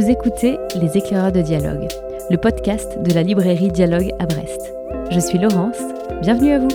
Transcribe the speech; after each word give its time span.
Vous 0.00 0.08
écoutez 0.08 0.58
Les 0.80 0.96
éclaireurs 0.96 1.30
de 1.30 1.42
dialogue, 1.42 1.86
le 2.30 2.38
podcast 2.38 3.02
de 3.02 3.12
la 3.12 3.22
librairie 3.22 3.68
Dialogue 3.68 4.12
à 4.18 4.24
Brest. 4.24 4.72
Je 5.10 5.20
suis 5.20 5.36
Laurence, 5.38 5.76
bienvenue 6.22 6.52
à 6.52 6.58
vous. 6.58 6.70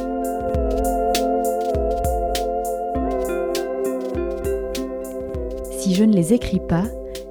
Si 5.71 5.95
je 5.95 6.03
ne 6.03 6.13
les 6.13 6.33
écris 6.33 6.59
pas, 6.59 6.83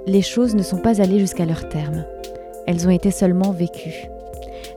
les 0.09 0.21
choses 0.21 0.57
ne 0.57 0.65
sont 0.65 0.79
pas 0.79 1.01
allées 1.01 1.21
jusqu'à 1.21 1.47
leur 1.47 1.69
terme. 1.69 2.05
Elles 2.67 2.89
ont 2.89 2.91
été 2.91 3.13
seulement 3.13 3.53
vécues. 3.53 4.09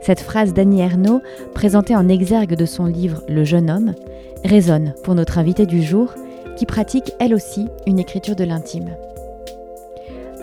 Cette 0.01 0.21
phrase 0.21 0.53
d'Annie 0.53 0.81
Ernaux, 0.81 1.23
présentée 1.55 1.95
en 1.95 2.09
exergue 2.09 2.53
de 2.53 2.65
son 2.67 2.85
livre 2.85 3.23
Le 3.27 3.43
jeune 3.43 3.71
homme, 3.71 3.95
résonne 4.45 4.93
pour 5.03 5.15
notre 5.15 5.39
invitée 5.39 5.65
du 5.65 5.81
jour, 5.81 6.13
qui 6.57 6.67
pratique 6.67 7.15
elle 7.19 7.33
aussi 7.33 7.69
une 7.87 7.97
écriture 7.97 8.35
de 8.35 8.43
l'intime. 8.43 8.91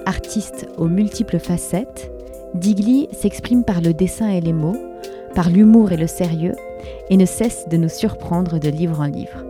Artiste 0.07 0.67
aux 0.77 0.89
multiples 0.89 1.39
facettes, 1.39 2.11
Digli 2.55 3.09
s'exprime 3.13 3.65
par 3.65 3.81
le 3.81 3.95
dessin 3.95 4.29
et 4.29 4.41
les 4.41 4.53
mots, 4.53 4.77
par 5.35 5.49
l'humour 5.49 5.93
et 5.93 5.97
le 5.97 6.07
sérieux, 6.07 6.55
et 7.09 7.17
ne 7.17 7.25
cesse 7.25 7.69
de 7.71 7.79
nous 7.79 7.89
surprendre 7.89 8.59
de 8.59 8.69
livre 8.69 9.01
en 9.01 9.07
livre. 9.07 9.45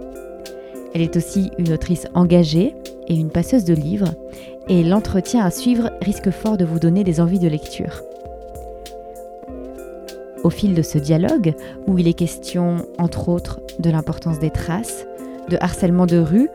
Elle 0.95 1.03
est 1.03 1.17
aussi 1.17 1.51
une 1.59 1.73
autrice 1.73 2.07
engagée 2.15 2.75
et 3.09 3.15
une 3.15 3.31
passeuse 3.31 3.65
de 3.65 3.75
livres, 3.75 4.15
et 4.69 4.85
l'entretien 4.85 5.45
à 5.45 5.51
suivre 5.51 5.91
risque 6.01 6.31
fort 6.31 6.57
de 6.57 6.65
vous 6.65 6.79
donner 6.79 7.03
des 7.03 7.21
envies 7.21 7.41
de 7.41 7.49
lecture. 7.49 8.03
Au 10.45 10.51
fil 10.51 10.75
de 10.75 10.83
ce 10.83 10.99
dialogue, 10.99 11.55
où 11.89 11.99
il 11.99 12.07
est 12.07 12.15
question, 12.15 12.87
entre 12.99 13.29
autres, 13.29 13.61
de 13.81 13.91
l'importance 13.91 14.39
des 14.39 14.51
traces, 14.51 15.05
de 15.49 15.57
harcèlement 15.61 16.07
de 16.07 16.19
rue, 16.19 16.49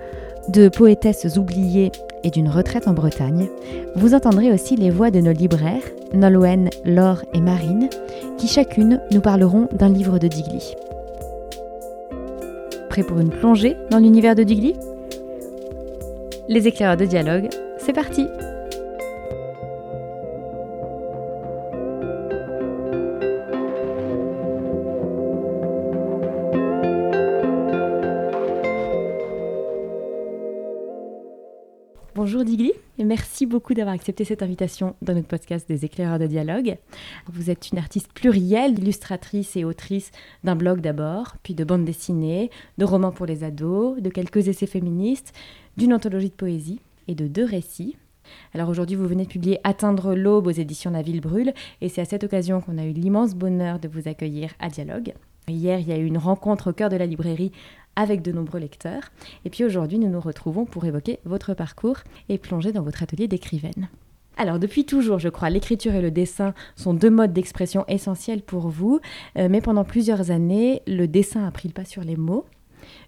de 0.49 0.67
poétesses 0.67 1.37
oubliées 1.37 1.91
et 2.23 2.31
d'une 2.31 2.49
retraite 2.49 2.87
en 2.87 2.93
Bretagne, 2.93 3.47
vous 3.95 4.13
entendrez 4.13 4.51
aussi 4.51 4.75
les 4.75 4.89
voix 4.89 5.11
de 5.11 5.19
nos 5.19 5.31
libraires, 5.31 5.83
Nolwenn, 6.13 6.69
Laure 6.85 7.23
et 7.33 7.39
Marine, 7.39 7.89
qui 8.37 8.47
chacune 8.47 8.99
nous 9.11 9.21
parleront 9.21 9.67
d'un 9.71 9.89
livre 9.89 10.17
de 10.17 10.27
Digli. 10.27 10.75
Prêt 12.89 13.03
pour 13.03 13.19
une 13.19 13.29
plongée 13.29 13.77
dans 13.91 13.99
l'univers 13.99 14.35
de 14.35 14.43
Digli? 14.43 14.73
Les 16.47 16.67
éclaireurs 16.67 16.97
de 16.97 17.05
dialogue, 17.05 17.49
c'est 17.77 17.93
parti 17.93 18.25
beaucoup 33.49 33.73
d'avoir 33.73 33.95
accepté 33.95 34.23
cette 34.23 34.43
invitation 34.43 34.95
dans 35.01 35.13
notre 35.13 35.27
podcast 35.27 35.67
des 35.67 35.83
éclaireurs 35.83 36.19
de 36.19 36.27
dialogue. 36.27 36.77
Vous 37.27 37.49
êtes 37.49 37.71
une 37.71 37.79
artiste 37.79 38.13
plurielle, 38.13 38.79
illustratrice 38.79 39.57
et 39.57 39.65
autrice 39.65 40.11
d'un 40.43 40.55
blog 40.55 40.79
d'abord, 40.79 41.35
puis 41.43 41.55
de 41.55 41.63
bandes 41.63 41.83
dessinées, 41.83 42.51
de 42.77 42.85
romans 42.85 43.11
pour 43.11 43.25
les 43.25 43.43
ados, 43.43 44.01
de 44.01 44.09
quelques 44.09 44.47
essais 44.47 44.67
féministes, 44.67 45.33
d'une 45.75 45.93
anthologie 45.93 46.29
de 46.29 46.33
poésie 46.33 46.79
et 47.07 47.15
de 47.15 47.27
deux 47.27 47.45
récits. 47.45 47.97
Alors 48.53 48.69
aujourd'hui, 48.69 48.95
vous 48.95 49.07
venez 49.07 49.23
de 49.25 49.29
publier 49.29 49.59
Atteindre 49.63 50.13
l'aube 50.13 50.47
aux 50.47 50.51
éditions 50.51 50.91
La 50.91 51.01
Ville 51.01 51.21
Brûle 51.21 51.53
et 51.81 51.89
c'est 51.89 52.01
à 52.01 52.05
cette 52.05 52.23
occasion 52.23 52.61
qu'on 52.61 52.77
a 52.77 52.85
eu 52.85 52.91
l'immense 52.91 53.33
bonheur 53.33 53.79
de 53.79 53.87
vous 53.87 54.07
accueillir 54.07 54.51
à 54.59 54.69
Dialogue. 54.69 55.13
Hier, 55.47 55.79
il 55.79 55.87
y 55.87 55.91
a 55.91 55.97
eu 55.97 56.05
une 56.05 56.17
rencontre 56.17 56.69
au 56.69 56.73
cœur 56.73 56.89
de 56.89 56.95
la 56.95 57.07
librairie 57.07 57.51
avec 57.99 58.21
de 58.21 58.31
nombreux 58.31 58.61
lecteurs. 58.61 59.11
Et 59.43 59.49
puis 59.49 59.65
aujourd'hui, 59.65 59.99
nous 59.99 60.07
nous 60.07 60.21
retrouvons 60.21 60.63
pour 60.63 60.85
évoquer 60.85 61.19
votre 61.25 61.53
parcours 61.53 61.97
et 62.29 62.37
plonger 62.37 62.71
dans 62.71 62.81
votre 62.81 63.03
atelier 63.03 63.27
d'écrivaine. 63.27 63.89
Alors 64.37 64.57
depuis 64.57 64.85
toujours, 64.85 65.19
je 65.19 65.27
crois, 65.27 65.49
l'écriture 65.49 65.93
et 65.93 66.01
le 66.01 66.11
dessin 66.11 66.53
sont 66.77 66.93
deux 66.93 67.09
modes 67.09 67.33
d'expression 67.33 67.83
essentiels 67.89 68.41
pour 68.41 68.69
vous, 68.69 69.01
euh, 69.37 69.49
mais 69.49 69.59
pendant 69.59 69.83
plusieurs 69.83 70.31
années, 70.31 70.81
le 70.87 71.07
dessin 71.07 71.45
a 71.45 71.51
pris 71.51 71.67
le 71.67 71.73
pas 71.73 71.83
sur 71.83 72.05
les 72.05 72.15
mots 72.15 72.45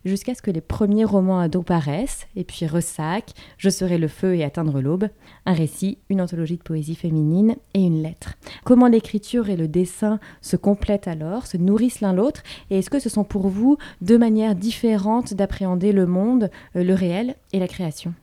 jusqu'à 0.06 0.36
ce 0.36 0.42
que 0.42 0.52
les 0.52 0.62
premiers 0.62 1.06
romans 1.06 1.40
ados 1.40 1.66
paraissent, 1.66 2.28
et 2.36 2.44
puis 2.44 2.66
Ressac, 2.66 3.32
Je 3.58 3.70
serai 3.70 3.98
le 3.98 4.08
feu 4.08 4.36
et 4.36 4.44
atteindre 4.44 4.82
l'aube, 4.82 5.10
un 5.46 5.54
récit, 5.54 5.98
une 6.10 6.22
anthologie 6.22 6.58
de 6.58 6.64
poésie 6.64 6.96
féminine 6.96 7.56
et 7.74 7.82
une 7.82 8.02
lettre. 8.02 8.36
Comment 8.64 8.88
l'écriture 8.88 9.50
et 9.50 9.58
le 9.58 9.68
dessin 9.68 10.20
se 10.42 10.56
complètent 10.56 11.08
alors, 11.08 11.48
se 11.48 11.58
nourrissent 11.58 12.02
l'un 12.02 12.14
l'autre, 12.14 12.44
et 12.70 12.80
est-ce 12.80 12.90
que 12.90 13.00
ce 13.00 13.10
sont 13.10 13.24
pour 13.24 13.48
vous 13.48 13.78
deux 14.02 14.18
manières 14.18 14.56
différentes 14.56 15.34
d'appréhender 15.34 15.92
le 15.92 16.06
monde, 16.06 16.50
euh, 16.76 16.84
le 16.84 16.94
réel 16.94 17.36
et 17.54 17.60
la 17.60 17.68
création? 17.68 18.14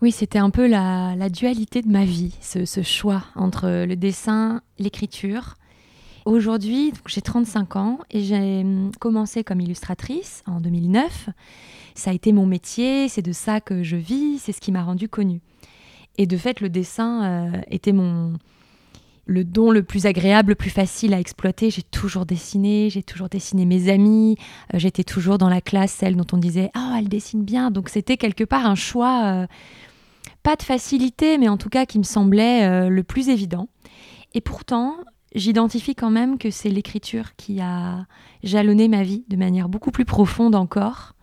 Oui, 0.00 0.12
c'était 0.12 0.38
un 0.38 0.50
peu 0.50 0.68
la, 0.68 1.16
dualité 1.28 1.82
de 1.82 1.88
ma 1.88 2.04
vie, 2.04 2.36
ce, 2.40 2.64
ce 2.64 2.82
choix 2.82 3.24
entre 3.34 3.84
le 3.84 3.96
dessin, 3.96 4.62
l'écriture. 4.78 5.57
Aujourd'hui, 6.28 6.92
j'ai 7.06 7.22
35 7.22 7.76
ans 7.76 8.00
et 8.10 8.20
j'ai 8.20 8.60
hum, 8.60 8.90
commencé 9.00 9.42
comme 9.42 9.62
illustratrice 9.62 10.42
en 10.46 10.60
2009. 10.60 11.30
Ça 11.94 12.10
a 12.10 12.12
été 12.12 12.32
mon 12.32 12.44
métier, 12.44 13.08
c'est 13.08 13.22
de 13.22 13.32
ça 13.32 13.62
que 13.62 13.82
je 13.82 13.96
vis, 13.96 14.38
c'est 14.38 14.52
ce 14.52 14.60
qui 14.60 14.70
m'a 14.70 14.82
rendue 14.82 15.08
connue. 15.08 15.40
Et 16.18 16.26
de 16.26 16.36
fait, 16.36 16.60
le 16.60 16.68
dessin 16.68 17.24
euh, 17.54 17.60
était 17.70 17.92
mon 17.92 18.34
le 19.24 19.42
don 19.42 19.70
le 19.70 19.82
plus 19.82 20.04
agréable, 20.04 20.50
le 20.50 20.54
plus 20.54 20.68
facile 20.68 21.14
à 21.14 21.18
exploiter. 21.18 21.70
J'ai 21.70 21.82
toujours 21.82 22.26
dessiné, 22.26 22.90
j'ai 22.90 23.02
toujours 23.02 23.30
dessiné 23.30 23.64
mes 23.64 23.88
amis, 23.88 24.36
euh, 24.74 24.78
j'étais 24.78 25.04
toujours 25.04 25.38
dans 25.38 25.48
la 25.48 25.62
classe 25.62 25.92
celle 25.92 26.14
dont 26.14 26.26
on 26.32 26.36
disait 26.36 26.70
"Ah, 26.74 26.90
oh, 26.92 26.96
elle 26.98 27.08
dessine 27.08 27.42
bien". 27.42 27.70
Donc 27.70 27.88
c'était 27.88 28.18
quelque 28.18 28.44
part 28.44 28.66
un 28.66 28.74
choix 28.74 29.22
euh, 29.24 29.46
pas 30.42 30.56
de 30.56 30.62
facilité, 30.62 31.38
mais 31.38 31.48
en 31.48 31.56
tout 31.56 31.70
cas 31.70 31.86
qui 31.86 31.98
me 31.98 32.04
semblait 32.04 32.90
le 32.90 33.02
plus 33.02 33.30
évident. 33.30 33.68
Et 34.34 34.42
pourtant, 34.42 34.94
j'identifie 35.34 35.94
quand 35.94 36.10
même 36.10 36.38
que 36.38 36.50
c'est 36.50 36.70
l'écriture 36.70 37.36
qui 37.36 37.60
a 37.60 38.06
jalonné 38.42 38.88
ma 38.88 39.02
vie 39.02 39.24
de 39.28 39.36
manière 39.36 39.68
beaucoup 39.68 39.90
plus 39.90 40.04
profonde 40.04 40.54
encore. 40.54 41.14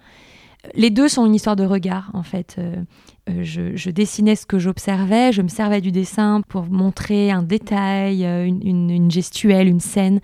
Les 0.74 0.90
deux 0.90 1.08
sont 1.08 1.26
une 1.26 1.36
histoire 1.36 1.56
de 1.56 1.66
regard, 1.66 2.10
en 2.14 2.24
fait. 2.24 2.56
Euh, 2.58 2.76
euh, 3.30 3.44
je, 3.44 3.90
dessinais 3.90 4.36
ce 4.36 4.46
que 4.46 4.58
j'observais, 4.58 5.32
je 5.32 5.42
me 5.42 5.48
servais 5.48 5.82
du 5.82 5.92
dessin 5.92 6.42
pour 6.48 6.66
montrer 6.66 7.32
un 7.32 7.44
détail, 7.44 8.26
euh, 8.26 8.46
une, 8.46 9.12
gestuelle, 9.12 9.68
une 9.68 9.80
scène. 9.80 10.22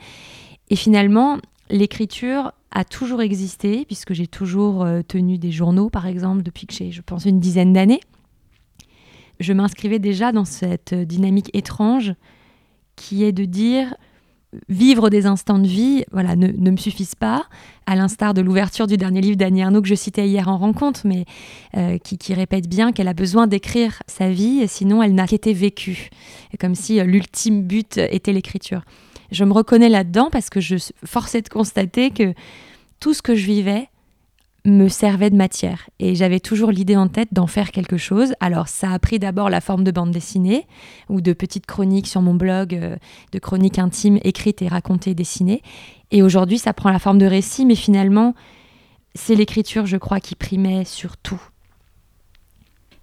Et 0.69 0.75
finalement, 0.75 1.37
l'écriture 1.69 2.53
a 2.71 2.83
toujours 2.83 3.21
existé, 3.21 3.85
puisque 3.85 4.13
j'ai 4.13 4.27
toujours 4.27 4.87
tenu 5.07 5.37
des 5.37 5.51
journaux, 5.51 5.89
par 5.89 6.07
exemple, 6.07 6.41
depuis 6.41 6.65
que 6.65 6.73
j'ai, 6.73 6.91
je 6.91 7.01
pense, 7.01 7.25
une 7.25 7.39
dizaine 7.39 7.73
d'années. 7.73 7.99
Je 9.41 9.51
m'inscrivais 9.51 9.99
déjà 9.99 10.31
dans 10.31 10.45
cette 10.45 10.93
dynamique 10.93 11.49
étrange 11.53 12.13
qui 13.01 13.23
est 13.23 13.31
de 13.31 13.45
dire 13.45 13.95
vivre 14.69 15.09
des 15.09 15.25
instants 15.25 15.57
de 15.57 15.67
vie 15.67 16.03
voilà, 16.11 16.35
ne, 16.35 16.47
me 16.47 16.77
suffisent 16.77 17.15
pas, 17.15 17.45
à 17.87 17.95
l'instar 17.95 18.33
de 18.33 18.41
l'ouverture 18.41 18.85
du 18.85 18.95
dernier 18.95 19.21
livre 19.21 19.37
d'Annie 19.37 19.63
Arnaud 19.63 19.81
que 19.81 19.87
je 19.87 19.95
citais 19.95 20.27
hier 20.27 20.49
en 20.49 20.57
rencontre, 20.57 21.01
mais 21.05 21.25
euh, 21.77 21.97
qui, 21.97 22.33
répète 22.33 22.67
bien 22.67 22.91
qu'elle 22.91 23.07
a 23.07 23.13
besoin 23.13 23.47
d'écrire 23.47 24.03
sa 24.07 24.29
vie, 24.29 24.67
sinon 24.67 25.01
elle 25.01 25.15
n'a 25.15 25.25
qu'été 25.25 25.53
vécue, 25.53 26.09
comme 26.59 26.75
si 26.75 26.99
euh, 26.99 27.05
l'ultime 27.05 27.63
but 27.63 27.97
était 27.97 28.33
l'écriture. 28.33 28.83
Je 29.31 29.45
me 29.45 29.53
reconnais 29.53 29.89
là-dedans 29.89 30.29
parce 30.29 30.49
que 30.49 30.59
je 30.59 30.75
forçais 31.05 31.41
de 31.41 31.49
constater 31.49 32.11
que 32.11 32.33
tout 32.99 33.13
ce 33.13 33.21
que 33.21 33.33
je 33.33 33.45
vivais 33.45 33.87
me 34.65 34.87
servait 34.87 35.29
de 35.29 35.35
matière. 35.35 35.89
Et 35.99 36.15
j'avais 36.15 36.39
toujours 36.39 36.71
l'idée 36.71 36.95
en 36.95 37.07
tête 37.07 37.29
d'en 37.31 37.47
faire 37.47 37.71
quelque 37.71 37.97
chose. 37.97 38.33
Alors 38.39 38.67
ça 38.67 38.91
a 38.91 38.99
pris 38.99 39.19
d'abord 39.19 39.49
la 39.49 39.61
forme 39.61 39.83
de 39.83 39.91
bande 39.91 40.11
dessinée 40.11 40.67
ou 41.09 41.21
de 41.21 41.33
petites 41.33 41.65
chroniques 41.65 42.07
sur 42.07 42.21
mon 42.21 42.33
blog, 42.33 42.75
euh, 42.75 42.95
de 43.31 43.39
chroniques 43.39 43.79
intimes 43.79 44.19
écrites 44.23 44.61
et 44.61 44.67
racontées, 44.67 45.15
dessinées. 45.15 45.61
Et 46.11 46.21
aujourd'hui 46.21 46.59
ça 46.59 46.73
prend 46.73 46.91
la 46.91 46.99
forme 46.99 47.17
de 47.17 47.25
récit, 47.25 47.65
mais 47.65 47.75
finalement 47.75 48.35
c'est 49.15 49.35
l'écriture, 49.35 49.85
je 49.85 49.97
crois, 49.97 50.19
qui 50.19 50.35
primait 50.35 50.85
sur 50.85 51.17
tout. 51.17 51.41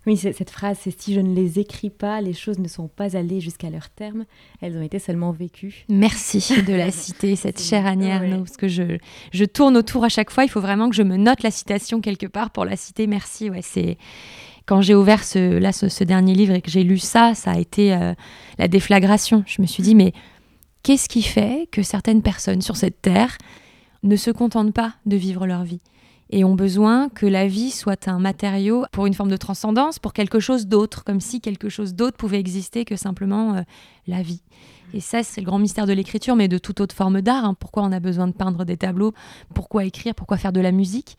Oui, 0.09 0.17
cette 0.17 0.49
phrase, 0.49 0.79
c'est 0.81 1.03
si 1.03 1.13
je 1.13 1.21
ne 1.21 1.35
les 1.35 1.59
écris 1.59 1.91
pas, 1.91 2.23
les 2.23 2.33
choses 2.33 2.59
ne 2.59 2.67
sont 2.67 2.89
pas 2.89 3.15
allées 3.15 3.43
jusqu'à 3.43 3.69
leur 3.69 3.91
terme, 3.91 4.25
elles 4.63 4.75
ont 4.79 4.81
été 4.81 4.99
seulement 4.99 5.33
vécues. 5.33 5.85
Merci 5.91 6.63
de 6.63 6.73
la 6.73 6.91
citer, 6.91 7.37
cette 7.37 7.61
chère 7.61 7.85
Annie 7.85 8.09
parce 8.39 8.57
que 8.57 8.69
je, 8.69 8.97
je 9.33 9.45
tourne 9.45 9.77
autour 9.77 10.05
à 10.05 10.09
chaque 10.09 10.31
fois, 10.31 10.45
il 10.45 10.49
faut 10.49 10.63
vraiment 10.63 10.89
que 10.89 10.97
je 10.97 11.03
me 11.03 11.19
note 11.19 11.43
la 11.43 11.51
citation 11.51 12.01
quelque 12.01 12.25
part 12.25 12.53
pour 12.53 12.65
la 12.65 12.75
citer. 12.75 13.07
Merci, 13.07 13.51
ouais, 13.51 13.61
c'est 13.61 13.99
quand 14.65 14.81
j'ai 14.81 14.95
ouvert 14.95 15.23
ce, 15.23 15.59
là, 15.59 15.73
ce, 15.73 16.05
dernier 16.05 16.33
livre 16.33 16.55
et 16.55 16.63
que 16.63 16.71
j'ai 16.71 16.85
lu 16.85 16.97
ça, 16.97 17.35
ça 17.35 17.51
a 17.51 17.59
été 17.59 17.93
euh, 17.93 18.15
la 18.59 18.67
déflagration. 18.67 19.45
Je 19.47 19.61
me 19.61 19.67
suis 19.67 19.83
dit, 19.83 19.95
mais 19.95 20.15
qu'est-ce 20.85 21.11
qui 21.11 21.21
fait 21.21 21.69
que 21.71 21.83
certaines 21.83 22.23
personnes 22.23 22.63
sur 22.63 22.79
cette 22.79 23.03
terre 23.03 23.37
ne 24.05 24.17
se 24.17 24.31
contentent 24.31 24.73
pas 24.73 24.95
de 25.05 25.17
vivre 25.17 25.47
leur 25.47 25.65
vie? 25.65 25.83
Et 26.31 26.45
ont 26.45 26.55
besoin 26.55 27.09
que 27.09 27.27
la 27.27 27.47
vie 27.47 27.71
soit 27.71 28.09
un 28.09 28.19
matériau 28.19 28.85
pour 28.93 29.07
une 29.07 29.15
forme 29.15 29.31
de 29.31 29.37
transcendance, 29.37 29.99
pour 29.99 30.13
quelque 30.13 30.41
chose 30.41 30.67
d'autre, 30.67 31.05
comme 31.05 31.21
si 31.21 31.41
quelque 31.41 31.69
chose 31.69 31.95
d'autre 31.95 32.17
pouvait 32.17 32.39
exister 32.39 32.85
que 32.85 32.97
simplement 32.97 33.55
euh, 33.55 33.63
la 34.07 34.23
vie. 34.23 34.43
Et 34.95 35.01
ça, 35.01 35.23
c'est 35.23 35.41
le 35.41 35.47
grand 35.47 35.59
mystère 35.59 35.87
de 35.87 35.93
l'écriture, 35.93 36.37
mais 36.37 36.49
de 36.49 36.59
toute 36.59 36.81
autre 36.81 36.95
forme 36.95 37.21
d'art. 37.21 37.45
Hein. 37.45 37.55
Pourquoi 37.55 37.83
on 37.83 37.93
a 37.93 38.01
besoin 38.01 38.27
de 38.27 38.33
peindre 38.33 38.65
des 38.65 38.77
tableaux? 38.77 39.13
Pourquoi 39.55 39.85
écrire? 39.85 40.15
Pourquoi 40.15 40.37
faire 40.37 40.53
de 40.53 40.61
la 40.61 40.73
musique? 40.73 41.19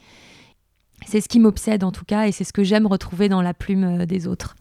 C'est 1.05 1.21
ce 1.21 1.29
qui 1.29 1.39
m'obsède 1.39 1.83
en 1.83 1.91
tout 1.91 2.05
cas, 2.05 2.27
et 2.27 2.31
c'est 2.31 2.43
ce 2.43 2.53
que 2.53 2.63
j'aime 2.63 2.87
retrouver 2.87 3.29
dans 3.29 3.41
la 3.41 3.53
plume 3.53 4.01
euh, 4.01 4.05
des 4.05 4.27
autres. 4.27 4.55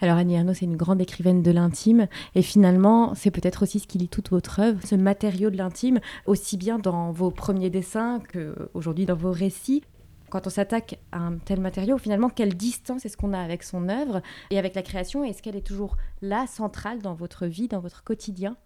Alors 0.00 0.16
Annie 0.16 0.34
Ernaux, 0.34 0.54
c'est 0.54 0.64
une 0.64 0.76
grande 0.76 1.00
écrivaine 1.00 1.42
de 1.42 1.50
l'intime 1.50 2.06
et 2.34 2.42
finalement, 2.42 3.14
c'est 3.14 3.30
peut-être 3.30 3.62
aussi 3.62 3.80
ce 3.80 3.86
qui 3.86 3.98
lie 3.98 4.08
toute 4.08 4.30
votre 4.30 4.60
œuvre, 4.60 4.80
ce 4.84 4.94
matériau 4.94 5.50
de 5.50 5.56
l'intime, 5.56 6.00
aussi 6.26 6.56
bien 6.56 6.78
dans 6.78 7.12
vos 7.12 7.30
premiers 7.30 7.70
dessins 7.70 8.20
qu'aujourd'hui 8.32 9.06
dans 9.06 9.14
vos 9.14 9.32
récits. 9.32 9.82
Quand 10.28 10.46
on 10.46 10.50
s'attaque 10.50 10.98
à 11.12 11.18
un 11.18 11.36
tel 11.38 11.60
matériau, 11.60 11.98
finalement, 11.98 12.28
quelle 12.28 12.56
distance 12.56 13.06
est-ce 13.06 13.16
qu'on 13.16 13.32
a 13.32 13.38
avec 13.38 13.62
son 13.62 13.88
œuvre 13.88 14.22
et 14.50 14.58
avec 14.58 14.74
la 14.74 14.82
création? 14.82 15.22
Est-ce 15.22 15.40
qu'elle 15.40 15.56
est 15.56 15.66
toujours 15.66 15.96
là, 16.20 16.46
centrale 16.48 17.00
dans 17.00 17.14
votre 17.14 17.46
vie, 17.46 17.68
dans 17.68 17.78
votre 17.78 18.02
quotidien? 18.02 18.56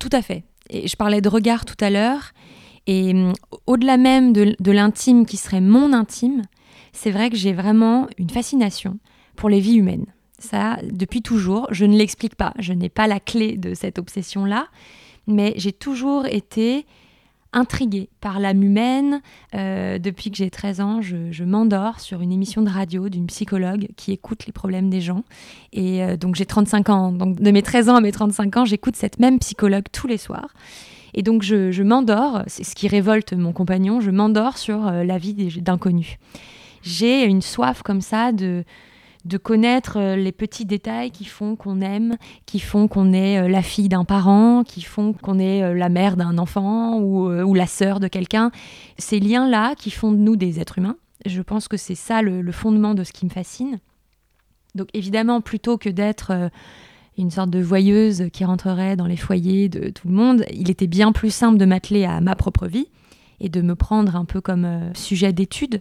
Tout 0.00 0.08
à 0.12 0.22
fait. 0.22 0.44
Et 0.70 0.88
je 0.88 0.96
parlais 0.96 1.20
de 1.20 1.28
regard 1.28 1.66
tout 1.66 1.76
à 1.80 1.90
l'heure. 1.90 2.32
Et 2.86 3.12
hum, 3.12 3.34
au-delà 3.66 3.98
même 3.98 4.32
de 4.32 4.72
l'intime 4.72 5.26
qui 5.26 5.36
serait 5.36 5.60
mon 5.60 5.92
intime, 5.92 6.42
c'est 6.92 7.10
vrai 7.10 7.28
que 7.28 7.36
j'ai 7.36 7.52
vraiment 7.52 8.08
une 8.16 8.30
fascination 8.30 8.98
pour 9.38 9.48
les 9.48 9.60
vies 9.60 9.76
humaines. 9.76 10.06
Ça, 10.40 10.78
depuis 10.82 11.22
toujours, 11.22 11.68
je 11.70 11.84
ne 11.84 11.96
l'explique 11.96 12.34
pas, 12.34 12.52
je 12.58 12.72
n'ai 12.72 12.88
pas 12.88 13.06
la 13.06 13.20
clé 13.20 13.56
de 13.56 13.72
cette 13.72 13.98
obsession-là, 13.98 14.66
mais 15.26 15.54
j'ai 15.56 15.72
toujours 15.72 16.26
été 16.26 16.86
intriguée 17.52 18.08
par 18.20 18.40
l'âme 18.40 18.62
humaine. 18.62 19.22
Euh, 19.54 19.98
depuis 19.98 20.30
que 20.30 20.36
j'ai 20.36 20.50
13 20.50 20.80
ans, 20.80 21.00
je, 21.00 21.44
m'endors 21.44 22.00
sur 22.00 22.20
une 22.20 22.32
émission 22.32 22.62
de 22.62 22.68
radio 22.68 23.08
d'une 23.08 23.26
psychologue 23.26 23.88
qui 23.96 24.12
écoute 24.12 24.46
les 24.46 24.52
problèmes 24.52 24.90
des 24.90 25.00
gens. 25.00 25.24
Et 25.72 26.02
euh, 26.02 26.16
donc 26.16 26.34
j'ai 26.34 26.46
35 26.46 26.90
ans, 26.90 27.12
donc 27.12 27.40
de 27.40 27.50
mes 27.50 27.62
13 27.62 27.88
ans 27.88 27.96
à 27.96 28.00
mes 28.00 28.12
35 28.12 28.56
ans, 28.56 28.64
j'écoute 28.64 28.96
cette 28.96 29.20
même 29.20 29.38
psychologue 29.38 29.84
tous 29.92 30.08
les 30.08 30.18
soirs. 30.18 30.52
Et 31.14 31.22
donc 31.22 31.42
je, 31.42 31.82
m'endors, 31.82 32.42
c'est 32.48 32.64
ce 32.64 32.74
qui 32.74 32.88
révolte 32.88 33.32
mon 33.32 33.52
compagnon, 33.52 34.00
je 34.00 34.10
m'endors 34.10 34.58
sur 34.58 34.86
euh, 34.86 35.04
la 35.04 35.16
vie 35.16 35.34
d'inconnus. 35.34 36.18
J'ai 36.82 37.24
une 37.24 37.42
soif 37.42 37.82
comme 37.82 38.00
ça 38.00 38.32
de 38.32 38.64
de 39.24 39.36
connaître 39.36 39.98
euh, 39.98 40.16
les 40.16 40.32
petits 40.32 40.64
détails 40.64 41.10
qui 41.10 41.24
font 41.24 41.56
qu'on 41.56 41.80
aime, 41.80 42.16
qui 42.46 42.60
font 42.60 42.88
qu'on 42.88 43.12
est 43.12 43.38
euh, 43.38 43.48
la 43.48 43.62
fille 43.62 43.88
d'un 43.88 44.04
parent, 44.04 44.62
qui 44.64 44.82
font 44.82 45.12
qu'on 45.12 45.38
est 45.38 45.62
euh, 45.62 45.74
la 45.74 45.88
mère 45.88 46.16
d'un 46.16 46.38
enfant 46.38 46.98
ou, 46.98 47.54
la 47.54 47.66
sœur 47.66 47.98
de 47.98 48.08
quelqu'un. 48.08 48.50
Ces 48.98 49.18
liens-là 49.18 49.74
qui 49.74 49.90
font 49.90 50.12
de 50.12 50.18
nous 50.18 50.36
des 50.36 50.60
êtres 50.60 50.78
humains. 50.78 50.96
Je 51.26 51.42
pense 51.42 51.66
que 51.66 51.76
c'est 51.76 51.96
ça 51.96 52.22
le, 52.22 52.52
fondement 52.52 52.94
de 52.94 53.02
ce 53.02 53.12
qui 53.12 53.24
me 53.24 53.30
fascine. 53.30 53.80
Donc 54.76 54.88
évidemment, 54.94 55.40
plutôt 55.40 55.76
que 55.76 55.88
d'être 55.88 56.50
une 57.16 57.32
sorte 57.32 57.50
de 57.50 57.60
voyeuse 57.60 58.28
qui 58.32 58.44
rentrerait 58.44 58.94
dans 58.94 59.06
les 59.06 59.16
foyers 59.16 59.68
de 59.68 59.90
tout 59.90 60.06
le 60.06 60.14
monde, 60.14 60.44
il 60.52 60.70
était 60.70 60.86
bien 60.86 61.10
plus 61.10 61.34
simple 61.34 61.58
de 61.58 61.64
m'atteler 61.64 62.04
à 62.04 62.20
ma 62.20 62.36
propre 62.36 62.68
vie 62.68 62.86
et 63.40 63.48
de 63.48 63.60
me 63.60 63.74
prendre 63.74 64.14
un 64.14 64.24
peu 64.24 64.40
comme 64.40 64.92
sujet 64.94 65.32
d'étude 65.32 65.80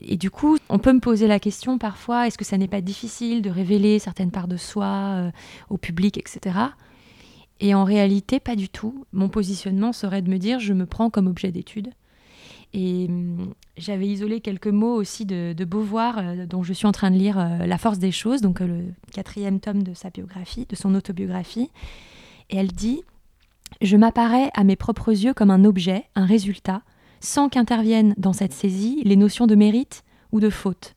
et 0.00 0.16
du 0.16 0.30
coup, 0.30 0.58
on 0.68 0.78
peut 0.78 0.92
me 0.92 1.00
poser 1.00 1.26
la 1.26 1.40
question 1.40 1.78
parfois, 1.78 2.26
est-ce 2.26 2.38
que 2.38 2.44
ça 2.44 2.58
n'est 2.58 2.68
pas 2.68 2.80
difficile 2.80 3.42
de 3.42 3.50
révéler 3.50 3.98
certaines 3.98 4.30
parts 4.30 4.48
de 4.48 4.56
soi 4.56 4.86
euh, 4.86 5.30
au 5.70 5.78
public, 5.78 6.18
etc. 6.18 6.58
Et 7.60 7.74
en 7.74 7.84
réalité, 7.84 8.38
pas 8.38 8.56
du 8.56 8.68
tout. 8.68 9.06
Mon 9.12 9.28
positionnement 9.28 9.92
serait 9.92 10.22
de 10.22 10.30
me 10.30 10.38
dire, 10.38 10.60
je 10.60 10.74
me 10.74 10.86
prends 10.86 11.08
comme 11.08 11.26
objet 11.26 11.50
d'étude. 11.50 11.90
Et 12.74 13.06
hum, 13.08 13.54
j'avais 13.78 14.06
isolé 14.06 14.40
quelques 14.40 14.66
mots 14.66 14.94
aussi 14.94 15.24
de, 15.24 15.54
Beauvoir, 15.64 16.18
euh, 16.18 16.46
dont 16.46 16.62
je 16.62 16.72
suis 16.72 16.86
en 16.86 16.92
train 16.92 17.10
de 17.10 17.16
lire 17.16 17.38
euh, 17.38 17.64
La 17.66 17.78
force 17.78 17.98
des 17.98 18.12
choses, 18.12 18.42
donc 18.42 18.60
le 18.60 18.84
quatrième 19.12 19.60
tome 19.60 19.82
de 19.82 19.94
sa 19.94 20.10
biographie, 20.10 20.66
de 20.68 20.76
son 20.76 20.94
autobiographie. 20.94 21.70
Et 22.50 22.56
elle 22.56 22.72
dit, 22.72 23.02
je 23.80 23.96
m'apparais 23.96 24.50
à 24.54 24.62
mes 24.62 24.76
propres 24.76 25.10
yeux 25.10 25.32
comme 25.32 25.50
un 25.50 25.64
objet, 25.64 26.04
un 26.14 26.26
résultat, 26.26 26.82
sans 27.20 27.48
qu'interviennent 27.48 28.14
dans 28.16 28.32
cette 28.32 28.52
saisie 28.52 29.02
les 29.04 29.16
notions 29.16 29.46
de 29.46 29.54
mérite 29.54 30.04
ou 30.32 30.40
de 30.40 30.50
faute. 30.50 30.94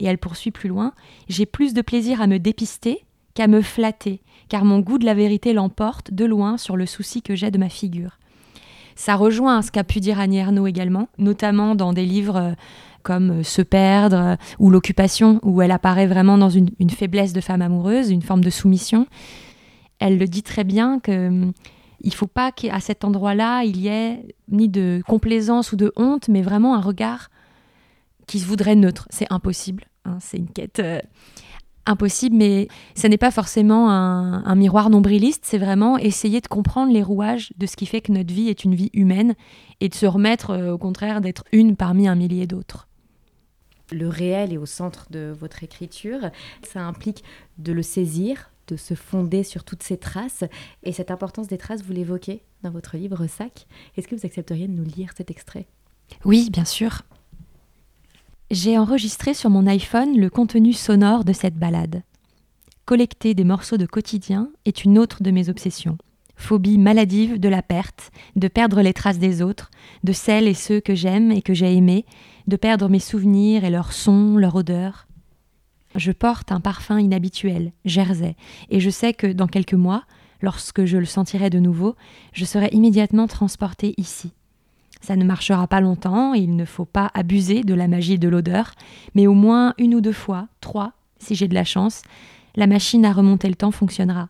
Et 0.00 0.06
elle 0.06 0.18
poursuit 0.18 0.50
plus 0.50 0.68
loin, 0.68 0.92
j'ai 1.28 1.46
plus 1.46 1.74
de 1.74 1.82
plaisir 1.82 2.20
à 2.20 2.26
me 2.26 2.38
dépister 2.38 3.04
qu'à 3.34 3.46
me 3.46 3.62
flatter, 3.62 4.22
car 4.48 4.64
mon 4.64 4.80
goût 4.80 4.98
de 4.98 5.06
la 5.06 5.14
vérité 5.14 5.52
l'emporte 5.52 6.12
de 6.12 6.24
loin 6.24 6.56
sur 6.56 6.76
le 6.76 6.86
souci 6.86 7.22
que 7.22 7.34
j'ai 7.34 7.50
de 7.50 7.58
ma 7.58 7.68
figure. 7.68 8.18
Ça 8.96 9.16
rejoint 9.16 9.60
ce 9.62 9.72
qu'a 9.72 9.84
pu 9.84 10.00
dire 10.00 10.20
Annie 10.20 10.38
Ernaux 10.38 10.66
également, 10.66 11.08
notamment 11.18 11.74
dans 11.74 11.92
des 11.92 12.06
livres 12.06 12.36
euh, 12.36 12.52
comme 13.02 13.40
euh, 13.40 13.42
Se 13.42 13.62
perdre 13.62 14.36
ou 14.60 14.70
L'occupation, 14.70 15.40
où 15.42 15.62
elle 15.62 15.72
apparaît 15.72 16.06
vraiment 16.06 16.38
dans 16.38 16.50
une, 16.50 16.70
une, 16.78 16.90
faiblesse 16.90 17.32
de 17.32 17.40
femme 17.40 17.62
amoureuse, 17.62 18.10
une 18.10 18.22
forme 18.22 18.44
de 18.44 18.50
soumission. 18.50 19.06
Elle 19.98 20.18
le 20.18 20.26
dit 20.26 20.44
très 20.44 20.64
bien 20.64 21.00
que 21.00 21.28
hum, 21.28 21.52
il 22.04 22.14
faut 22.14 22.26
pas 22.26 22.52
qu'à 22.52 22.78
cet 22.80 23.04
endroit-là, 23.04 23.64
il 23.64 23.80
y 23.80 23.88
ait 23.88 24.26
ni 24.48 24.68
de 24.68 25.02
complaisance 25.06 25.72
ou 25.72 25.76
de 25.76 25.92
honte, 25.96 26.28
mais 26.28 26.42
vraiment 26.42 26.74
un 26.74 26.80
regard 26.80 27.30
qui 28.26 28.38
se 28.38 28.46
voudrait 28.46 28.76
neutre. 28.76 29.08
C'est 29.10 29.26
impossible. 29.30 29.84
Hein, 30.04 30.18
c'est 30.20 30.36
une 30.36 30.50
quête 30.50 30.80
euh, 30.80 31.00
impossible, 31.86 32.36
mais 32.36 32.68
ce 32.94 33.06
n'est 33.06 33.18
pas 33.18 33.30
forcément 33.30 33.90
un, 33.90 34.54
miroir 34.54 34.90
nombriliste, 34.90 35.44
c'est 35.44 35.58
vraiment 35.58 35.98
essayer 35.98 36.40
de 36.40 36.46
comprendre 36.46 36.92
les 36.92 37.02
rouages 37.02 37.52
de 37.58 37.66
ce 37.66 37.76
qui 37.76 37.86
fait 37.86 38.00
que 38.00 38.12
notre 38.12 38.32
vie 38.32 38.48
est 38.48 38.64
une 38.64 38.74
vie 38.74 38.90
humaine 38.92 39.34
et 39.80 39.88
de 39.88 39.94
se 39.94 40.06
remettre 40.06 40.50
euh, 40.50 40.72
au 40.72 40.78
contraire 40.78 41.20
d'être 41.20 41.44
une 41.52 41.76
parmi 41.76 42.06
un 42.06 42.14
millier 42.14 42.46
d'autres. 42.46 42.88
Le 43.92 44.08
réel 44.08 44.52
est 44.52 44.56
au 44.56 44.66
centre 44.66 45.06
de 45.10 45.34
votre 45.38 45.62
écriture. 45.62 46.30
Ça 46.62 46.80
implique 46.80 47.22
de 47.58 47.72
le 47.72 47.82
saisir, 47.82 48.50
de 48.68 48.76
se 48.76 48.94
fonder 48.94 49.42
sur 49.42 49.64
toutes 49.64 49.82
ces 49.82 49.96
traces. 49.96 50.44
Et 50.82 50.92
cette 50.92 51.10
importance 51.10 51.48
des 51.48 51.58
traces, 51.58 51.82
vous 51.82 51.92
l'évoquez 51.92 52.42
dans 52.62 52.70
votre 52.70 52.96
livre 52.96 53.26
Sac. 53.26 53.66
Est-ce 53.96 54.08
que 54.08 54.14
vous 54.14 54.26
accepteriez 54.26 54.68
de 54.68 54.72
nous 54.72 54.84
lire 54.84 55.12
cet 55.16 55.30
extrait? 55.30 55.66
Oui, 56.24 56.50
bien 56.50 56.64
sûr. 56.64 57.02
J'ai 58.50 58.78
enregistré 58.78 59.34
sur 59.34 59.50
mon 59.50 59.66
iPhone 59.66 60.18
le 60.18 60.30
contenu 60.30 60.72
sonore 60.72 61.24
de 61.24 61.32
cette 61.32 61.56
balade. 61.56 62.02
Collecter 62.84 63.34
des 63.34 63.44
morceaux 63.44 63.78
de 63.78 63.86
quotidien 63.86 64.50
est 64.66 64.84
une 64.84 64.98
autre 64.98 65.22
de 65.22 65.30
mes 65.30 65.48
obsessions. 65.48 65.96
Phobie 66.36 66.78
maladive 66.78 67.40
de 67.40 67.48
la 67.48 67.62
perte, 67.62 68.10
de 68.36 68.48
perdre 68.48 68.82
les 68.82 68.92
traces 68.92 69.18
des 69.18 69.40
autres, 69.40 69.70
de 70.02 70.12
celles 70.12 70.48
et 70.48 70.54
ceux 70.54 70.80
que 70.80 70.94
j'aime 70.94 71.32
et 71.32 71.42
que 71.42 71.54
j'ai 71.54 71.74
aimés, 71.74 72.04
de 72.46 72.56
perdre 72.56 72.88
mes 72.88 72.98
souvenirs 72.98 73.64
et 73.64 73.70
leurs 73.70 73.92
sons, 73.92 74.36
leur 74.36 74.54
odeur. 74.54 75.06
Je 75.94 76.12
porte 76.12 76.50
un 76.50 76.60
parfum 76.60 76.98
inhabituel, 76.98 77.72
Jersey, 77.84 78.36
et 78.68 78.80
je 78.80 78.90
sais 78.90 79.14
que 79.14 79.28
dans 79.28 79.46
quelques 79.46 79.74
mois, 79.74 80.04
lorsque 80.42 80.84
je 80.84 80.98
le 80.98 81.04
sentirai 81.04 81.50
de 81.50 81.58
nouveau, 81.58 81.94
je 82.32 82.44
serai 82.44 82.68
immédiatement 82.72 83.26
transportée 83.26 83.94
ici. 83.96 84.32
Ça 85.00 85.16
ne 85.16 85.24
marchera 85.24 85.66
pas 85.66 85.80
longtemps, 85.80 86.34
il 86.34 86.56
ne 86.56 86.64
faut 86.64 86.84
pas 86.84 87.10
abuser 87.14 87.62
de 87.62 87.74
la 87.74 87.88
magie 87.88 88.18
de 88.18 88.28
l'odeur, 88.28 88.72
mais 89.14 89.26
au 89.26 89.34
moins 89.34 89.74
une 89.78 89.94
ou 89.94 90.00
deux 90.00 90.12
fois, 90.12 90.48
trois, 90.60 90.92
si 91.18 91.34
j'ai 91.34 91.46
de 91.46 91.54
la 91.54 91.64
chance, 91.64 92.02
la 92.56 92.66
machine 92.66 93.04
à 93.04 93.12
remonter 93.12 93.48
le 93.48 93.54
temps 93.54 93.70
fonctionnera. 93.70 94.28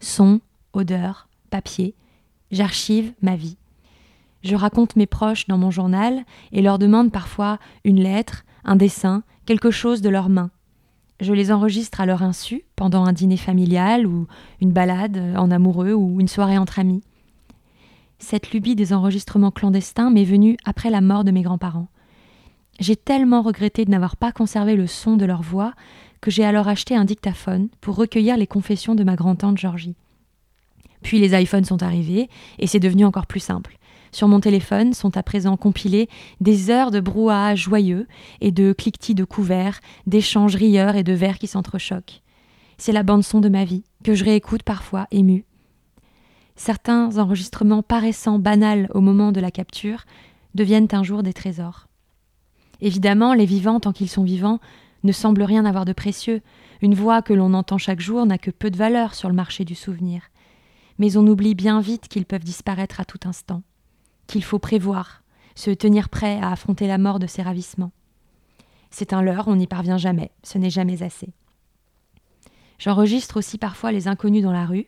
Son, 0.00 0.40
odeur, 0.72 1.28
papier, 1.50 1.94
j'archive 2.50 3.12
ma 3.22 3.36
vie. 3.36 3.56
Je 4.42 4.56
raconte 4.56 4.96
mes 4.96 5.06
proches 5.06 5.46
dans 5.48 5.58
mon 5.58 5.70
journal 5.70 6.24
et 6.52 6.62
leur 6.62 6.78
demande 6.78 7.12
parfois 7.12 7.58
une 7.84 8.00
lettre, 8.00 8.44
un 8.64 8.76
dessin, 8.76 9.22
quelque 9.48 9.70
chose 9.70 10.02
de 10.02 10.10
leurs 10.10 10.28
mains. 10.28 10.50
Je 11.20 11.32
les 11.32 11.50
enregistre 11.50 12.02
à 12.02 12.06
leur 12.06 12.22
insu 12.22 12.64
pendant 12.76 13.06
un 13.06 13.14
dîner 13.14 13.38
familial 13.38 14.06
ou 14.06 14.26
une 14.60 14.72
balade 14.72 15.16
en 15.38 15.50
amoureux 15.50 15.94
ou 15.94 16.20
une 16.20 16.28
soirée 16.28 16.58
entre 16.58 16.78
amis. 16.78 17.02
Cette 18.18 18.50
lubie 18.50 18.76
des 18.76 18.92
enregistrements 18.92 19.50
clandestins 19.50 20.10
m'est 20.10 20.24
venue 20.24 20.58
après 20.66 20.90
la 20.90 21.00
mort 21.00 21.24
de 21.24 21.30
mes 21.30 21.40
grands-parents. 21.40 21.88
J'ai 22.78 22.94
tellement 22.94 23.40
regretté 23.40 23.86
de 23.86 23.90
n'avoir 23.90 24.18
pas 24.18 24.32
conservé 24.32 24.76
le 24.76 24.86
son 24.86 25.16
de 25.16 25.24
leur 25.24 25.40
voix 25.40 25.72
que 26.20 26.30
j'ai 26.30 26.44
alors 26.44 26.68
acheté 26.68 26.94
un 26.94 27.06
dictaphone 27.06 27.70
pour 27.80 27.96
recueillir 27.96 28.36
les 28.36 28.46
confessions 28.46 28.94
de 28.94 29.02
ma 29.02 29.16
grand-tante 29.16 29.56
Georgie. 29.56 29.96
Puis 31.00 31.20
les 31.20 31.40
iPhones 31.40 31.64
sont 31.64 31.82
arrivés 31.82 32.28
et 32.58 32.66
c'est 32.66 32.80
devenu 32.80 33.06
encore 33.06 33.26
plus 33.26 33.40
simple. 33.40 33.77
Sur 34.12 34.28
mon 34.28 34.40
téléphone 34.40 34.94
sont 34.94 35.16
à 35.16 35.22
présent 35.22 35.56
compilées 35.56 36.08
des 36.40 36.70
heures 36.70 36.90
de 36.90 37.00
brouhaha 37.00 37.54
joyeux 37.54 38.06
et 38.40 38.52
de 38.52 38.72
cliquetis 38.72 39.14
de 39.14 39.24
couverts, 39.24 39.80
d'échanges 40.06 40.56
rieurs 40.56 40.96
et 40.96 41.04
de 41.04 41.12
vers 41.12 41.38
qui 41.38 41.46
s'entrechoquent. 41.46 42.22
C'est 42.78 42.92
la 42.92 43.02
bande-son 43.02 43.40
de 43.40 43.48
ma 43.48 43.64
vie, 43.64 43.84
que 44.04 44.14
je 44.14 44.24
réécoute 44.24 44.62
parfois 44.62 45.06
émue. 45.10 45.44
Certains 46.56 47.18
enregistrements 47.18 47.82
paraissant 47.82 48.38
banals 48.38 48.88
au 48.94 49.00
moment 49.00 49.32
de 49.32 49.40
la 49.40 49.50
capture 49.50 50.04
deviennent 50.54 50.88
un 50.92 51.02
jour 51.02 51.22
des 51.22 51.32
trésors. 51.32 51.86
Évidemment, 52.80 53.34
les 53.34 53.46
vivants, 53.46 53.80
tant 53.80 53.92
qu'ils 53.92 54.08
sont 54.08 54.24
vivants, 54.24 54.60
ne 55.04 55.12
semblent 55.12 55.42
rien 55.42 55.64
avoir 55.64 55.84
de 55.84 55.92
précieux. 55.92 56.40
Une 56.80 56.94
voix 56.94 57.22
que 57.22 57.32
l'on 57.32 57.54
entend 57.54 57.78
chaque 57.78 58.00
jour 58.00 58.26
n'a 58.26 58.38
que 58.38 58.50
peu 58.50 58.70
de 58.70 58.76
valeur 58.76 59.14
sur 59.14 59.28
le 59.28 59.34
marché 59.34 59.64
du 59.64 59.74
souvenir. 59.74 60.22
Mais 60.98 61.16
on 61.16 61.26
oublie 61.26 61.54
bien 61.54 61.80
vite 61.80 62.08
qu'ils 62.08 62.26
peuvent 62.26 62.44
disparaître 62.44 63.00
à 63.00 63.04
tout 63.04 63.20
instant 63.24 63.62
qu'il 64.28 64.44
faut 64.44 64.60
prévoir, 64.60 65.22
se 65.56 65.72
tenir 65.72 66.08
prêt 66.08 66.38
à 66.40 66.52
affronter 66.52 66.86
la 66.86 66.98
mort 66.98 67.18
de 67.18 67.26
ses 67.26 67.42
ravissements. 67.42 67.90
C'est 68.90 69.12
un 69.12 69.22
leurre, 69.22 69.48
on 69.48 69.56
n'y 69.56 69.66
parvient 69.66 69.98
jamais, 69.98 70.30
ce 70.44 70.58
n'est 70.58 70.70
jamais 70.70 71.02
assez. 71.02 71.30
J'enregistre 72.78 73.38
aussi 73.38 73.58
parfois 73.58 73.90
les 73.90 74.06
inconnus 74.06 74.42
dans 74.44 74.52
la 74.52 74.66
rue 74.66 74.86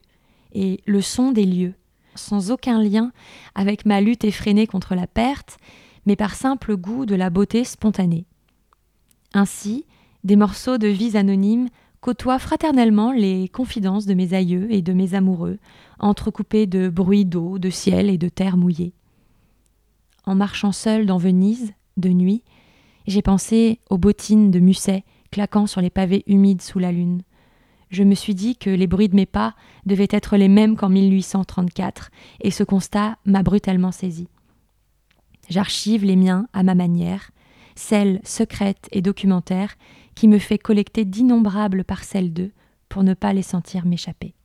et 0.52 0.80
le 0.86 1.02
son 1.02 1.32
des 1.32 1.44
lieux, 1.44 1.74
sans 2.14 2.52
aucun 2.52 2.80
lien 2.80 3.12
avec 3.54 3.84
ma 3.84 4.00
lutte 4.00 4.24
effrénée 4.24 4.68
contre 4.68 4.94
la 4.94 5.08
perte, 5.08 5.58
mais 6.06 6.16
par 6.16 6.34
simple 6.34 6.76
goût 6.76 7.04
de 7.04 7.14
la 7.16 7.30
beauté 7.30 7.64
spontanée. 7.64 8.26
Ainsi, 9.34 9.84
des 10.24 10.36
morceaux 10.36 10.78
de 10.78 10.88
vies 10.88 11.16
anonymes 11.16 11.68
côtoient 12.00 12.38
fraternellement 12.38 13.12
les 13.12 13.48
confidences 13.48 14.06
de 14.06 14.14
mes 14.14 14.34
aïeux 14.34 14.72
et 14.72 14.82
de 14.82 14.92
mes 14.92 15.14
amoureux, 15.14 15.58
entrecoupés 15.98 16.66
de 16.66 16.88
bruits 16.88 17.26
d'eau, 17.26 17.58
de 17.58 17.70
ciel 17.70 18.08
et 18.08 18.18
de 18.18 18.28
terre 18.28 18.56
mouillée. 18.56 18.94
En 20.30 20.36
marchant 20.36 20.70
seul 20.70 21.06
dans 21.06 21.18
Venise, 21.18 21.72
de 21.96 22.10
nuit, 22.10 22.44
j'ai 23.08 23.20
pensé 23.20 23.80
aux 23.90 23.98
bottines 23.98 24.52
de 24.52 24.60
Musset 24.60 25.02
claquant 25.32 25.66
sur 25.66 25.80
les 25.80 25.90
pavés 25.90 26.22
humides 26.28 26.62
sous 26.62 26.78
la 26.78 26.92
lune. 26.92 27.22
Je 27.90 28.04
me 28.04 28.14
suis 28.14 28.36
dit 28.36 28.54
que 28.54 28.70
les 28.70 28.86
bruits 28.86 29.08
de 29.08 29.16
mes 29.16 29.26
pas 29.26 29.56
devaient 29.86 30.06
être 30.08 30.36
les 30.36 30.46
mêmes 30.46 30.76
qu'en 30.76 30.88
1834, 30.88 32.12
et 32.42 32.52
ce 32.52 32.62
constat 32.62 33.18
m'a 33.24 33.42
brutalement 33.42 33.90
saisi. 33.90 34.28
J'archive 35.48 36.04
les 36.04 36.14
miens 36.14 36.46
à 36.52 36.62
ma 36.62 36.76
manière, 36.76 37.32
celle 37.74 38.20
secrète 38.22 38.88
et 38.92 39.02
documentaire 39.02 39.74
qui 40.14 40.28
me 40.28 40.38
fait 40.38 40.58
collecter 40.58 41.04
d'innombrables 41.04 41.82
parcelles 41.82 42.32
d'eux 42.32 42.52
pour 42.88 43.02
ne 43.02 43.14
pas 43.14 43.32
les 43.32 43.42
sentir 43.42 43.84
m'échapper. 43.84 44.36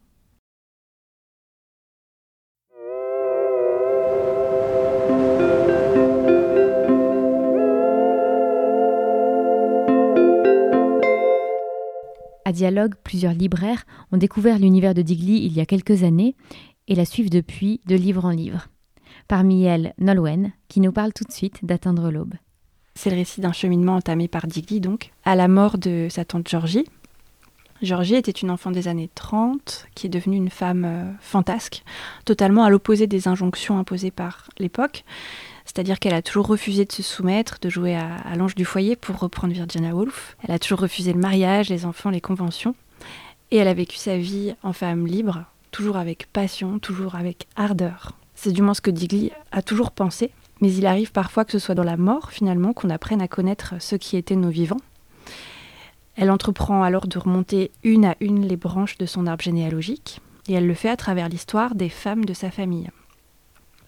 À 12.47 12.51
Dialogue, 12.51 12.93
plusieurs 13.03 13.33
libraires 13.33 13.85
ont 14.11 14.17
découvert 14.17 14.59
l'univers 14.59 14.93
de 14.93 15.01
Digli 15.01 15.43
il 15.43 15.53
y 15.53 15.61
a 15.61 15.65
quelques 15.65 16.03
années 16.03 16.35
et 16.87 16.93
la 16.93 17.03
suivent 17.03 17.31
depuis 17.31 17.81
de 17.87 17.95
livre 17.95 18.23
en 18.23 18.29
livre. 18.29 18.67
Parmi 19.27 19.63
elles, 19.63 19.95
Nolwenn, 19.97 20.51
qui 20.67 20.79
nous 20.79 20.91
parle 20.91 21.11
tout 21.11 21.23
de 21.23 21.31
suite 21.31 21.65
d'Atteindre 21.65 22.11
l'aube. 22.11 22.35
C'est 22.93 23.09
le 23.09 23.15
récit 23.15 23.41
d'un 23.41 23.51
cheminement 23.51 23.95
entamé 23.95 24.27
par 24.27 24.45
Digli, 24.45 24.79
donc, 24.79 25.11
à 25.23 25.35
la 25.35 25.47
mort 25.47 25.79
de 25.79 26.05
sa 26.11 26.23
tante 26.23 26.47
Georgie. 26.47 26.85
Georgie 27.81 28.15
était 28.15 28.31
une 28.31 28.51
enfant 28.51 28.69
des 28.69 28.87
années 28.87 29.09
30 29.15 29.87
qui 29.95 30.05
est 30.05 30.09
devenue 30.11 30.37
une 30.37 30.51
femme 30.51 30.85
euh, 30.85 31.11
fantasque, 31.19 31.83
totalement 32.25 32.63
à 32.63 32.69
l'opposé 32.69 33.07
des 33.07 33.27
injonctions 33.27 33.79
imposées 33.79 34.11
par 34.11 34.49
l'époque. 34.59 35.03
C'est-à-dire 35.65 36.00
qu'elle 36.00 36.13
a 36.13 36.22
toujours 36.22 36.48
refusé 36.48 36.86
de 36.86 36.91
se 36.91 37.03
soumettre, 37.03 37.57
de 37.60 37.69
jouer 37.69 37.95
à, 37.95 38.36
l'ange 38.36 38.55
du 38.55 38.65
foyer 38.65 38.95
pour 38.95 39.19
reprendre 39.19 39.53
Virginia 39.53 39.93
Woolf. 39.93 40.38
Elle 40.43 40.53
a 40.53 40.60
toujours 40.60 40.79
refusé 40.79 41.12
le 41.12 41.19
mariage, 41.19 41.69
les 41.69 41.86
enfants, 41.86 42.12
les 42.12 42.22
conventions. 42.22 42.75
Et 43.51 43.57
elle 43.57 43.67
a 43.67 43.74
vécu 43.74 43.98
sa 43.98 44.17
vie 44.17 44.55
en 44.63 44.74
femme 44.74 45.07
libre, 45.07 45.43
toujours 45.72 45.98
avec 45.98 46.27
passion, 46.31 46.79
toujours 46.79 47.15
avec 47.15 47.48
ardeur. 47.55 48.13
C'est 48.36 48.51
du 48.51 48.62
moins 48.62 48.74
ce 48.74 48.81
que 48.81 48.91
Digli 48.91 49.31
a 49.51 49.62
toujours 49.62 49.91
pensé. 49.91 50.31
Mais 50.62 50.74
il 50.74 50.86
arrive 50.86 51.12
parfois 51.12 51.45
que 51.45 51.51
ce 51.51 51.60
soit 51.60 51.75
dans 51.75 51.84
la 51.84 51.98
mort, 51.98 52.31
finalement, 52.31 52.74
qu'on 52.74 52.89
apprenne 52.89 53.22
à 53.22 53.27
connaître 53.27 53.75
ceux 53.79 53.98
qui 53.98 54.17
étaient 54.17 54.36
nos 54.36 54.50
vivants. 54.50 54.79
Elle 56.15 56.31
entreprend 56.31 56.84
alors 56.84 57.07
de 57.07 57.19
remonter 57.19 57.72
une 57.84 58.05
à 58.05 58.15
une 58.22 58.48
les 58.48 58.55
branches 58.55 58.98
de 58.98 59.05
son 59.05 59.27
arbre 59.27 59.43
généalogique, 59.43 60.22
et 60.48 60.53
elle 60.53 60.67
le 60.67 60.74
fait 60.74 60.89
à 60.89 60.95
travers 60.95 61.27
l'histoire 61.27 61.75
des 61.75 61.89
femmes 61.89 62.24
de 62.24 62.34
sa 62.34 62.51
famille. 62.51 62.89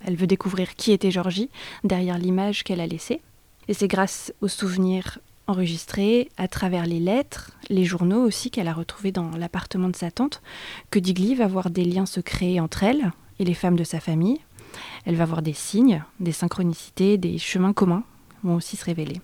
Elle 0.06 0.16
veut 0.16 0.28
découvrir 0.28 0.76
qui 0.76 0.92
était 0.92 1.12
Georgie 1.12 1.50
derrière 1.84 2.18
l'image 2.18 2.64
qu'elle 2.64 2.82
a 2.82 2.88
laissée. 2.88 3.22
Et 3.68 3.74
c'est 3.74 3.88
grâce 3.88 4.34
aux 4.42 4.48
souvenirs 4.48 5.20
enregistrés, 5.48 6.30
à 6.38 6.48
travers 6.48 6.86
les 6.86 7.00
lettres, 7.00 7.52
les 7.70 7.86
journaux 7.86 8.22
aussi 8.22 8.52
qu'elle 8.52 8.68
a 8.68 8.74
retrouvés 8.74 9.12
dans 9.12 9.32
l'appartement 9.32 9.90
de 9.90 9.96
sa 9.96 10.12
tante, 10.12 10.42
que 10.92 11.00
Digli 11.00 11.36
va 11.36 11.48
voir 11.48 11.70
des 11.70 11.86
liens 11.86 12.06
se 12.06 12.20
créer 12.20 12.60
entre 12.60 12.84
elle 12.84 13.12
et 13.40 13.46
les 13.46 13.54
femmes 13.54 13.78
de 13.78 13.84
sa 13.84 14.00
famille. 14.00 14.40
Elle 15.06 15.16
va 15.16 15.26
voir 15.26 15.42
des 15.42 15.54
signes, 15.54 16.04
des 16.20 16.34
synchronicités, 16.34 17.18
des 17.18 17.38
chemins 17.38 17.74
communs 17.74 18.04
vont 18.44 18.56
aussi 18.56 18.76
se 18.76 18.86
révéler. 18.86 19.22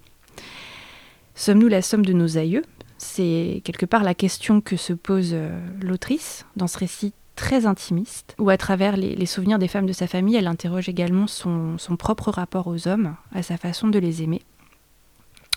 Sommes-nous 1.36 1.68
la 1.68 1.82
somme 1.82 2.06
de 2.06 2.14
nos 2.14 2.38
aïeux? 2.38 2.64
C'est 2.98 3.62
quelque 3.64 3.86
part 3.86 4.04
la 4.04 4.14
question 4.14 4.62
que 4.62 4.78
se 4.78 4.94
pose 4.94 5.32
euh, 5.34 5.60
l'autrice 5.82 6.46
dans 6.56 6.68
ce 6.68 6.78
récit 6.78 7.14
très 7.36 7.66
intimiste, 7.66 8.36
où 8.40 8.50
à 8.50 8.58
travers 8.58 8.98
les, 8.98 9.26
souvenirs 9.26 9.60
des 9.60 9.68
femmes 9.68 9.86
de 9.86 9.94
sa 9.94 10.08
famille, 10.08 10.36
elle 10.36 10.48
interroge 10.48 10.90
également 10.90 11.28
son, 11.28 11.78
propre 11.98 12.32
rapport 12.32 12.68
aux 12.68 12.88
hommes, 12.88 13.16
à 13.34 13.44
sa 13.44 13.58
façon 13.58 13.88
de 13.88 14.00
les 14.00 14.24
aimer. 14.24 14.42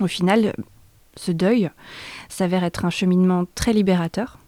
Au 0.01 0.07
final, 0.07 0.55
ce 1.17 1.33
deuil 1.33 1.71
s'avère 2.29 2.65
être 2.65 2.85
un 2.85 2.91
cheminement 2.91 3.45
très 3.55 3.73
libérateur, 3.73 4.39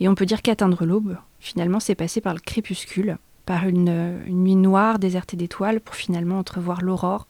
et 0.00 0.08
on 0.08 0.14
peut 0.14 0.26
dire 0.26 0.42
qu'atteindre 0.42 0.84
l'aube, 0.84 1.18
finalement, 1.40 1.80
c'est 1.80 1.94
passer 1.94 2.20
par 2.20 2.34
le 2.34 2.40
crépuscule, 2.40 3.18
par 3.46 3.66
une, 3.66 4.22
une 4.26 4.44
nuit 4.44 4.56
noire 4.56 4.98
désertée 4.98 5.36
d'étoiles, 5.36 5.80
pour 5.80 5.94
finalement 5.94 6.38
entrevoir 6.38 6.82
l'aurore 6.82 7.26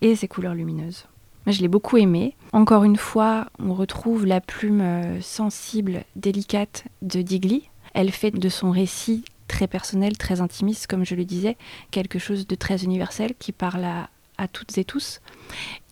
et 0.00 0.16
ses 0.16 0.28
couleurs 0.28 0.54
lumineuses. 0.54 1.06
Je 1.46 1.60
l'ai 1.60 1.68
beaucoup 1.68 1.96
aimé. 1.96 2.36
Encore 2.52 2.84
une 2.84 2.96
fois, 2.96 3.46
on 3.58 3.72
retrouve 3.72 4.26
la 4.26 4.40
plume 4.40 4.80
euh, 4.80 5.20
sensible, 5.20 6.04
délicate 6.14 6.84
de 7.02 7.22
Digli, 7.22 7.69
elle 7.94 8.10
fait 8.10 8.30
de 8.30 8.48
son 8.48 8.70
récit 8.70 9.24
très 9.48 9.66
personnel, 9.66 10.16
très 10.16 10.40
intimiste, 10.40 10.86
comme 10.86 11.04
je 11.04 11.14
le 11.14 11.24
disais, 11.24 11.56
quelque 11.90 12.18
chose 12.18 12.46
de 12.46 12.54
très 12.54 12.84
universel 12.84 13.34
qui 13.38 13.52
parle 13.52 13.84
à, 13.84 14.08
toutes 14.48 14.78
et 14.78 14.84
tous. 14.84 15.20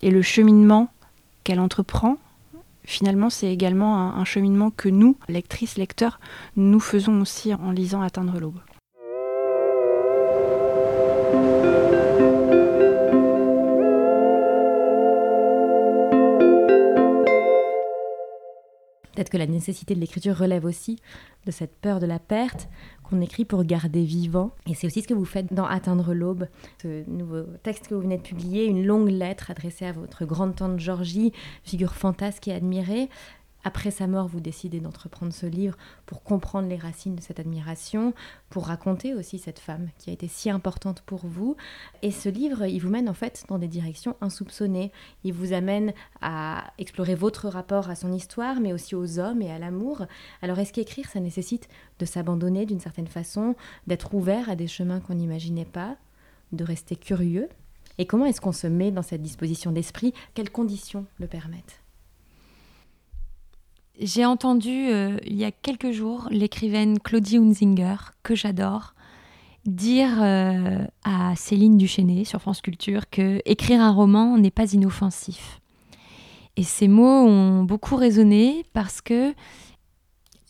Et 0.01 0.09
le 0.09 0.21
cheminement 0.21 0.89
qu'elle 1.43 1.59
entreprend, 1.59 2.17
finalement, 2.83 3.29
c'est 3.29 3.51
également 3.51 4.15
un, 4.15 4.25
cheminement 4.25 4.71
que 4.71 4.89
nous, 4.89 5.17
lectrices, 5.27 5.77
lecteurs, 5.77 6.19
nous 6.55 6.79
faisons 6.79 7.21
aussi 7.21 7.53
en 7.53 7.71
lisant 7.71 8.01
Atteindre 8.01 8.39
l'aube. 8.39 8.59
Peut-être 19.19 19.31
que 19.31 19.37
la 19.37 19.47
nécessité 19.47 19.95
de 19.95 19.99
l'écriture 19.99 20.37
relève 20.37 20.63
aussi 20.63 20.97
de 21.45 21.51
cette 21.51 21.75
peur 21.75 21.99
de 21.99 22.05
la 22.05 22.19
perte 22.19 22.69
qu'on 23.03 23.19
écrit 23.19 23.43
pour 23.43 23.65
garder 23.65 24.05
vivant. 24.05 24.51
Et 24.65 24.75
c'est 24.75 24.87
aussi 24.87 25.01
ce 25.01 25.09
que 25.09 25.13
vous 25.13 25.25
faites 25.25 25.53
dans 25.53 25.65
Atteindre 25.65 26.13
l'aube, 26.13 26.47
ce 26.81 27.03
nouveau 27.09 27.41
texte 27.61 27.89
que 27.89 27.95
vous 27.95 27.99
venez 27.99 28.15
de 28.15 28.21
publier, 28.21 28.63
une 28.63 28.85
longue 28.85 29.09
lettre 29.09 29.51
adressée 29.51 29.85
à 29.85 29.91
votre 29.91 30.23
grande 30.23 30.55
tante 30.55 30.79
Georgie, 30.79 31.33
figure 31.65 31.95
fantasque 31.95 32.47
et 32.47 32.53
admirée. 32.53 33.09
Après 33.63 33.91
sa 33.91 34.07
mort, 34.07 34.27
vous 34.27 34.39
décidez 34.39 34.79
d'entreprendre 34.79 35.33
ce 35.33 35.45
livre 35.45 35.77
pour 36.05 36.23
comprendre 36.23 36.69
les 36.69 36.77
racines 36.77 37.15
de 37.15 37.21
cette 37.21 37.39
admiration, 37.39 38.13
pour 38.49 38.67
raconter 38.67 39.13
aussi 39.13 39.37
cette 39.37 39.59
femme 39.59 39.89
qui 39.97 40.09
a 40.09 40.13
été 40.13 40.27
si 40.29 40.49
importante 40.49 41.01
pour 41.01 41.25
vous. 41.25 41.57
Et 42.01 42.11
ce 42.11 42.29
livre, 42.29 42.65
il 42.65 42.79
vous 42.79 42.89
mène 42.89 43.09
en 43.09 43.13
fait 43.13 43.43
dans 43.49 43.59
des 43.59 43.67
directions 43.67 44.15
insoupçonnées. 44.21 44.91
Il 45.25 45.33
vous 45.33 45.51
amène 45.51 45.93
à 46.21 46.71
explorer 46.77 47.15
votre 47.15 47.49
rapport 47.49 47.89
à 47.89 47.95
son 47.95 48.13
histoire, 48.13 48.61
mais 48.61 48.71
aussi 48.71 48.95
aux 48.95 49.19
hommes 49.19 49.41
et 49.41 49.51
à 49.51 49.59
l'amour. 49.59 50.05
Alors 50.41 50.59
est-ce 50.59 50.73
qu'écrire, 50.73 51.09
ça 51.09 51.19
nécessite 51.19 51.67
de 51.99 52.05
s'abandonner 52.05 52.65
d'une 52.65 52.79
certaine 52.79 53.07
façon, 53.07 53.55
d'être 53.87 54.13
ouvert 54.13 54.49
à 54.49 54.55
des 54.55 54.67
chemins 54.67 55.01
qu'on 55.01 55.15
n'imaginait 55.15 55.65
pas, 55.65 55.97
de 56.53 56.63
rester 56.63 56.95
curieux? 56.95 57.49
Et 57.97 58.05
comment 58.05 58.25
est-ce 58.25 58.39
qu'on 58.39 58.53
se 58.53 58.67
met 58.67 58.91
dans 58.91 59.01
cette 59.01 59.21
disposition 59.21 59.73
d'esprit? 59.73 60.13
Quelles 60.33 60.51
conditions 60.51 61.05
le 61.19 61.27
permettent? 61.27 61.78
J'ai 63.99 64.25
entendu 64.25 64.89
euh, 64.89 65.17
il 65.25 65.35
y 65.35 65.45
a 65.45 65.51
quelques 65.51 65.91
jours 65.91 66.27
l'écrivaine 66.31 66.99
Claudie 66.99 67.37
Hunzinger, 67.37 67.97
que 68.23 68.33
j'adore, 68.33 68.93
dire 69.65 70.21
euh, 70.21 70.85
à 71.03 71.35
Céline 71.35 71.77
Duchesnay 71.77 72.23
sur 72.23 72.41
France 72.41 72.61
Culture 72.61 73.09
que 73.09 73.41
écrire 73.45 73.81
un 73.81 73.91
roman 73.91 74.37
n'est 74.37 74.51
pas 74.51 74.73
inoffensif. 74.73 75.59
Et 76.55 76.63
ces 76.63 76.87
mots 76.87 77.25
ont 77.25 77.63
beaucoup 77.63 77.95
résonné 77.95 78.65
parce 78.73 79.01
que 79.01 79.33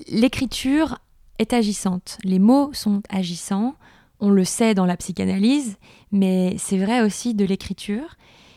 l'écriture 0.08 1.00
est 1.40 1.54
agissante. 1.54 2.18
Les 2.24 2.40
mots 2.40 2.72
sont 2.74 3.02
agissants. 3.10 3.76
On 4.20 4.30
le 4.30 4.44
sait 4.44 4.74
dans 4.74 4.86
la 4.86 4.98
psychanalyse, 4.98 5.78
mais 6.12 6.56
c'est 6.58 6.78
vrai 6.78 7.02
aussi 7.02 7.34
de 7.34 7.46
l'écriture. 7.46 8.16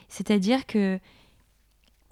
C'est-à-dire 0.08 0.66
que 0.66 0.98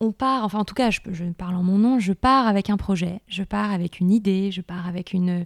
on 0.00 0.12
part, 0.12 0.44
enfin 0.44 0.58
en 0.58 0.64
tout 0.64 0.74
cas, 0.74 0.90
je, 0.90 1.00
je, 1.12 1.24
parle 1.24 1.54
en 1.54 1.62
mon 1.62 1.78
nom, 1.78 1.98
je 1.98 2.12
pars 2.12 2.46
avec 2.46 2.70
un 2.70 2.76
projet, 2.76 3.20
je 3.28 3.42
pars 3.42 3.70
avec 3.70 4.00
une 4.00 4.10
idée, 4.10 4.50
je 4.50 4.62
pars 4.62 4.86
avec 4.86 5.12
une, 5.12 5.44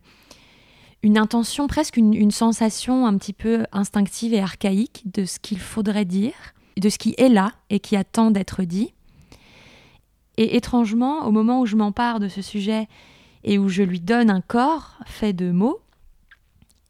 une 1.04 1.18
intention, 1.18 1.66
presque 1.66 1.98
une, 1.98 2.30
sensation 2.30 3.06
un 3.06 3.18
petit 3.18 3.34
peu 3.34 3.66
instinctive 3.72 4.32
et 4.32 4.40
archaïque 4.40 5.02
de 5.04 5.26
ce 5.26 5.38
qu'il 5.38 5.60
faudrait 5.60 6.06
dire, 6.06 6.32
de 6.78 6.88
ce 6.88 6.96
qui 6.96 7.14
est 7.18 7.28
là 7.28 7.52
et 7.68 7.78
qui 7.78 7.94
attend 7.94 8.30
d'être 8.30 8.62
dit. 8.62 8.94
Et 10.38 10.56
étrangement, 10.56 11.26
au 11.26 11.30
moment 11.30 11.60
où 11.60 11.66
je 11.66 11.76
m'empare 11.76 12.20
de 12.20 12.28
ce 12.28 12.40
sujet 12.40 12.88
et 13.44 13.58
où 13.58 13.68
je 13.68 13.82
lui 13.82 14.00
donne 14.00 14.30
un 14.30 14.40
corps 14.40 14.98
fait 15.04 15.34
de 15.34 15.50
mots, 15.50 15.78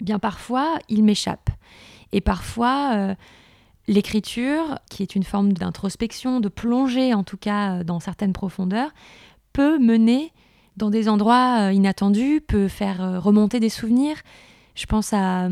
bien 0.01 0.21
parfois 0.21 0.79
il 0.89 1.03
m'échappe. 1.03 1.51
Et 2.13 2.21
parfois, 2.21 2.93
euh, 2.95 3.15
l'écriture, 3.87 4.79
qui 4.91 5.03
est 5.03 5.15
une 5.15 5.25
forme 5.25 5.53
d'introspection, 5.53 6.41
de 6.41 6.49
plongée 6.49 7.15
en 7.15 7.25
tout 7.25 7.37
cas 7.37 7.79
euh, 7.79 7.85
dans 7.85 8.01
certaines 8.01 8.33
profondeurs, 8.33 8.91
peut 9.53 9.79
mener 9.79 10.33
dans 10.77 10.91
des 10.91 11.09
endroits 11.09 11.69
euh, 11.69 11.73
inattendus, 11.73 12.41
peut 12.47 12.69
faire 12.69 13.03
euh, 13.03 13.21
remonter 13.21 13.61
des 13.61 13.69
souvenirs. 13.69 14.17
Je 14.75 14.87
pense 14.87 15.13
à 15.13 15.49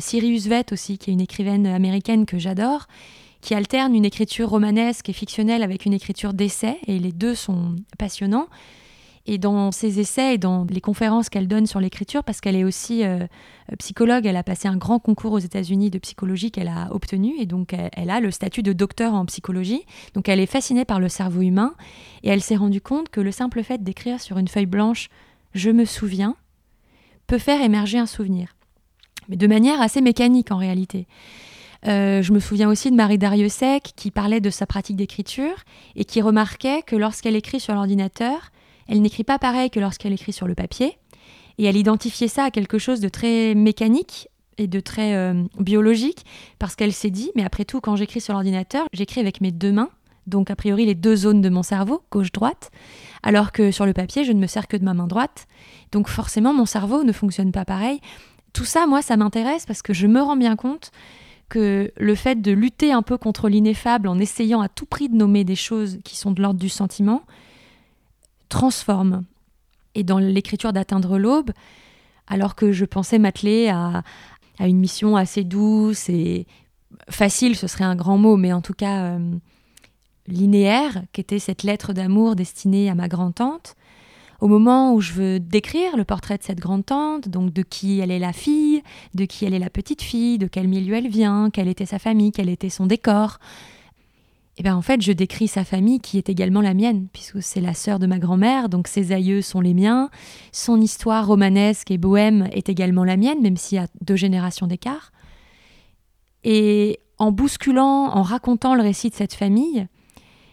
Sirius 0.00 0.48
Vett 0.48 0.72
aussi, 0.72 0.98
qui 0.98 1.10
est 1.10 1.12
une 1.12 1.20
écrivaine 1.20 1.68
américaine 1.68 2.26
que 2.26 2.36
j'adore, 2.36 2.88
qui 3.40 3.54
alterne 3.54 3.94
une 3.94 4.04
écriture 4.04 4.48
romanesque 4.48 5.08
et 5.08 5.12
fictionnelle 5.12 5.62
avec 5.62 5.86
une 5.86 5.92
écriture 5.92 6.34
d'essai, 6.34 6.76
et 6.88 6.98
les 6.98 7.12
deux 7.12 7.36
sont 7.36 7.76
passionnants. 7.96 8.48
Et 9.28 9.38
dans 9.38 9.72
ses 9.72 9.98
essais 9.98 10.34
et 10.34 10.38
dans 10.38 10.64
les 10.70 10.80
conférences 10.80 11.28
qu'elle 11.28 11.48
donne 11.48 11.66
sur 11.66 11.80
l'écriture, 11.80 12.22
parce 12.22 12.40
qu'elle 12.40 12.54
est 12.54 12.64
aussi 12.64 13.04
euh, 13.04 13.26
psychologue, 13.78 14.24
elle 14.24 14.36
a 14.36 14.44
passé 14.44 14.68
un 14.68 14.76
grand 14.76 15.00
concours 15.00 15.32
aux 15.32 15.38
États-Unis 15.38 15.90
de 15.90 15.98
psychologie 15.98 16.52
qu'elle 16.52 16.68
a 16.68 16.88
obtenu, 16.92 17.34
et 17.38 17.46
donc 17.46 17.74
elle, 17.74 18.10
a 18.10 18.20
le 18.20 18.30
statut 18.30 18.62
de 18.62 18.72
docteur 18.72 19.14
en 19.14 19.26
psychologie. 19.26 19.84
Donc 20.14 20.28
elle 20.28 20.38
est 20.38 20.46
fascinée 20.46 20.84
par 20.84 21.00
le 21.00 21.08
cerveau 21.08 21.40
humain, 21.40 21.74
et 22.22 22.28
elle 22.28 22.40
s'est 22.40 22.56
rendue 22.56 22.80
compte 22.80 23.08
que 23.08 23.20
le 23.20 23.32
simple 23.32 23.64
fait 23.64 23.82
d'écrire 23.82 24.20
sur 24.20 24.38
une 24.38 24.48
feuille 24.48 24.66
blanche 24.66 25.08
Je 25.54 25.70
me 25.70 25.84
souviens 25.84 26.36
peut 27.26 27.38
faire 27.38 27.60
émerger 27.60 27.98
un 27.98 28.06
souvenir, 28.06 28.54
mais 29.28 29.36
de 29.36 29.46
manière 29.48 29.80
assez 29.80 30.00
mécanique 30.00 30.52
en 30.52 30.56
réalité. 30.56 31.08
Euh, 31.86 32.22
je 32.22 32.32
me 32.32 32.40
souviens 32.40 32.68
aussi 32.68 32.90
de 32.90 32.96
Marie 32.96 33.18
Dariussec 33.18 33.92
qui 33.96 34.10
parlait 34.10 34.40
de 34.40 34.50
sa 34.50 34.66
pratique 34.66 34.96
d'écriture 34.96 35.54
et 35.94 36.04
qui 36.04 36.20
remarquait 36.20 36.82
que 36.82 36.96
lorsqu'elle 36.96 37.36
écrit 37.36 37.60
sur 37.60 37.74
l'ordinateur, 37.74 38.50
elle 38.88 39.02
n'écrit 39.02 39.24
pas 39.24 39.38
pareil 39.38 39.70
que 39.70 39.80
lorsqu'elle 39.80 40.12
écrit 40.12 40.32
sur 40.32 40.46
le 40.46 40.54
papier. 40.54 40.98
Et 41.58 41.64
elle 41.64 41.76
identifiait 41.76 42.28
ça 42.28 42.44
à 42.44 42.50
quelque 42.50 42.78
chose 42.78 43.00
de 43.00 43.08
très 43.08 43.54
mécanique 43.54 44.28
et 44.58 44.66
de 44.66 44.80
très 44.80 45.14
euh, 45.14 45.44
biologique, 45.58 46.24
parce 46.58 46.76
qu'elle 46.76 46.92
s'est 46.92 47.10
dit, 47.10 47.30
mais 47.34 47.44
après 47.44 47.64
tout, 47.64 47.80
quand 47.80 47.96
j'écris 47.96 48.20
sur 48.20 48.32
l'ordinateur, 48.32 48.86
j'écris 48.92 49.20
avec 49.20 49.40
mes 49.40 49.52
deux 49.52 49.72
mains, 49.72 49.90
donc 50.26 50.50
a 50.50 50.56
priori 50.56 50.86
les 50.86 50.94
deux 50.94 51.16
zones 51.16 51.40
de 51.40 51.48
mon 51.48 51.62
cerveau, 51.62 52.02
gauche-droite, 52.10 52.70
alors 53.22 53.52
que 53.52 53.70
sur 53.70 53.86
le 53.86 53.92
papier, 53.92 54.24
je 54.24 54.32
ne 54.32 54.40
me 54.40 54.46
sers 54.46 54.66
que 54.66 54.76
de 54.76 54.84
ma 54.84 54.94
main 54.94 55.06
droite. 55.06 55.46
Donc 55.92 56.08
forcément, 56.08 56.52
mon 56.52 56.66
cerveau 56.66 57.04
ne 57.04 57.12
fonctionne 57.12 57.52
pas 57.52 57.64
pareil. 57.64 58.00
Tout 58.52 58.64
ça, 58.64 58.86
moi, 58.86 59.02
ça 59.02 59.16
m'intéresse 59.16 59.66
parce 59.66 59.82
que 59.82 59.92
je 59.92 60.06
me 60.06 60.20
rends 60.20 60.36
bien 60.36 60.56
compte 60.56 60.90
que 61.48 61.92
le 61.96 62.14
fait 62.14 62.40
de 62.40 62.50
lutter 62.50 62.92
un 62.92 63.02
peu 63.02 63.18
contre 63.18 63.48
l'ineffable 63.48 64.08
en 64.08 64.18
essayant 64.18 64.60
à 64.60 64.68
tout 64.68 64.86
prix 64.86 65.08
de 65.08 65.14
nommer 65.14 65.44
des 65.44 65.54
choses 65.54 65.98
qui 66.04 66.16
sont 66.16 66.32
de 66.32 66.42
l'ordre 66.42 66.58
du 66.58 66.68
sentiment, 66.68 67.22
transforme. 68.48 69.24
Et 69.94 70.04
dans 70.04 70.18
l'écriture 70.18 70.72
d'atteindre 70.72 71.18
l'aube, 71.18 71.52
alors 72.26 72.54
que 72.54 72.72
je 72.72 72.84
pensais 72.84 73.18
m'atteler 73.18 73.68
à, 73.68 74.02
une 74.60 74.78
mission 74.78 75.16
assez 75.16 75.44
douce 75.44 76.08
et 76.08 76.46
facile, 77.10 77.56
ce 77.56 77.66
serait 77.66 77.84
un 77.84 77.96
grand 77.96 78.18
mot, 78.18 78.36
mais 78.36 78.52
en 78.52 78.62
tout 78.62 78.72
cas 78.72 79.02
euh, 79.02 79.36
linéaire, 80.26 81.02
qu'était 81.12 81.38
cette 81.38 81.62
lettre 81.62 81.92
d'amour 81.92 82.36
destinée 82.36 82.90
à 82.90 82.94
ma 82.94 83.08
grand-tante, 83.08 83.76
au 84.40 84.48
moment 84.48 84.92
où 84.92 85.00
je 85.00 85.12
veux 85.12 85.40
décrire 85.40 85.96
le 85.96 86.04
portrait 86.04 86.36
de 86.36 86.42
cette 86.42 86.58
grande-tante, 86.58 87.28
donc 87.28 87.52
de 87.52 87.62
qui 87.62 88.00
elle 88.00 88.10
est 88.10 88.18
la 88.18 88.32
fille, 88.32 88.82
de 89.14 89.24
qui 89.24 89.44
elle 89.44 89.54
est 89.54 89.58
la 89.58 89.70
petite-fille, 89.70 90.38
de 90.38 90.46
quel 90.46 90.68
milieu 90.68 90.94
elle 90.94 91.08
vient, 91.08 91.50
quelle 91.50 91.68
était 91.68 91.86
sa 91.86 91.98
famille, 91.98 92.32
quel 92.32 92.48
était 92.48 92.68
son 92.68 92.86
décor, 92.86 93.38
et 94.56 94.60
eh 94.60 94.62
bien 94.62 94.74
en 94.74 94.80
fait, 94.80 95.02
je 95.02 95.12
décris 95.12 95.48
sa 95.48 95.64
famille 95.64 96.00
qui 96.00 96.16
est 96.16 96.30
également 96.30 96.62
la 96.62 96.72
mienne, 96.72 97.08
puisque 97.12 97.42
c'est 97.42 97.60
la 97.60 97.74
sœur 97.74 97.98
de 97.98 98.06
ma 98.06 98.18
grand-mère, 98.18 98.70
donc 98.70 98.88
ses 98.88 99.12
aïeux 99.12 99.42
sont 99.42 99.60
les 99.60 99.74
miens. 99.74 100.08
Son 100.50 100.80
histoire 100.80 101.26
romanesque 101.26 101.90
et 101.90 101.98
bohème 101.98 102.48
est 102.52 102.70
également 102.70 103.04
la 103.04 103.18
mienne, 103.18 103.42
même 103.42 103.58
s'il 103.58 103.76
y 103.76 103.78
a 103.82 103.86
deux 104.00 104.16
générations 104.16 104.66
d'écart. 104.66 105.12
Et 106.42 107.00
en 107.18 107.32
bousculant, 107.32 108.08
en 108.14 108.22
racontant 108.22 108.74
le 108.74 108.80
récit 108.80 109.10
de 109.10 109.14
cette 109.14 109.34
famille, 109.34 109.88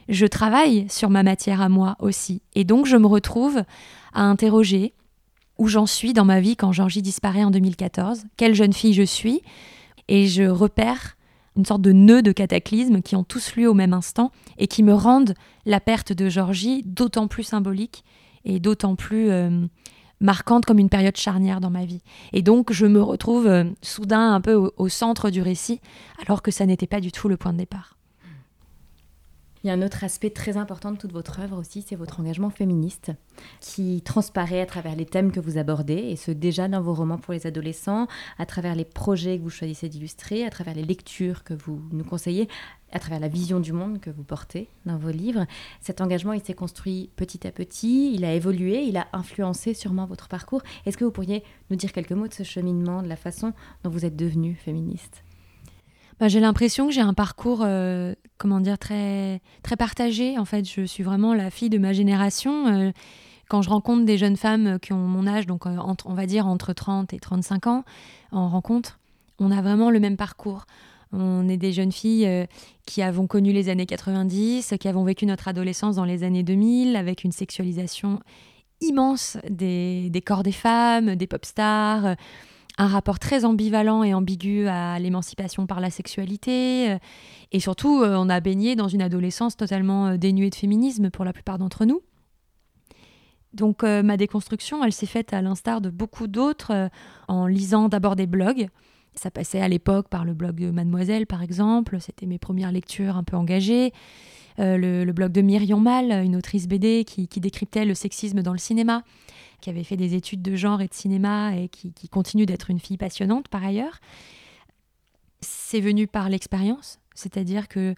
je 0.10 0.26
travaille 0.26 0.86
sur 0.90 1.10
ma 1.10 1.24
matière 1.24 1.62
à 1.62 1.70
moi 1.70 1.96
aussi. 2.00 2.42
Et 2.56 2.66
donc 2.66 2.86
je 2.86 2.98
me 2.98 3.08
retrouve 3.08 3.64
à 4.14 4.24
interroger 4.24 4.96
où 5.58 5.70
j'en 5.70 5.86
suis 5.86 6.12
dans 6.12 6.26
ma 6.26 6.42
vie 6.42 6.58
quand 6.58 6.74
Georgie 6.74 7.02
disparaît 7.02 7.46
en 7.46 7.52
2014, 7.52 8.26
quelle 8.36 8.54
jeune 8.54 8.74
fille 8.74 8.94
je 8.94 9.04
suis, 9.04 9.44
et 10.10 10.28
je 10.28 10.44
repère 10.44 11.16
une 11.56 11.66
sorte 11.66 11.82
de 11.82 11.92
nœud 11.92 12.22
de 12.22 12.32
cataclysme 12.32 13.02
qui 13.02 13.16
ont 13.16 13.24
tous 13.24 13.56
lieu 13.56 13.70
au 13.70 13.74
même 13.74 13.94
instant 13.94 14.32
et 14.58 14.68
qui 14.68 14.84
me 14.84 14.94
rendent 14.94 15.36
la 15.66 15.80
perte 15.80 16.14
de 16.14 16.30
Georgie 16.30 16.84
d'autant 16.86 17.28
plus 17.28 17.44
symbolique 17.44 18.04
et 18.46 18.60
d'autant 18.60 18.96
plus 18.96 19.30
euh, 19.30 19.66
marquante 20.20 20.66
comme 20.66 20.80
une 20.80 20.90
période 20.90 21.18
charnière 21.18 21.62
dans 21.62 21.70
ma 21.70 21.86
vie. 21.86 22.02
Et 22.32 22.42
donc 22.42 22.72
je 22.72 22.86
me 22.86 23.02
retrouve 23.02 23.48
euh, 23.48 23.66
soudain 23.82 24.34
un 24.34 24.42
peu 24.42 24.72
au 24.78 24.90
centre 24.90 25.30
du 25.30 25.42
récit 25.42 25.80
alors 26.26 26.42
que 26.42 26.52
ça 26.52 26.66
n'était 26.66 26.88
pas 26.88 27.00
du 27.00 27.12
tout 27.12 27.30
le 27.30 27.38
point 27.38 27.54
de 27.54 27.60
départ. 27.60 27.98
Il 29.64 29.68
y 29.68 29.70
a 29.70 29.74
un 29.74 29.82
autre 29.82 30.04
aspect 30.04 30.30
très 30.30 30.58
important 30.58 30.92
de 30.92 30.98
toute 30.98 31.14
votre 31.14 31.40
œuvre 31.40 31.58
aussi, 31.58 31.82
c'est 31.82 31.96
votre 31.96 32.20
engagement 32.20 32.50
féministe, 32.50 33.12
qui 33.62 34.02
transparaît 34.02 34.60
à 34.60 34.66
travers 34.66 34.94
les 34.98 35.06
thèmes 35.06 35.32
que 35.32 35.40
vous 35.40 35.58
abordez, 35.58 35.94
et 35.94 36.18
ce 36.18 36.32
déjà 36.32 36.68
dans 36.68 36.82
vos 36.82 36.94
romans 36.94 37.18
pour 37.18 37.32
les 37.34 37.48
adolescents, 37.48 38.08
à 38.38 38.46
travers 38.46 38.76
les 38.76 38.84
projets 38.84 39.38
que 39.38 39.44
vous 39.44 39.50
choisissez 39.50 39.88
d'illustrer, 39.88 40.44
à 40.44 40.50
travers 40.50 40.76
les 40.76 40.84
lectures 40.84 41.46
que 41.46 41.54
vous 41.54 41.82
nous 41.94 42.04
conseillez, 42.04 42.50
à 42.92 43.00
travers 43.00 43.22
la 43.22 43.30
vision 43.30 43.62
du 43.62 43.72
monde 43.72 44.02
que 44.02 44.10
vous 44.10 44.26
portez 44.26 44.68
dans 44.86 44.98
vos 44.98 45.12
livres. 45.12 45.46
Cet 45.80 46.02
engagement, 46.02 46.34
il 46.34 46.44
s'est 46.44 46.54
construit 46.54 47.10
petit 47.16 47.48
à 47.48 47.52
petit, 47.54 48.14
il 48.14 48.26
a 48.26 48.34
évolué, 48.34 48.84
il 48.84 48.98
a 48.98 49.08
influencé 49.14 49.74
sûrement 49.74 50.06
votre 50.06 50.28
parcours. 50.28 50.62
Est-ce 50.86 50.98
que 50.98 51.06
vous 51.06 51.12
pourriez 51.12 51.42
nous 51.70 51.78
dire 51.78 51.94
quelques 51.94 52.12
mots 52.12 52.28
de 52.28 52.34
ce 52.34 52.44
cheminement, 52.44 53.02
de 53.02 53.08
la 53.08 53.16
façon 53.16 53.54
dont 53.86 53.90
vous 53.90 54.04
êtes 54.04 54.18
devenue 54.18 54.56
féministe? 54.56 55.23
Bah, 56.20 56.28
j'ai 56.28 56.40
l'impression 56.40 56.88
que 56.88 56.94
j'ai 56.94 57.02
un 57.02 57.14
parcours, 57.14 57.62
euh, 57.64 58.14
comment 58.38 58.60
dire, 58.60 58.78
très, 58.78 59.42
très 59.64 59.76
partagé. 59.76 60.38
En 60.38 60.46
fait, 60.46 60.70
je 60.70 60.84
suis 60.84 61.04
vraiment 61.04 61.34
la 61.34 61.50
fille 61.50 61.70
de 61.70 61.78
ma 61.78 61.94
génération. 61.94 62.68
Euh, 62.68 62.92
quand 63.50 63.62
je 63.62 63.70
rencontre 63.70 64.06
des 64.06 64.18
jeunes 64.18 64.38
femmes 64.38 64.80
qui 64.80 64.94
ont 64.94 64.98
mon 65.08 65.28
âge, 65.28 65.46
donc 65.46 65.66
euh, 65.66 65.76
entre, 65.78 66.08
on 66.08 66.14
va 66.14 66.26
dire 66.26 66.48
entre 66.48 66.74
30 66.74 67.14
et 67.14 67.20
35 67.20 67.68
ans, 67.68 67.84
en 68.32 68.48
rencontre, 68.48 69.00
on 69.40 69.52
a 69.52 69.62
vraiment 69.62 69.90
le 69.90 70.00
même 70.00 70.18
parcours. 70.18 70.66
On 71.12 71.48
est 71.48 71.58
des 71.58 71.72
jeunes 71.72 71.92
filles 71.92 72.48
qui 72.88 73.04
avons 73.04 73.28
connu 73.28 73.54
les 73.54 73.70
années 73.70 73.86
90, 73.86 74.74
qui 74.80 74.88
avons 74.88 75.04
vécu 75.04 75.28
notre 75.28 75.48
adolescence 75.48 75.98
dans 75.98 76.06
les 76.06 76.24
années 76.24 76.42
2000, 76.42 76.96
avec 76.96 77.24
une 77.24 77.32
sexualisation 77.32 78.20
immense 78.82 79.38
des, 79.48 80.10
des 80.10 80.22
corps 80.22 80.42
des 80.42 80.52
femmes, 80.52 81.16
des 81.16 81.28
pop 81.28 81.46
stars 81.46 82.16
un 82.78 82.88
rapport 82.88 83.20
très 83.20 83.46
ambivalent 83.46 84.04
et 84.04 84.14
ambigu 84.14 84.68
à 84.68 84.98
l'émancipation 85.00 85.68
par 85.68 85.80
la 85.80 85.90
sexualité. 85.90 86.92
Euh, 86.92 86.98
et 87.52 87.60
surtout, 87.60 88.02
euh, 88.02 88.16
on 88.18 88.30
a 88.30 88.40
baigné 88.40 88.76
dans 88.76 88.88
une 88.88 89.02
adolescence 89.02 89.56
totalement 89.56 90.08
euh, 90.08 90.18
dénuée 90.18 90.50
de 90.50 90.56
féminisme 90.56 91.10
pour 91.10 91.26
la 91.26 91.34
plupart 91.34 91.58
d'entre 91.58 91.86
nous. 91.86 92.02
Donc 93.54 93.84
ma 93.84 94.18
déconstruction, 94.18 94.84
elle 94.84 94.94
s'est 94.94 95.06
faite 95.06 95.32
à 95.32 95.44
l'instar 95.44 95.80
de 95.80 95.92
beaucoup 95.92 96.26
d'autres 96.26 96.90
en 97.28 97.46
lisant 97.46 97.88
d'abord 97.88 98.16
des 98.16 98.26
blogs. 98.26 98.68
Ça 99.14 99.30
passait 99.30 99.62
à 99.62 99.68
l'époque 99.68 100.08
par 100.10 100.26
le 100.26 100.34
blog 100.34 100.56
de 100.56 100.72
Mademoiselle, 100.72 101.28
par 101.28 101.44
exemple. 101.44 101.98
C'était 102.00 102.26
mes 102.26 102.40
premières 102.40 102.72
lectures 102.72 103.16
un 103.16 103.24
peu 103.24 103.38
engagées. 103.38 103.94
le, 104.58 105.06
blog 105.12 105.32
de 105.32 105.42
Myriam 105.42 105.84
Mal, 105.84 106.26
une 106.26 106.36
autrice 106.36 106.68
BD 106.68 107.06
qui 107.06 107.40
décryptait 107.40 107.86
le 107.86 107.94
sexisme 107.94 108.42
dans 108.42 108.54
le 108.54 108.58
cinéma 108.58 109.04
qui 109.64 109.70
avait 109.70 109.86
fait 109.86 109.96
des 109.96 110.14
études 110.14 110.42
de 110.42 110.58
genre 110.58 110.82
et 110.82 110.90
de 110.90 110.94
cinéma 110.94 111.56
et 111.56 111.70
qui, 111.70 112.10
continue 112.10 112.46
d'être 112.46 112.70
une 112.70 112.80
fille 112.80 112.98
passionnante 112.98 113.48
par 113.48 113.64
ailleurs. 113.64 114.00
C'est 115.40 115.80
venu 115.80 116.06
par 116.06 116.28
l'expérience, 116.28 117.00
c'est-à-dire 117.16 117.70
que 117.70 117.96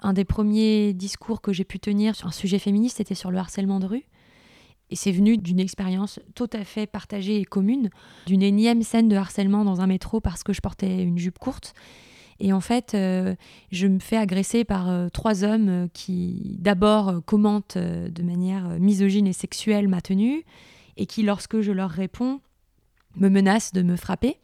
un 0.00 0.14
des 0.14 0.24
premiers 0.24 0.94
discours 0.94 1.42
que 1.42 1.52
j'ai 1.52 1.64
pu 1.64 1.78
tenir 1.78 2.16
sur 2.16 2.28
un 2.28 2.32
sujet 2.32 2.58
féministe 2.58 2.98
était 2.98 3.14
sur 3.14 3.30
le 3.30 3.36
harcèlement 3.36 3.78
de 3.78 3.86
rue. 3.86 4.04
Et 4.88 4.96
c'est 4.96 5.12
venu 5.12 5.36
d'une 5.36 5.60
expérience 5.60 6.18
tout 6.34 6.48
à 6.54 6.64
fait 6.64 6.86
partagée 6.86 7.40
et 7.40 7.44
commune, 7.44 7.90
d'une 8.26 8.42
énième 8.42 8.82
scène 8.82 9.08
de 9.08 9.16
harcèlement 9.16 9.64
dans 9.64 9.82
un 9.82 9.86
métro 9.86 10.20
parce 10.20 10.42
que 10.42 10.54
je 10.54 10.62
portais 10.62 11.02
une 11.02 11.18
jupe 11.18 11.38
courte. 11.38 11.74
Et 12.40 12.54
en 12.54 12.60
fait, 12.60 12.94
euh, 12.94 13.34
je 13.70 13.86
me 13.86 13.98
fais 13.98 14.16
agresser 14.16 14.64
par 14.64 14.88
euh, 14.88 15.08
trois 15.10 15.44
hommes 15.44 15.88
qui 15.92 16.56
d'abord 16.58 17.22
commentent 17.26 17.76
euh, 17.76 18.08
de 18.08 18.22
manière 18.22 18.78
misogyne 18.78 19.26
et 19.26 19.32
sexuelle 19.34 19.88
ma 19.88 20.00
tenue, 20.00 20.44
et 20.96 21.06
qui, 21.06 21.22
lorsque 21.22 21.60
je 21.60 21.72
leur 21.72 21.90
réponds, 21.90 22.40
me 23.16 23.28
menacent 23.28 23.72
de 23.72 23.82
me 23.82 23.96
frapper. 23.96 24.38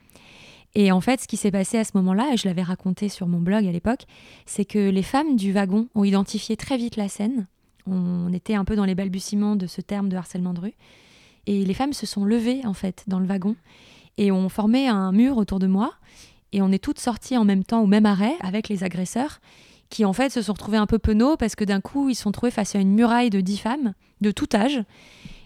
Et 0.75 0.91
en 0.91 1.01
fait, 1.01 1.21
ce 1.21 1.29
qui 1.29 1.37
s'est 1.37 1.51
passé 1.51 1.79
à 1.79 1.85
ce 1.85 1.93
moment-là, 1.95 2.31
et 2.33 2.37
je 2.37 2.49
l'avais 2.49 2.63
raconté 2.63 3.09
sur 3.09 3.29
mon 3.29 3.41
blog 3.41 3.67
à 3.67 3.73
l'époque, 3.73 4.07
c'est 4.47 4.65
que 4.65 4.89
les 4.91 5.03
femmes 5.03 5.37
du 5.37 5.53
wagon 5.53 5.89
ont 5.95 6.05
identifié 6.05 6.57
très 6.57 6.77
vite 6.77 6.97
la 6.97 7.09
scène. 7.09 7.47
On 7.87 8.33
était 8.33 8.55
un 8.55 8.65
peu 8.65 8.77
dans 8.77 8.85
les 8.85 8.95
balbutiements 8.95 9.57
de 9.57 9.67
ce 9.67 9.81
terme 9.81 10.09
de 10.09 10.17
harcèlement 10.17 10.55
de 10.55 10.61
rue. 10.61 10.75
Et 11.47 11.65
les 11.65 11.75
femmes 11.75 11.93
se 11.93 12.07
sont 12.07 12.25
levées, 12.25 12.65
en 12.65 12.75
fait, 12.75 13.05
dans 13.07 13.19
le 13.19 13.27
wagon 13.27 13.57
et 14.17 14.31
ont 14.31 14.49
formé 14.49 14.89
un 14.89 15.13
mur 15.13 15.37
autour 15.37 15.59
de 15.59 15.67
moi. 15.67 15.93
Et 16.53 16.63
on 16.63 16.71
est 16.71 16.83
toutes 16.83 17.01
sorties 17.01 17.37
en 17.37 17.45
même 17.45 17.65
temps 17.65 17.83
au 17.83 17.87
même 17.87 18.07
arrêt 18.07 18.37
avec 18.41 18.69
les 18.69 18.85
agresseurs 18.85 19.41
qui, 19.91 20.05
en 20.07 20.13
fait, 20.15 20.31
se 20.31 20.41
sont 20.41 20.53
retrouvés 20.53 20.79
un 20.79 20.87
peu 20.87 20.99
penauds 20.99 21.37
parce 21.37 21.55
que 21.55 21.65
d'un 21.65 21.81
coup, 21.81 22.09
ils 22.09 22.15
se 22.15 22.23
sont 22.23 22.33
trouvés 22.33 22.51
face 22.51 22.75
à 22.75 22.79
une 22.79 22.95
muraille 22.95 23.31
de 23.31 23.41
dix 23.41 23.59
femmes 23.59 23.93
de 24.23 24.31
tout 24.31 24.49
âge 24.55 24.83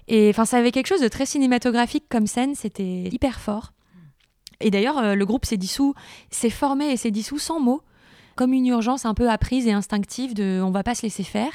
et 0.08 0.30
enfin, 0.30 0.44
ça 0.44 0.58
avait 0.58 0.72
quelque 0.72 0.86
chose 0.86 1.00
de 1.00 1.08
très 1.08 1.26
cinématographique 1.26 2.04
comme 2.08 2.26
scène, 2.26 2.54
c'était 2.54 3.08
hyper 3.10 3.40
fort. 3.40 3.72
Et 4.60 4.70
d'ailleurs, 4.70 4.98
euh, 4.98 5.14
le 5.14 5.26
groupe 5.26 5.44
s'est 5.44 5.56
dissous, 5.56 5.94
s'est 6.30 6.50
formé 6.50 6.90
et 6.90 6.96
s'est 6.96 7.10
dissous 7.10 7.38
sans 7.38 7.60
mots, 7.60 7.82
comme 8.36 8.52
une 8.52 8.66
urgence 8.66 9.04
un 9.04 9.14
peu 9.14 9.28
apprise 9.28 9.66
et 9.66 9.72
instinctive 9.72 10.34
de 10.34 10.60
on 10.62 10.70
va 10.70 10.82
pas 10.82 10.94
se 10.94 11.02
laisser 11.02 11.24
faire. 11.24 11.52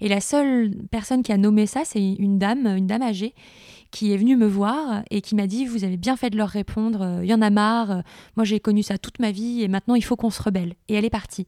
Et 0.00 0.08
la 0.08 0.20
seule 0.20 0.74
personne 0.90 1.22
qui 1.22 1.32
a 1.32 1.36
nommé 1.36 1.66
ça, 1.66 1.82
c'est 1.84 2.02
une 2.02 2.38
dame, 2.38 2.66
une 2.66 2.86
dame 2.86 3.02
âgée, 3.02 3.34
qui 3.90 4.12
est 4.12 4.16
venue 4.16 4.36
me 4.36 4.46
voir 4.46 5.02
et 5.10 5.20
qui 5.20 5.34
m'a 5.34 5.46
dit 5.46 5.66
Vous 5.66 5.84
avez 5.84 5.96
bien 5.96 6.16
fait 6.16 6.30
de 6.30 6.36
leur 6.36 6.48
répondre, 6.48 7.20
il 7.22 7.28
y 7.28 7.34
en 7.34 7.42
a 7.42 7.50
marre, 7.50 8.02
moi 8.36 8.44
j'ai 8.44 8.60
connu 8.60 8.82
ça 8.82 8.98
toute 8.98 9.18
ma 9.18 9.30
vie 9.30 9.62
et 9.62 9.68
maintenant 9.68 9.94
il 9.94 10.04
faut 10.04 10.16
qu'on 10.16 10.30
se 10.30 10.42
rebelle. 10.42 10.74
Et 10.88 10.94
elle 10.94 11.04
est 11.04 11.10
partie. 11.10 11.46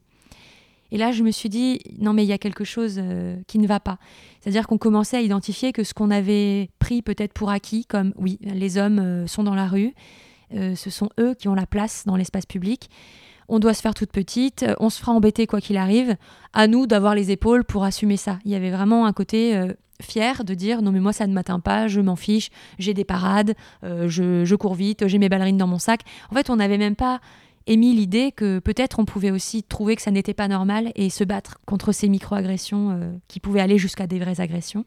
Et 0.93 0.97
là, 0.97 1.11
je 1.11 1.23
me 1.23 1.31
suis 1.31 1.49
dit, 1.49 1.79
non, 1.97 2.13
mais 2.13 2.23
il 2.23 2.27
y 2.27 2.33
a 2.33 2.37
quelque 2.37 2.63
chose 2.63 2.99
euh, 2.99 3.35
qui 3.47 3.57
ne 3.57 3.65
va 3.65 3.79
pas. 3.79 3.97
C'est-à-dire 4.39 4.67
qu'on 4.67 4.77
commençait 4.77 5.17
à 5.17 5.21
identifier 5.21 5.73
que 5.73 5.83
ce 5.83 5.95
qu'on 5.95 6.11
avait 6.11 6.69
pris 6.77 7.01
peut-être 7.01 7.33
pour 7.33 7.49
acquis, 7.49 7.83
comme 7.83 8.13
oui, 8.15 8.37
les 8.43 8.77
hommes 8.77 8.99
euh, 8.99 9.25
sont 9.25 9.41
dans 9.41 9.55
la 9.55 9.65
rue, 9.65 9.95
euh, 10.53 10.75
ce 10.75 10.91
sont 10.91 11.09
eux 11.19 11.33
qui 11.33 11.47
ont 11.47 11.55
la 11.55 11.65
place 11.65 12.03
dans 12.05 12.15
l'espace 12.15 12.45
public. 12.45 12.91
On 13.49 13.57
doit 13.57 13.73
se 13.73 13.81
faire 13.81 13.95
toute 13.95 14.11
petite, 14.11 14.65
on 14.79 14.91
se 14.91 14.99
fera 14.99 15.13
embêter 15.13 15.47
quoi 15.47 15.61
qu'il 15.61 15.77
arrive. 15.77 16.15
À 16.53 16.67
nous 16.67 16.85
d'avoir 16.85 17.15
les 17.15 17.31
épaules 17.31 17.63
pour 17.63 17.83
assumer 17.83 18.15
ça. 18.15 18.37
Il 18.45 18.51
y 18.51 18.55
avait 18.55 18.71
vraiment 18.71 19.07
un 19.07 19.13
côté 19.13 19.59
fier 19.99 20.43
de 20.43 20.53
dire 20.53 20.81
non 20.81 20.91
mais 20.91 20.99
moi 20.99 21.11
ça 21.11 21.27
ne 21.27 21.33
m'atteint 21.33 21.59
pas, 21.59 21.87
je 21.87 21.99
m'en 21.99 22.15
fiche, 22.15 22.51
j'ai 22.79 22.93
des 22.93 23.03
parades, 23.03 23.53
je, 23.83 24.45
je, 24.45 24.55
cours 24.55 24.75
vite, 24.75 25.07
j'ai 25.07 25.17
mes 25.17 25.27
ballerines 25.27 25.57
dans 25.57 25.67
mon 25.67 25.77
sac. 25.77 26.01
En 26.31 26.35
fait, 26.35 26.49
on 26.49 26.55
n'avait 26.55 26.77
même 26.77 26.95
pas 26.95 27.19
émis 27.67 27.93
l'idée 27.93 28.31
que 28.31 28.59
peut-être 28.59 28.99
on 28.99 29.05
pouvait 29.05 29.31
aussi 29.31 29.63
trouver 29.63 29.95
que 29.95 30.01
ça 30.01 30.11
n'était 30.11 30.33
pas 30.33 30.47
normal 30.47 30.91
et 30.95 31.09
se 31.09 31.23
battre 31.23 31.59
contre 31.65 31.91
ces 31.91 32.09
micro-agressions 32.09 32.91
euh, 32.91 33.13
qui 33.27 33.39
pouvaient 33.39 33.61
aller 33.61 33.77
jusqu'à 33.77 34.07
des 34.07 34.19
vraies 34.19 34.41
agressions. 34.41 34.85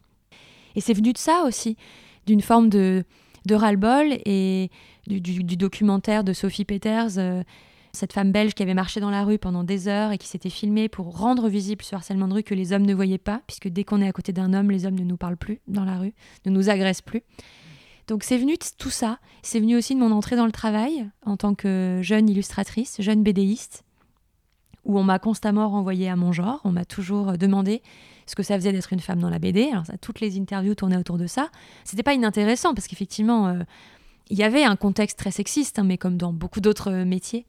Et 0.75 0.81
c'est 0.81 0.93
venu 0.93 1.13
de 1.13 1.17
ça 1.17 1.43
aussi, 1.45 1.75
d'une 2.25 2.41
forme 2.41 2.69
de, 2.69 3.03
de 3.45 3.55
ras-le-bol 3.55 4.17
et 4.25 4.69
du, 5.07 5.43
documentaire 5.57 6.23
de 6.23 6.33
Sophie 6.33 6.65
Peters, 6.65 7.17
euh, 7.17 7.43
cette 7.93 8.13
femme 8.13 8.31
belge 8.31 8.53
qui 8.53 8.61
avait 8.61 8.73
marché 8.73 8.99
dans 8.99 9.09
la 9.09 9.23
rue 9.23 9.39
pendant 9.39 9.63
des 9.63 9.87
heures 9.87 10.11
et 10.11 10.17
qui 10.17 10.27
s'était 10.27 10.49
filmée 10.49 10.87
pour 10.87 11.17
rendre 11.17 11.49
visible 11.49 11.83
ce 11.83 11.95
harcèlement 11.95 12.27
de 12.27 12.33
rue 12.35 12.43
que 12.43 12.53
les 12.53 12.73
hommes 12.73 12.85
ne 12.85 12.93
voyaient 12.93 13.17
pas, 13.17 13.41
puisque 13.47 13.69
dès 13.69 13.83
qu'on 13.83 14.01
est 14.01 14.07
à 14.07 14.11
côté 14.11 14.33
d'un 14.33 14.53
homme, 14.53 14.69
les 14.69 14.85
hommes 14.85 14.99
ne 14.99 15.03
nous 15.03 15.17
parlent 15.17 15.37
plus 15.37 15.61
dans 15.67 15.85
la 15.85 15.97
rue, 15.97 16.13
ne 16.45 16.51
nous 16.51 16.69
agressent 16.69 17.01
plus. 17.01 17.23
Donc 18.07 18.23
c'est 18.23 18.37
venu 18.37 18.53
de 18.53 18.65
tout 18.77 18.89
ça. 18.89 19.19
C'est 19.43 19.59
venu 19.59 19.75
aussi 19.75 19.93
de 19.93 19.99
mon 19.99 20.11
entrée 20.11 20.35
dans 20.35 20.45
le 20.45 20.51
travail 20.51 21.09
en 21.25 21.37
tant 21.37 21.55
que 21.55 21.99
jeune 22.01 22.29
illustratrice, 22.29 22.97
jeune 22.99 23.21
bédéiste, 23.21 23.83
où 24.85 24.97
on 24.97 25.03
m'a 25.03 25.19
constamment 25.19 25.69
renvoyé 25.69 26.09
à 26.09 26.15
mon 26.15 26.31
genre. 26.31 26.61
On 26.63 26.71
m'a 26.71 26.85
toujours 26.85 27.37
demandé 27.37 27.81
ce 28.25 28.35
que 28.35 28.43
ça 28.43 28.55
faisait 28.55 28.71
d'être 28.71 28.93
une 28.93 29.01
femme 29.01 29.19
dans 29.19 29.29
la 29.29 29.39
BD. 29.39 29.69
Alors 29.71 29.85
ça, 29.85 29.97
toutes 29.97 30.21
les 30.21 30.39
interviews 30.39 30.75
tournaient 30.75 30.97
autour 30.97 31.17
de 31.17 31.27
ça. 31.27 31.49
C'était 31.83 32.03
pas 32.03 32.13
inintéressant 32.13 32.73
parce 32.73 32.87
qu'effectivement, 32.87 33.47
euh, 33.47 33.63
il 34.29 34.37
y 34.37 34.43
avait 34.43 34.63
un 34.63 34.77
contexte 34.77 35.19
très 35.19 35.31
sexiste, 35.31 35.79
hein, 35.79 35.83
mais 35.83 35.97
comme 35.97 36.17
dans 36.17 36.31
beaucoup 36.31 36.61
d'autres 36.61 36.91
métiers. 37.03 37.45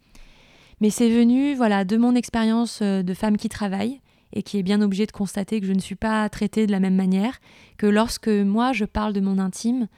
Mais 0.81 0.91
c'est 0.91 1.09
venu, 1.09 1.55
voilà, 1.55 1.85
de 1.85 1.97
mon 1.97 2.15
expérience 2.15 2.81
euh, 2.83 3.03
de 3.03 3.15
femme 3.15 3.37
qui 3.37 3.49
travaille 3.49 4.01
et 4.33 4.43
qui 4.43 4.59
est 4.59 4.63
bien 4.63 4.81
obligée 4.83 5.07
de 5.07 5.13
constater 5.13 5.61
que 5.61 5.67
je 5.67 5.73
ne 5.73 5.81
suis 5.81 5.95
pas 5.95 6.29
traitée 6.29 6.67
de 6.67 6.73
la 6.73 6.81
même 6.81 6.95
manière, 6.95 7.39
que 7.77 7.87
lorsque 7.87 8.29
moi 8.29 8.73
je 8.73 8.85
parle 8.85 9.13
de 9.13 9.21
mon 9.21 9.39
intime, 9.39 9.89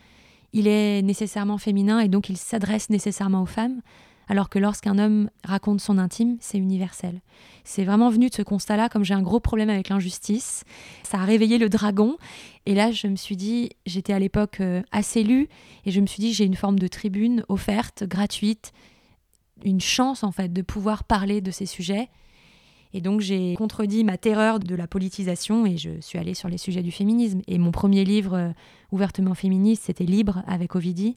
il 0.53 0.67
est 0.67 1.03
nécessairement 1.03 1.59
féminin 1.59 2.01
et 2.01 2.09
donc 2.09 2.29
il 2.29 2.37
s'adresse 2.37 2.91
nécessairement 2.91 3.43
aux 3.43 3.47
femmes, 3.47 3.81
alors 4.29 4.49
que 4.49 4.61
lorsqu'un 4.61 4.99
homme 4.99 5.29
raconte 5.45 5.81
son 5.81 5.99
intime, 5.99 6.37
c'est 6.41 6.59
universel. 6.59 7.21
C'est 7.65 7.85
vraiment 7.85 8.11
venu 8.11 8.29
de 8.29 8.35
ce 8.35 8.43
constat-là, 8.43 8.89
comme 8.89 9.05
j'ai 9.05 9.15
un 9.15 9.23
gros 9.23 9.41
problème 9.41 9.71
avec 9.71 9.89
l'injustice, 9.89 10.65
ça 11.03 11.19
a 11.19 11.25
réveillé 11.25 11.59
le 11.59 11.69
dragon, 11.69 12.17
et 12.65 12.75
là 12.75 12.93
je 12.93 13.09
me 13.09 13.17
suis 13.17 13.37
dit, 13.37 13.71
j'étais 13.87 14.13
à 14.13 14.19
l'époque 14.19 14.61
euh, 14.61 14.83
assez 14.93 15.25
lue, 15.25 15.49
et 15.85 15.91
je 15.91 16.01
me 16.01 16.07
suis 16.07 16.21
dit, 16.21 16.33
j'ai 16.33 16.45
une 16.45 16.55
forme 16.55 16.79
de 16.79 16.87
tribune 16.87 17.45
offerte, 17.49 18.05
gratuite, 18.05 18.73
une 19.65 19.81
chance 19.81 20.23
en 20.23 20.31
fait 20.33 20.53
de 20.53 20.63
pouvoir 20.63 21.05
parler 21.05 21.41
de 21.41 21.51
ces 21.51 21.67
sujets, 21.67 22.09
et 22.93 23.01
donc 23.01 23.21
j'ai 23.21 23.55
contredit 23.55 24.05
ma 24.05 24.19
terreur 24.19 24.59
de 24.59 24.75
la 24.75 24.87
politisation 24.87 25.67
et 25.67 25.77
je 25.77 26.01
suis 26.01 26.19
allée 26.19 26.35
sur 26.35 26.49
les 26.49 26.59
sujets 26.59 26.83
du 26.83 26.91
féminisme. 26.91 27.41
Et 27.47 27.59
mon 27.59 27.71
premier 27.71 28.05
livre 28.05 28.35
euh, 28.35 28.51
ouvertement 28.91 29.35
féministe, 29.35 29.85
c'était 29.87 30.05
Libre 30.05 30.43
avec 30.47 30.75
Ovidie. 30.75 31.15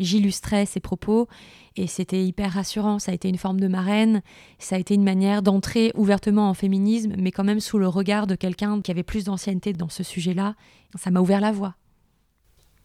J'illustrais 0.00 0.66
ses 0.66 0.80
propos 0.80 1.26
et 1.76 1.86
c'était 1.86 2.24
hyper 2.24 2.52
rassurant. 2.52 2.98
Ça 2.98 3.12
a 3.12 3.14
été 3.14 3.28
une 3.28 3.38
forme 3.38 3.60
de 3.60 3.68
marraine, 3.68 4.22
ça 4.58 4.76
a 4.76 4.78
été 4.78 4.94
une 4.94 5.02
manière 5.02 5.42
d'entrer 5.42 5.92
ouvertement 5.94 6.48
en 6.48 6.54
féminisme, 6.54 7.14
mais 7.18 7.32
quand 7.32 7.44
même 7.44 7.60
sous 7.60 7.78
le 7.78 7.88
regard 7.88 8.26
de 8.26 8.34
quelqu'un 8.34 8.80
qui 8.80 8.90
avait 8.90 9.02
plus 9.02 9.24
d'ancienneté 9.24 9.72
dans 9.72 9.88
ce 9.88 10.02
sujet-là. 10.02 10.54
Ça 10.96 11.10
m'a 11.10 11.20
ouvert 11.20 11.40
la 11.40 11.52
voie. 11.52 11.74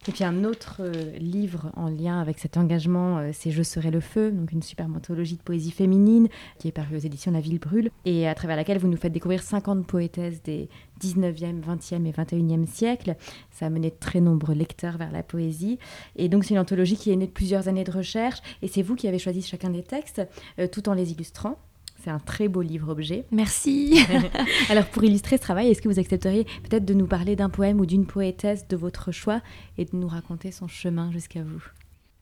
Et 0.06 0.12
puis 0.12 0.26
un 0.26 0.44
autre 0.44 0.82
euh, 0.82 1.18
livre 1.18 1.72
en 1.78 1.88
lien 1.88 2.20
avec 2.20 2.38
cet 2.38 2.58
engagement, 2.58 3.20
euh, 3.20 3.30
c'est 3.32 3.52
Je 3.52 3.64
serai 3.64 3.90
le 3.90 4.02
feu, 4.02 4.32
donc 4.32 4.52
une 4.52 4.62
super 4.62 4.86
anthologie 4.86 5.38
de 5.38 5.42
poésie 5.42 5.72
féminine 5.72 6.28
qui 6.60 6.68
est 6.68 6.74
parue 6.74 6.98
aux 6.98 7.00
éditions 7.00 7.32
La 7.32 7.40
Ville 7.40 7.60
Brûle 7.60 7.90
et 8.04 8.28
à 8.28 8.36
travers 8.36 8.58
laquelle 8.58 8.80
vous 8.80 8.90
nous 8.90 8.98
faites 8.98 9.14
découvrir 9.14 9.42
50 9.42 9.88
poétesses 9.88 10.44
des 10.44 10.68
19e, 11.02 11.62
20e 11.64 12.06
et 12.06 12.12
21e 12.12 12.66
siècles. 12.66 13.16
Ça 13.50 13.68
a 13.68 13.70
mené 13.70 13.92
de 13.92 13.96
très 13.98 14.20
nombreux 14.20 14.56
lecteurs 14.56 14.98
vers 14.98 15.12
la 15.12 15.24
poésie. 15.24 15.80
Et 16.18 16.28
donc 16.28 16.44
c'est 16.44 16.54
une 16.54 16.60
anthologie 16.60 16.98
qui 16.98 17.12
est 17.12 17.16
née 17.16 17.28
de 17.28 17.32
plusieurs 17.32 17.70
années 17.70 17.86
de 17.86 17.92
recherche 17.92 18.40
et 18.62 18.68
c'est 18.68 18.82
vous 18.82 18.96
qui 18.96 19.08
avez 19.08 19.20
choisi 19.20 19.42
chacun 19.42 19.70
des 19.70 19.84
textes 19.84 20.22
euh, 20.60 20.68
tout 20.68 20.90
en 20.90 20.96
les 20.96 21.14
illustrant. 21.14 21.58
C'est 22.04 22.10
un 22.10 22.20
très 22.20 22.50
beau 22.50 22.62
livre-objet. 22.62 23.24
Merci. 23.32 23.98
Alors 24.70 24.86
pour 24.88 25.06
illustrer 25.06 25.38
ce 25.38 25.42
travail, 25.42 25.70
est-ce 25.70 25.82
que 25.82 25.88
vous 25.88 26.00
accepteriez 26.00 26.44
peut-être 26.64 26.84
de 26.84 26.94
nous 26.94 27.08
parler 27.08 27.38
d'un 27.38 27.50
poème 27.50 27.80
ou 27.80 27.86
d'une 27.86 28.06
poétesse 28.06 28.68
de 28.68 28.76
votre 28.76 29.14
choix 29.14 29.40
et 29.78 29.86
de 29.86 29.92
nous 29.94 30.10
raconter 30.10 30.52
son 30.52 30.68
chemin 30.68 31.14
jusqu'à 31.14 31.44
vous? 31.44 31.64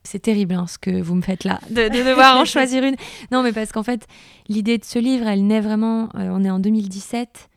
C'est 0.04 0.20
terrible 0.20 0.54
hein, 0.54 0.68
ce 0.68 0.78
que 0.78 1.00
vous 1.00 1.16
me 1.16 1.22
faites 1.22 1.42
là, 1.42 1.58
de, 1.70 1.88
devoir 1.88 2.36
en 2.36 2.44
choisir 2.44 2.84
une. 2.84 2.94
Non, 3.32 3.42
mais 3.42 3.52
parce 3.52 3.72
qu'en 3.72 3.82
fait, 3.82 4.06
l'idée 4.48 4.78
de 4.78 4.84
ce 4.84 5.00
livre, 5.00 5.26
elle 5.26 5.48
naît 5.48 5.60
vraiment, 5.60 6.10
euh, 6.14 6.28
on 6.30 6.44
est 6.44 6.50
en 6.50 6.60
2017, 6.60 7.48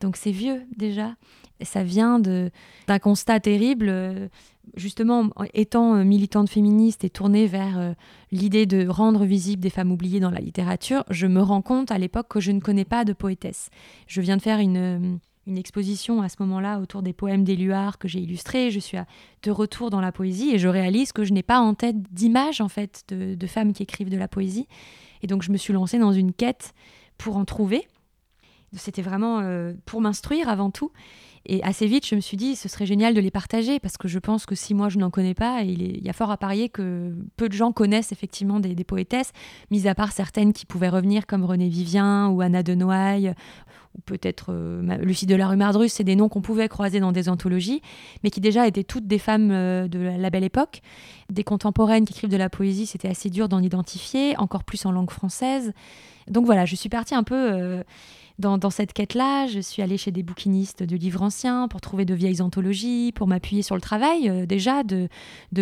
donc 0.00 0.16
c'est 0.16 0.32
vieux 0.32 0.62
déjà. 0.76 1.14
Ça 1.62 1.82
vient 1.82 2.20
d'un 2.20 2.98
constat 3.00 3.40
terrible. 3.40 3.86
Euh, 3.88 4.28
justement, 4.76 5.30
étant 5.54 5.96
euh, 5.96 6.04
militante 6.04 6.48
féministe 6.48 7.04
et 7.04 7.10
tournée 7.10 7.46
vers 7.46 7.78
euh, 7.78 7.92
l'idée 8.30 8.66
de 8.66 8.86
rendre 8.86 9.24
visible 9.24 9.60
des 9.60 9.70
femmes 9.70 9.90
oubliées 9.90 10.20
dans 10.20 10.30
la 10.30 10.40
littérature, 10.40 11.04
je 11.10 11.26
me 11.26 11.42
rends 11.42 11.62
compte 11.62 11.90
à 11.90 11.98
l'époque 11.98 12.28
que 12.28 12.40
je 12.40 12.52
ne 12.52 12.60
connais 12.60 12.84
pas 12.84 13.04
de 13.04 13.12
poétesse. 13.12 13.70
Je 14.06 14.20
viens 14.20 14.36
de 14.36 14.42
faire 14.42 14.60
une, 14.60 15.18
exposition 15.56 16.20
à 16.20 16.28
ce 16.28 16.36
moment-là 16.40 16.78
autour 16.78 17.00
des 17.00 17.14
poèmes 17.14 17.42
d'Éluard 17.42 17.96
que 17.96 18.06
j'ai 18.06 18.18
illustrés. 18.18 18.70
Je 18.70 18.78
suis 18.78 18.98
de 19.42 19.50
retour 19.50 19.88
dans 19.88 20.02
la 20.02 20.12
poésie 20.12 20.50
et 20.50 20.58
je 20.58 20.68
réalise 20.68 21.12
que 21.12 21.24
je 21.24 21.32
n'ai 21.32 21.42
pas 21.42 21.58
en 21.58 21.72
tête 21.72 21.96
d'image 22.12 22.60
en 22.60 22.68
fait 22.68 23.02
de, 23.08 23.46
femmes 23.46 23.72
qui 23.72 23.82
écrivent 23.82 24.10
de 24.10 24.18
la 24.18 24.28
poésie. 24.28 24.68
Et 25.22 25.26
donc 25.26 25.42
je 25.42 25.50
me 25.50 25.56
suis 25.56 25.72
lancée 25.72 25.98
dans 25.98 26.12
une 26.12 26.34
quête 26.34 26.74
pour 27.16 27.38
en 27.38 27.46
trouver. 27.46 27.88
C'était 28.74 29.02
vraiment 29.02 29.42
pour 29.86 30.00
m'instruire 30.00 30.48
avant 30.48 30.70
tout. 30.70 30.92
Et 31.46 31.62
assez 31.62 31.86
vite, 31.86 32.06
je 32.06 32.14
me 32.14 32.20
suis 32.20 32.36
dit, 32.36 32.56
ce 32.56 32.68
serait 32.68 32.84
génial 32.84 33.14
de 33.14 33.20
les 33.20 33.30
partager 33.30 33.80
parce 33.80 33.96
que 33.96 34.06
je 34.06 34.18
pense 34.18 34.44
que 34.44 34.54
si 34.54 34.74
moi 34.74 34.90
je 34.90 34.98
n'en 34.98 35.10
connais 35.10 35.34
pas, 35.34 35.62
il, 35.62 36.04
y 36.04 36.10
a 36.10 36.12
fort 36.12 36.30
à 36.30 36.36
parier 36.36 36.68
que 36.68 37.14
peu 37.38 37.48
de 37.48 37.54
gens 37.54 37.72
connaissent 37.72 38.12
effectivement 38.12 38.60
des, 38.60 38.84
poétesses, 38.84 39.32
mis 39.70 39.88
à 39.88 39.94
part 39.94 40.12
certaines 40.12 40.52
qui 40.52 40.66
pouvaient 40.66 40.90
revenir 40.90 41.26
comme 41.26 41.44
René 41.44 41.68
Vivien 41.68 42.28
ou 42.28 42.42
Anna 42.42 42.62
de 42.62 42.74
Noailles 42.74 43.34
ou 43.96 44.00
peut-être 44.02 44.48
euh, 44.50 44.96
Lucie 44.98 45.26
de 45.26 45.34
la 45.34 45.48
rue 45.48 45.56
Mardrus, 45.56 45.92
c'est 45.92 46.04
des 46.04 46.16
noms 46.16 46.28
qu'on 46.28 46.42
pouvait 46.42 46.68
croiser 46.68 47.00
dans 47.00 47.12
des 47.12 47.30
anthologies, 47.30 47.80
mais 48.22 48.30
qui 48.30 48.40
déjà 48.40 48.66
étaient 48.66 48.84
toutes 48.84 49.06
des 49.06 49.18
femmes 49.18 49.50
euh, 49.50 49.88
de 49.88 49.98
la, 49.98 50.30
belle 50.30 50.44
époque. 50.44 50.82
Des 51.30 51.44
contemporaines 51.44 52.06
qui 52.06 52.14
écrivent 52.14 52.30
de 52.30 52.38
la 52.38 52.48
poésie, 52.48 52.86
c'était 52.86 53.08
assez 53.08 53.28
dur 53.28 53.50
d'en 53.50 53.62
identifier, 53.62 54.34
encore 54.38 54.64
plus 54.64 54.86
en 54.86 54.92
langue 54.92 55.10
française. 55.10 55.72
Donc 56.26 56.46
voilà, 56.46 56.64
je 56.64 56.74
suis 56.74 56.88
partie 56.88 57.14
un 57.14 57.22
peu... 57.22 57.52
Euh, 57.52 57.82
dans, 58.38 58.70
cette 58.70 58.92
quête-là, 58.92 59.48
je 59.48 59.58
suis 59.58 59.82
allée 59.82 59.96
chez 59.96 60.12
des 60.12 60.22
bouquinistes 60.22 60.84
de 60.84 60.96
livres 60.96 61.22
anciens 61.22 61.66
pour 61.66 61.80
trouver 61.80 62.04
de 62.04 62.14
vieilles 62.14 62.40
anthologies, 62.40 63.10
pour 63.12 63.26
m'appuyer 63.26 63.62
sur 63.62 63.74
le 63.74 63.80
travail 63.80 64.28
euh, 64.28 64.46
déjà 64.46 64.84
de, 64.84 65.08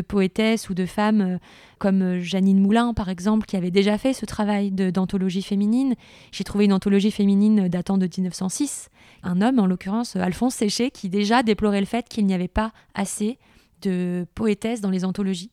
poétesses 0.07 0.69
ou 0.69 0.75
de 0.75 0.85
femmes 0.85 1.21
euh, 1.23 1.39
comme 1.79 2.19
Janine 2.21 2.61
Moulin, 2.61 2.93
par 2.93 3.09
exemple, 3.09 3.47
qui 3.47 3.57
avait 3.57 3.71
déjà 3.71 3.97
fait 3.97 4.13
ce 4.13 4.27
travail 4.27 4.71
d'anthologie 4.71 5.43
féminine. 5.43 5.95
J'ai 6.33 6.45
trouvé 6.45 6.67
une 6.67 6.73
anthologie 6.75 7.11
féminine 7.11 7.69
datant 7.69 7.97
de 7.97 8.07
1906. 8.07 8.91
Un 9.23 9.41
homme, 9.41 9.59
en 9.59 9.67
l'occurrence 9.67 10.15
Alphonse 10.15 10.55
Séché, 10.55 10.91
qui 10.91 11.09
déjà 11.09 11.43
déplorait 11.43 11.81
le 11.81 11.87
fait 11.87 12.07
qu'il 12.09 12.27
n'y 12.27 12.35
avait 12.35 12.47
pas 12.47 12.73
assez 12.95 13.39
de 13.83 14.27
poétesses 14.35 14.81
dans 14.81 14.91
les 14.91 15.05
anthologies 15.05 15.51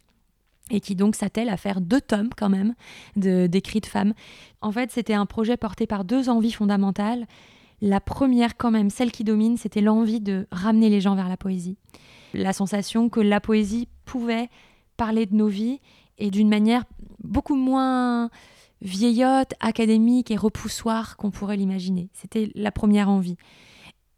et 0.71 0.79
qui 0.79 0.95
donc 0.95 1.15
s'attelle 1.15 1.49
à 1.49 1.57
faire 1.57 1.81
deux 1.81 2.01
tomes 2.01 2.29
quand 2.35 2.49
même 2.49 2.73
d'écrits 3.15 3.81
de, 3.81 3.85
femmes. 3.85 4.13
En 4.61 4.71
fait, 4.71 4.91
c'était 4.91 5.13
un 5.13 5.25
projet 5.25 5.57
porté 5.57 5.87
par 5.87 6.05
deux 6.05 6.29
envies 6.29 6.51
fondamentales. 6.51 7.27
La 7.81 7.99
première, 7.99 8.55
quand 8.55 8.71
même, 8.71 8.89
celle 8.89 9.11
qui 9.11 9.23
domine, 9.23 9.57
c'était 9.57 9.81
l'envie 9.81 10.21
de 10.21 10.47
ramener 10.51 10.89
les 10.89 11.01
gens 11.01 11.15
vers 11.15 11.27
la 11.27 11.37
poésie. 11.37 11.77
La 12.33 12.53
sensation 12.53 13.09
que 13.09 13.19
la 13.19 13.41
poésie 13.41 13.87
pouvait 14.05 14.49
parler 14.95 15.25
de 15.25 15.35
nos 15.35 15.47
vies 15.47 15.79
et 16.17 16.31
d'une 16.31 16.49
manière 16.49 16.85
beaucoup 17.23 17.55
moins 17.55 18.29
vieillotte, 18.81 19.53
académique 19.59 20.31
et 20.31 20.35
repoussoire 20.37 21.17
qu'on 21.17 21.31
pourrait 21.31 21.57
l'imaginer. 21.57 22.09
C'était 22.13 22.51
la 22.55 22.71
première 22.71 23.09
envie. 23.09 23.37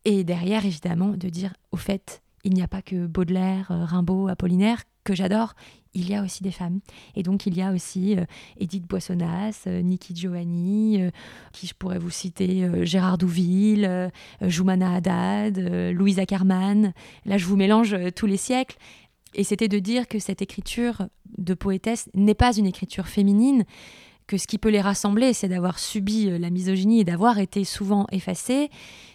Et 0.06 0.24
derrière, 0.24 0.66
évidemment, 0.66 1.10
de 1.10 1.30
dire, 1.30 1.54
au 1.72 1.78
fait, 1.78 2.22
il 2.46 2.54
n'y 2.54 2.62
a 2.62 2.68
pas 2.68 2.82
que 2.82 3.08
Baudelaire, 3.08 3.72
euh, 3.72 3.84
Rimbaud, 3.84 4.28
Apollinaire, 4.28 4.84
que 5.04 5.16
j'adore, 5.16 5.56
il 5.94 6.08
y 6.08 6.16
a 6.16 6.24
aussi 6.24 6.44
des 6.44 6.52
femmes. 6.52 6.80
Et 7.16 7.24
donc, 7.24 7.46
il 7.48 7.58
y 7.58 7.62
a 7.62 7.72
aussi 7.72 8.16
euh, 8.16 8.26
Edith 8.58 8.86
Boissonnas, 8.88 9.64
euh, 9.68 9.82
Niki 9.82 10.16
Giovanni, 10.16 11.02
qui 11.52 11.68
je 11.68 11.74
pourrais 11.74 11.98
vous 11.98 12.12
citer, 12.12 12.70
Gérard 12.86 13.18
Douville, 13.18 14.12
Joumana 14.42 14.96
Haddad, 14.96 15.58
Louise 15.94 16.20
Ackerman. 16.20 16.94
Là, 17.26 17.38
je 17.38 17.46
vous 17.46 17.56
mélange 17.56 17.96
tous 18.16 18.28
les 18.28 18.38
siècles. 18.38 18.78
Et 19.34 19.44
c'était 19.44 19.68
de 19.68 19.80
dire 19.80 20.08
que 20.08 20.20
cette 20.20 20.42
écriture 20.42 21.08
de 21.38 21.54
poétesse 21.54 22.10
n'est 22.14 22.36
pas 22.36 22.56
une 22.56 22.66
écriture 22.66 23.08
féminine, 23.08 23.66
que 24.28 24.38
ce 24.38 24.48
qui 24.48 24.58
peut 24.58 24.70
les 24.70 24.82
rassembler, 24.82 25.34
c'est 25.34 25.48
d'avoir 25.48 25.80
subi 25.80 26.30
euh, 26.30 26.40
la 26.40 26.50
misogynie 26.50 27.00
et 27.00 27.04
d'avoir 27.04 27.38
été 27.40 27.64
souvent 27.64 28.08
effacés 28.12 28.70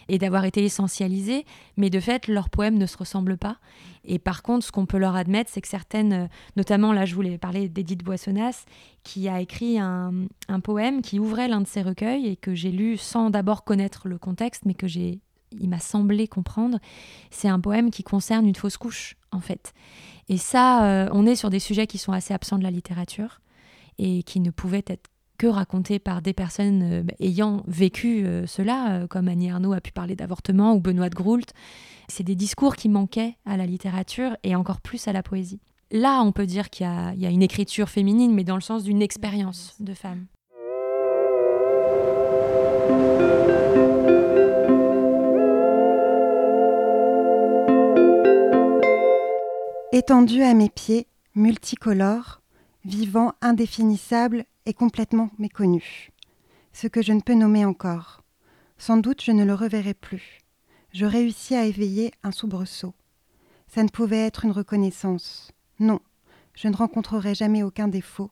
et 0.07 0.17
d'avoir 0.17 0.45
été 0.45 0.63
essentialisés, 0.63 1.45
mais 1.77 1.89
de 1.89 1.99
fait, 1.99 2.27
leurs 2.27 2.49
poèmes 2.49 2.77
ne 2.77 2.85
se 2.85 2.97
ressemblent 2.97 3.37
pas. 3.37 3.57
Et 4.03 4.19
par 4.19 4.41
contre, 4.41 4.65
ce 4.65 4.71
qu'on 4.71 4.85
peut 4.85 4.97
leur 4.97 5.15
admettre, 5.15 5.49
c'est 5.51 5.61
que 5.61 5.67
certaines, 5.67 6.13
euh, 6.13 6.27
notamment 6.55 6.93
là, 6.93 7.05
je 7.05 7.15
voulais 7.15 7.37
parler 7.37 7.69
d'Edith 7.69 8.03
Boissonnas, 8.03 8.65
qui 9.03 9.27
a 9.27 9.41
écrit 9.41 9.79
un, 9.79 10.27
poème 10.63 11.01
qui 11.01 11.19
ouvrait 11.19 11.47
l'un 11.47 11.61
de 11.61 11.67
ses 11.67 11.81
recueils 11.81 12.27
et 12.27 12.35
que 12.35 12.53
j'ai 12.53 12.71
lu 12.71 12.97
sans 12.97 13.29
d'abord 13.29 13.63
connaître 13.63 14.07
le 14.07 14.17
contexte, 14.17 14.63
mais 14.65 14.73
que 14.73 14.87
j'ai, 14.87 15.19
il 15.59 15.69
m'a 15.69 15.79
semblé 15.79 16.27
comprendre. 16.27 16.79
C'est 17.31 17.47
un 17.47 17.59
poème 17.59 17.89
qui 17.89 18.03
concerne 18.03 18.47
une 18.47 18.55
fausse 18.55 18.77
couche, 18.77 19.15
en 19.31 19.39
fait. 19.39 19.73
Et 20.29 20.37
ça, 20.37 20.85
euh, 20.85 21.09
on 21.13 21.25
est 21.25 21.35
sur 21.35 21.49
des 21.49 21.59
sujets 21.59 21.87
qui 21.87 21.97
sont 21.97 22.11
assez 22.11 22.33
absents 22.33 22.57
de 22.57 22.63
la 22.63 22.71
littérature 22.71 23.41
et 23.97 24.23
qui 24.23 24.39
ne 24.39 24.51
pouvaient 24.51 24.85
être 24.87 25.09
que 25.41 25.47
racontés 25.47 25.97
par 25.97 26.21
des 26.21 26.33
personnes 26.33 26.83
euh, 26.83 27.03
bah, 27.03 27.13
ayant 27.19 27.63
vécu 27.65 28.25
euh, 28.25 28.45
cela, 28.45 28.91
euh, 28.91 29.07
comme 29.07 29.27
Annie 29.27 29.49
Arnaud 29.49 29.73
a 29.73 29.81
pu 29.81 29.91
parler 29.91 30.15
d'avortement 30.15 30.75
ou 30.75 30.79
Benoît 30.79 31.09
de 31.09 31.15
Groult. 31.15 31.51
C'est 32.09 32.23
des 32.23 32.35
discours 32.35 32.75
qui 32.75 32.89
manquaient 32.89 33.37
à 33.47 33.57
la 33.57 33.65
littérature 33.65 34.37
et 34.43 34.55
encore 34.55 34.81
plus 34.81 35.07
à 35.07 35.13
la 35.13 35.23
poésie. 35.23 35.59
Là, 35.89 36.21
on 36.21 36.31
peut 36.31 36.45
dire 36.45 36.69
qu'il 36.69 36.85
y, 36.85 37.21
y, 37.21 37.25
a 37.25 37.29
une 37.31 37.41
écriture 37.41 37.89
féminine, 37.89 38.35
mais 38.35 38.43
dans 38.43 38.53
le 38.53 38.61
sens 38.61 38.83
d'une 38.83 39.01
expérience 39.01 39.75
de 39.79 39.95
femme. 39.95 40.27
Étendu 49.91 50.43
à 50.43 50.53
mes 50.53 50.69
pieds, 50.69 51.07
multicolore, 51.33 52.40
vivant, 52.85 53.33
indéfinissable 53.41 54.45
et 54.65 54.73
complètement 54.73 55.29
méconnu. 55.37 56.09
Ce 56.73 56.87
que 56.87 57.01
je 57.01 57.13
ne 57.13 57.21
peux 57.21 57.33
nommer 57.33 57.65
encore. 57.65 58.23
Sans 58.77 58.97
doute 58.97 59.21
je 59.21 59.31
ne 59.31 59.43
le 59.43 59.53
reverrai 59.53 59.93
plus. 59.93 60.39
Je 60.93 61.05
réussis 61.05 61.55
à 61.55 61.65
éveiller 61.65 62.11
un 62.23 62.31
soubresaut. 62.31 62.95
Ça 63.67 63.83
ne 63.83 63.89
pouvait 63.89 64.25
être 64.25 64.45
une 64.45 64.51
reconnaissance. 64.51 65.51
Non, 65.79 65.99
je 66.53 66.67
ne 66.67 66.75
rencontrerai 66.75 67.35
jamais 67.35 67.63
aucun 67.63 67.87
défaut, 67.87 68.31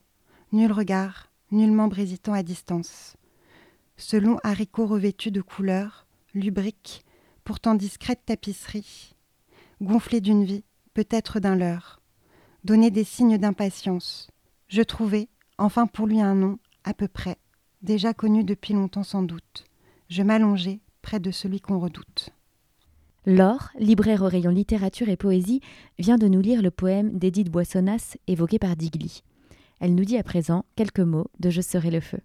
nul 0.52 0.72
regard, 0.72 1.32
nul 1.52 1.72
membre 1.72 2.00
hésitant 2.00 2.34
à 2.34 2.44
distance. 2.44 3.16
Ce 3.98 4.18
long 4.18 4.40
haricot 4.44 4.88
revêtu 4.88 5.32
de 5.32 5.42
couleurs, 5.42 6.08
lubrique, 6.34 7.06
pourtant 7.44 7.76
discrète 7.76 8.22
tapisserie, 8.26 9.16
gonflé 9.82 10.22
d'une 10.22 10.44
vie, 10.44 10.64
peut-être 10.94 11.40
d'un 11.40 11.56
leurre, 11.56 12.02
donner 12.64 12.92
des 12.92 13.04
signes 13.04 13.38
d'impatience, 13.38 14.30
je 14.70 14.82
trouvais, 14.82 15.28
enfin 15.58 15.88
pour 15.88 16.08
lui 16.08 16.22
un 16.22 16.36
nom, 16.36 16.60
à 16.84 16.94
peu 16.94 17.08
près, 17.08 17.38
déjà 17.82 18.14
connu 18.14 18.44
depuis 18.44 18.74
longtemps 18.74 19.04
sans 19.04 19.24
doute. 19.24 19.66
Je 20.10 20.24
m'allongeai 20.24 20.80
près 21.02 21.20
de 21.20 21.32
celui 21.32 21.60
qu'on 21.60 21.80
redoute. 21.80 22.30
Laure, 23.26 23.70
libraire 23.78 24.22
au 24.22 24.28
rayon 24.28 24.52
littérature 24.52 25.10
et 25.10 25.18
poésie, 25.18 25.62
vient 25.98 26.18
de 26.18 26.28
nous 26.28 26.40
lire 26.40 26.62
le 26.62 26.72
poème 26.72 27.18
d'Edith 27.18 27.50
Boissonnas 27.50 28.16
évoqué 28.28 28.60
par 28.60 28.76
Digli. 28.76 29.24
Elle 29.80 29.96
nous 29.96 30.06
dit 30.06 30.18
à 30.18 30.24
présent 30.24 30.66
quelques 30.76 31.00
mots 31.00 31.30
de 31.40 31.50
Je 31.50 31.62
serai 31.62 31.92
le 31.92 32.00
feu. 32.00 32.20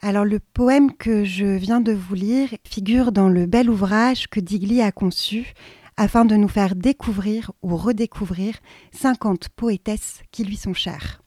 Alors 0.00 0.24
le 0.24 0.38
poème 0.38 0.94
que 0.94 1.24
je 1.24 1.46
viens 1.46 1.80
de 1.80 1.92
vous 1.92 2.14
lire 2.14 2.50
figure 2.64 3.10
dans 3.10 3.28
le 3.28 3.46
bel 3.46 3.70
ouvrage 3.70 4.28
que 4.28 4.40
Digli 4.40 4.80
a 4.82 4.92
conçu 4.92 5.54
afin 5.96 6.24
de 6.24 6.36
nous 6.36 6.48
faire 6.48 6.74
découvrir 6.74 7.52
ou 7.62 7.76
redécouvrir 7.76 8.54
50 8.92 9.48
poétesses 9.50 10.22
qui 10.30 10.44
lui 10.44 10.56
sont 10.56 10.74
chères. 10.74 11.22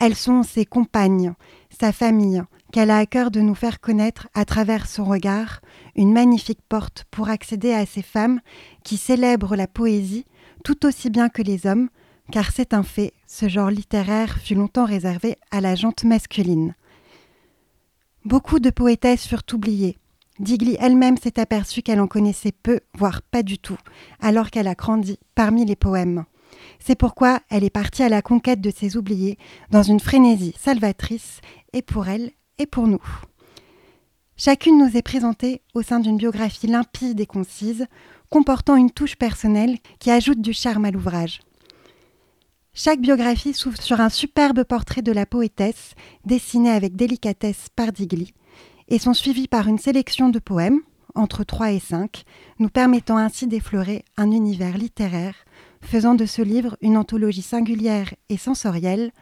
Elles 0.00 0.16
sont 0.16 0.42
ses 0.42 0.64
compagnes, 0.64 1.34
sa 1.70 1.92
famille, 1.92 2.42
qu'elle 2.72 2.90
a 2.90 2.98
à 2.98 3.06
cœur 3.06 3.30
de 3.30 3.40
nous 3.40 3.54
faire 3.54 3.80
connaître 3.80 4.28
à 4.34 4.44
travers 4.44 4.86
son 4.88 5.04
regard, 5.04 5.60
une 5.94 6.12
magnifique 6.12 6.62
porte 6.68 7.04
pour 7.10 7.28
accéder 7.28 7.72
à 7.72 7.86
ces 7.86 8.02
femmes 8.02 8.40
qui 8.82 8.96
célèbrent 8.96 9.56
la 9.56 9.68
poésie 9.68 10.26
tout 10.64 10.86
aussi 10.86 11.10
bien 11.10 11.28
que 11.28 11.42
les 11.42 11.66
hommes, 11.66 11.88
car 12.32 12.50
c'est 12.50 12.74
un 12.74 12.82
fait, 12.82 13.12
ce 13.26 13.48
genre 13.48 13.70
littéraire 13.70 14.38
fut 14.38 14.54
longtemps 14.54 14.86
réservé 14.86 15.36
à 15.50 15.60
la 15.60 15.74
jante 15.76 16.04
masculine. 16.04 16.74
Beaucoup 18.24 18.58
de 18.58 18.70
poétesses 18.70 19.26
furent 19.26 19.44
oubliées, 19.52 19.98
Digli 20.40 20.76
elle-même 20.80 21.16
s'est 21.16 21.38
aperçue 21.38 21.82
qu'elle 21.82 22.00
en 22.00 22.08
connaissait 22.08 22.52
peu, 22.52 22.80
voire 22.96 23.22
pas 23.22 23.42
du 23.42 23.58
tout, 23.58 23.78
alors 24.20 24.50
qu'elle 24.50 24.66
a 24.66 24.74
grandi 24.74 25.18
parmi 25.34 25.64
les 25.64 25.76
poèmes. 25.76 26.24
C'est 26.80 26.98
pourquoi 26.98 27.40
elle 27.50 27.64
est 27.64 27.70
partie 27.70 28.02
à 28.02 28.08
la 28.08 28.22
conquête 28.22 28.60
de 28.60 28.70
ses 28.70 28.96
oubliés, 28.96 29.38
dans 29.70 29.82
une 29.82 30.00
frénésie 30.00 30.54
salvatrice, 30.58 31.40
et 31.72 31.82
pour 31.82 32.08
elle, 32.08 32.32
et 32.58 32.66
pour 32.66 32.86
nous. 32.86 33.02
Chacune 34.36 34.78
nous 34.78 34.96
est 34.96 35.02
présentée 35.02 35.62
au 35.74 35.82
sein 35.82 36.00
d'une 36.00 36.16
biographie 36.16 36.66
limpide 36.66 37.20
et 37.20 37.26
concise, 37.26 37.86
comportant 38.28 38.74
une 38.74 38.90
touche 38.90 39.14
personnelle 39.14 39.78
qui 40.00 40.10
ajoute 40.10 40.40
du 40.40 40.52
charme 40.52 40.84
à 40.84 40.90
l'ouvrage. 40.90 41.40
Chaque 42.72 43.00
biographie 43.00 43.54
s'ouvre 43.54 43.80
sur 43.80 44.00
un 44.00 44.08
superbe 44.08 44.64
portrait 44.64 45.02
de 45.02 45.12
la 45.12 45.26
poétesse, 45.26 45.94
dessiné 46.24 46.70
avec 46.70 46.96
délicatesse 46.96 47.68
par 47.76 47.92
Digli, 47.92 48.34
et 48.88 48.98
sont 48.98 49.14
suivis 49.14 49.48
par 49.48 49.68
une 49.68 49.78
sélection 49.78 50.28
de 50.28 50.38
poèmes, 50.38 50.80
entre 51.14 51.44
3 51.44 51.72
et 51.72 51.80
5, 51.80 52.24
nous 52.58 52.68
permettant 52.68 53.16
ainsi 53.16 53.46
d'effleurer 53.46 54.04
un 54.16 54.30
univers 54.30 54.76
littéraire, 54.76 55.34
faisant 55.80 56.14
de 56.14 56.26
ce 56.26 56.42
livre 56.42 56.76
une 56.80 56.96
anthologie 56.96 57.42
singulière 57.42 58.14
et 58.28 58.36
sensorielle, 58.36 59.12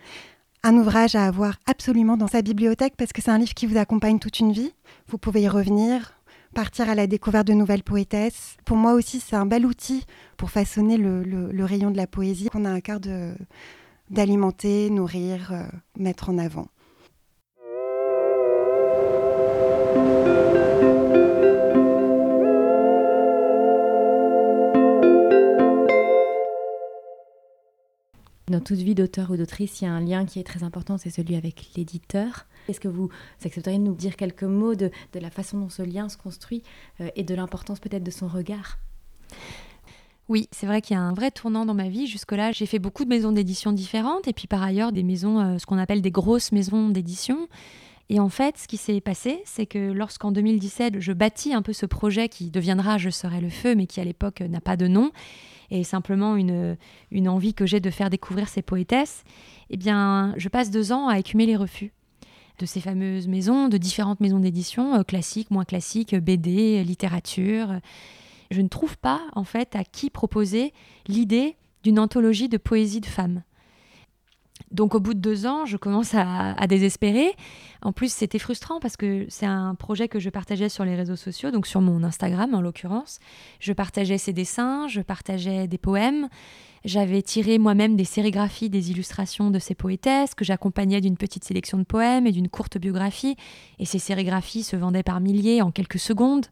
un 0.63 0.77
ouvrage 0.77 1.17
à 1.17 1.27
avoir 1.27 1.57
absolument 1.67 2.17
dans 2.17 2.29
sa 2.29 2.41
bibliothèque 2.41 2.95
parce 2.97 3.13
que 3.13 3.21
c'est 3.21 3.31
un 3.31 3.39
livre 3.39 3.55
qui 3.55 3.67
vous 3.67 3.79
accompagne 3.79 4.21
toute 4.21 4.39
une 4.39 4.53
vie. 4.53 4.73
Vous 5.09 5.19
pouvez 5.19 5.43
y 5.43 5.49
revenir, 5.49 6.13
partir 6.55 6.89
à 6.89 6.95
la 6.95 7.07
découverte 7.07 7.47
de 7.49 7.53
nouvelles 7.53 7.83
poétesses. 7.83 8.57
Pour 8.65 8.77
moi 8.77 8.93
aussi, 8.93 9.19
c'est 9.19 9.37
un 9.37 9.47
bel 9.47 9.67
outil 9.67 10.05
pour 10.37 10.51
façonner 10.51 10.97
le, 10.97 11.65
rayon 11.65 11.91
de 11.91 11.97
la 11.97 12.07
poésie 12.07 12.49
qu'on 12.49 12.65
a 12.65 12.71
un 12.71 12.81
cœur 12.81 13.01
d'alimenter, 14.11 14.89
nourrir, 14.91 15.53
euh, 15.53 15.65
mettre 15.99 16.31
en 16.31 16.39
avant. 16.39 16.69
Dans 28.53 28.61
toute 28.61 28.77
vie 28.77 28.95
d'auteur 28.95 29.31
ou 29.31 29.37
d'autrice, 29.39 29.81
il 29.81 29.85
y 29.85 29.87
a 29.87 29.93
un 29.93 30.01
lien 30.01 30.27
qui 30.27 30.39
est 30.39 30.45
très 30.45 30.63
important, 30.63 30.99
c'est 30.99 31.09
celui 31.09 31.37
avec 31.37 31.71
l'éditeur. 31.75 32.47
Est-ce 32.69 32.81
que 32.81 32.89
vous 32.89 33.09
accepteriez 33.43 33.79
de 33.79 33.83
nous 33.83 33.95
dire 33.95 34.15
quelques 34.15 34.43
mots 34.45 34.75
de, 34.75 34.91
la 35.15 35.31
façon 35.31 35.59
dont 35.59 35.71
ce 35.71 35.81
lien 35.81 36.11
se 36.11 36.19
construit 36.19 36.63
euh, 37.01 37.09
et 37.17 37.23
de 37.23 37.35
l'importance 37.35 37.81
peut-être 37.81 38.03
de 38.03 38.11
son 38.11 38.29
regard? 38.29 38.77
Oui, 40.29 40.49
c'est 40.51 40.67
vrai 40.67 40.83
qu'il 40.83 40.95
y 40.95 40.99
a 40.99 41.03
un 41.03 41.15
vrai 41.15 41.31
tournant 41.31 41.65
dans 41.65 41.73
ma 41.73 41.89
vie. 41.89 42.07
Jusque-là, 42.07 42.53
j'ai 42.53 42.67
fait 42.67 42.79
beaucoup 42.79 43.05
de 43.05 43.09
maisons 43.09 43.33
d'édition 43.33 43.73
différentes 43.73 44.29
et 44.29 44.35
puis 44.35 44.49
par 44.49 44.63
ailleurs 44.63 44.93
des 44.93 45.03
maisons, 45.03 45.41
euh, 45.41 45.59
ce 45.59 45.65
qu'on 45.65 45.79
appelle 45.79 46.03
des 46.03 46.11
grosses 46.11 46.53
maisons 46.53 46.91
d'édition. 46.91 47.49
Et 48.13 48.21
en 48.21 48.29
fait, 48.29 48.59
ce 48.59 48.69
qui 48.69 48.77
s'est 48.77 49.01
passé, 49.01 49.41
c'est 49.47 49.65
que 49.65 49.91
lorsqu'en 49.91 50.33
2017, 50.33 51.01
je 51.01 51.15
bâtis 51.15 51.55
un 51.55 51.63
peu 51.63 51.73
ce 51.73 51.87
projet 51.87 52.29
qui 52.29 52.51
deviendra 52.51 52.99
Je 52.99 53.09
serai 53.09 53.41
le 53.41 53.49
feu, 53.49 53.75
mais 53.75 53.87
qui 53.87 54.01
à 54.01 54.05
l'époque 54.05 54.43
n'a 54.43 54.61
pas 54.61 54.77
de 54.77 54.87
nom, 54.87 55.13
et 55.71 55.83
simplement 55.83 56.37
une, 56.37 56.77
envie 57.27 57.55
que 57.55 57.65
j'ai 57.65 57.81
de 57.81 57.89
faire 57.89 58.11
découvrir 58.11 58.51
ces 58.51 58.61
poétesses, 58.61 59.25
eh 59.71 59.79
bien, 59.79 60.35
je 60.37 60.51
passe 60.51 60.71
deux 60.71 60.93
ans 60.93 61.09
à 61.09 61.19
écumer 61.19 61.47
les 61.47 61.57
refus 61.57 61.95
de 62.59 62.67
ces 62.67 62.83
fameuses 62.83 63.29
maisons, 63.29 63.69
de 63.69 63.79
différentes 63.79 64.21
maisons 64.21 64.41
d'édition, 64.41 64.95
euh, 64.97 65.05
classiques, 65.05 65.51
moins 65.51 65.65
classiques, 65.65 66.15
BD, 66.15 66.85
littérature. 66.85 67.81
Je 68.51 68.61
ne 68.61 68.69
trouve 68.69 68.99
pas, 68.99 69.23
en 69.33 69.45
fait, 69.45 69.75
à 69.75 69.85
qui 69.85 70.11
proposer 70.11 70.75
l'idée 71.09 71.57
d'une 71.83 71.99
anthologie 71.99 72.51
de 72.51 72.59
poésie 72.59 73.01
de 73.01 73.07
femmes. 73.07 73.43
Donc 74.73 74.95
au 74.95 75.01
bout 75.01 75.15
de 75.15 75.21
deux 75.21 75.47
ans, 75.47 75.67
je 75.67 75.77
commence 75.77 76.15
à, 76.15 76.67
désespérer. 76.67 77.35
En 77.83 77.93
plus, 77.93 78.13
c'était 78.13 78.39
frustrant 78.39 78.81
parce 78.81 78.97
que 78.97 79.27
c'est 79.29 79.47
un 79.47 79.75
projet 79.75 80.09
que 80.09 80.19
je 80.19 80.31
partageais 80.31 80.69
sur 80.69 80.85
les 80.85 80.95
réseaux 80.95 81.17
sociaux, 81.17 81.51
donc 81.51 81.67
sur 81.67 81.81
mon 81.81 82.03
Instagram 82.03 82.55
en 82.55 82.61
l'occurrence. 82.61 83.19
Je 83.61 83.73
partageais 83.73 84.19
ses 84.19 84.33
dessins, 84.33 84.89
je 84.89 85.01
partageais 85.01 85.67
des 85.67 85.79
poèmes. 85.79 86.29
J'avais 86.85 87.23
tiré 87.23 87.59
moi-même 87.59 87.97
des 87.97 88.05
sérigraphies, 88.05 88.71
des 88.71 88.91
illustrations 88.91 89.51
de 89.51 89.59
ces 89.59 89.75
poétesses 89.75 90.35
que 90.35 90.45
j'accompagnais 90.45 91.01
d'une 91.01 91.17
petite 91.17 91.45
sélection 91.45 91.79
de 91.79 91.85
poèmes 91.85 92.27
et 92.27 92.33
d'une 92.33 92.49
courte 92.49 92.79
biographie. 92.79 93.37
Et 93.79 93.85
ces 93.85 93.99
sérigraphies 93.99 94.65
se 94.65 94.77
vendaient 94.77 95.05
par 95.05 95.21
milliers 95.21 95.63
en 95.63 95.71
quelques 95.71 96.01
secondes. 96.01 96.47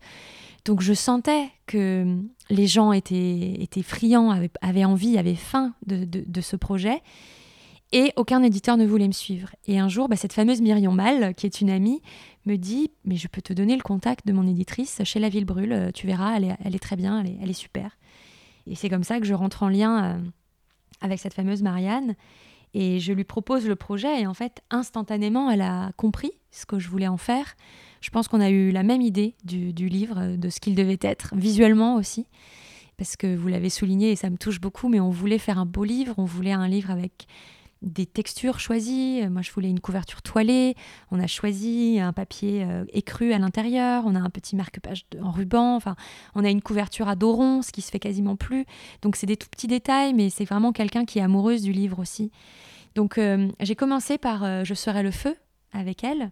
Donc 0.67 0.83
je 0.83 0.93
sentais 0.93 1.49
que 1.67 2.19
les 2.51 2.67
gens 2.67 2.93
étaient, 2.93 3.55
étaient 3.61 3.83
friands, 3.83 4.31
avaient, 4.61 4.85
envie, 4.85 5.17
avaient 5.17 5.35
faim 5.35 5.73
de 5.87 6.41
ce 6.41 6.57
projet. 6.57 7.03
Et 7.93 8.13
aucun 8.17 8.43
éditeur 8.43 8.77
ne 8.77 8.87
voulait 8.87 9.09
me 9.09 9.13
suivre. 9.13 9.51
Et 9.67 9.79
un 9.79 9.89
jour, 9.89 10.09
bah, 10.09 10.15
cette 10.15 10.33
fameuse 10.33 10.61
Myriam 10.61 10.95
Mal, 10.95 11.35
qui 11.35 11.47
est 11.47 11.61
une 11.61 11.71
amie, 11.71 12.01
me 12.47 12.57
dit 12.57 12.93
Mais 13.05 13.17
je 13.17 13.27
peux 13.27 13.43
te 13.43 13.53
donner 13.53 13.75
le 13.75 13.83
contact 13.83 14.27
de 14.27 14.33
mon 14.33 14.47
éditrice 14.47 15.01
chez 15.05 15.19
La 15.19 15.29
Ville 15.29 15.45
Brûle, 15.45 15.73
euh, 15.73 15.91
tu 15.93 16.07
verras, 16.07 16.37
elle 16.37 16.75
est, 16.75 16.79
très 16.79 16.97
bien, 16.97 17.25
elle 17.25 17.51
est, 17.51 17.53
super. 17.53 17.97
Et 18.67 18.77
c'est 18.77 18.89
comme 18.89 19.03
ça 19.03 19.19
que 19.19 19.27
je 19.27 19.35
rentre 19.35 19.65
en 19.65 19.69
lien 19.69 20.05
euh, 20.05 20.19
avec 21.01 21.19
cette 21.19 21.35
fameuse 21.35 21.63
Marianne. 21.63 22.15
Et 22.73 23.01
je 23.01 23.13
lui 23.13 23.25
propose 23.25 23.67
le 23.67 23.75
projet 23.75 24.21
et 24.21 24.27
en 24.29 24.35
fait, 24.35 24.63
instantanément, 24.71 25.51
elle 25.51 25.63
a 25.63 25.91
compris 25.97 26.31
ce 26.53 26.67
que 26.67 26.79
je 26.79 26.89
voulais 26.89 27.09
en 27.09 27.17
faire. 27.17 27.57
Je 28.01 28.11
pense 28.11 28.29
qu'on 28.29 28.41
a 28.41 28.51
eu 28.51 28.71
la 28.71 28.85
même 28.85 29.01
idée 29.01 29.35
du, 29.43 29.89
livre, 29.89 30.37
de 30.37 30.49
ce 30.51 30.61
qu'il 30.61 30.77
devait 30.77 30.99
être, 31.03 31.35
visuellement 31.35 31.97
aussi. 31.97 32.29
Parce 32.97 33.17
que 33.17 33.35
vous 33.35 33.49
l'avez 33.49 33.71
souligné 33.71 34.13
et 34.13 34.17
ça 34.17 34.31
me 34.31 34.37
touche 34.37 34.61
beaucoup, 34.61 34.89
mais 34.89 35.01
on 35.01 35.11
voulait 35.11 35.39
faire 35.39 35.59
un 35.59 35.67
beau 35.67 35.83
livre, 35.83 36.15
on 36.17 36.25
voulait 36.25 36.53
un 36.53 36.69
livre 36.69 36.93
avec 36.93 37.27
des 37.83 38.07
textures 38.07 38.61
choisies. 38.61 39.27
Moi, 39.31 39.43
je 39.43 39.51
voulais 39.53 39.71
une 39.71 39.81
couverture 39.81 40.23
toilée. 40.23 40.75
On 41.11 41.19
a 41.19 41.27
choisi 41.27 41.99
un 41.99 42.13
papier 42.13 42.65
euh, 42.65 42.85
écru 42.93 43.33
à 43.33 43.39
l'intérieur. 43.39 44.05
On 44.07 44.15
a 44.15 44.21
un 44.21 44.31
petit 44.31 44.55
marque-page 44.55 45.07
en 45.23 45.31
ruban. 45.31 45.77
Enfin, 45.77 45.97
on 46.35 46.45
a 46.45 46.51
une 46.51 46.61
couverture 46.61 47.09
à 47.09 47.17
dos 47.17 47.33
rond, 47.33 47.63
ce 47.63 47.73
qui 47.73 47.81
se 47.81 47.91
fait 47.91 47.99
quasiment 47.99 48.37
plus. 48.37 48.67
Donc, 49.03 49.17
c'est 49.17 49.27
des 49.27 49.37
tout 49.37 49.49
petits 49.49 49.67
détails, 49.67 50.13
mais 50.15 50.31
c'est 50.31 50.45
vraiment 50.45 50.73
quelqu'un 50.73 51.05
qui 51.05 51.19
est 51.19 51.23
amoureuse 51.23 51.63
du 51.63 51.73
livre 51.73 51.99
aussi. 51.99 52.31
Donc, 52.95 53.17
euh, 53.17 53.49
j'ai 53.61 53.77
commencé 53.77 54.19
par 54.19 54.45
euh, 54.45 54.65
Je 54.65 54.75
serai 54.75 55.03
le 55.03 55.11
feu 55.11 55.37
avec 55.73 56.05
elle. 56.05 56.31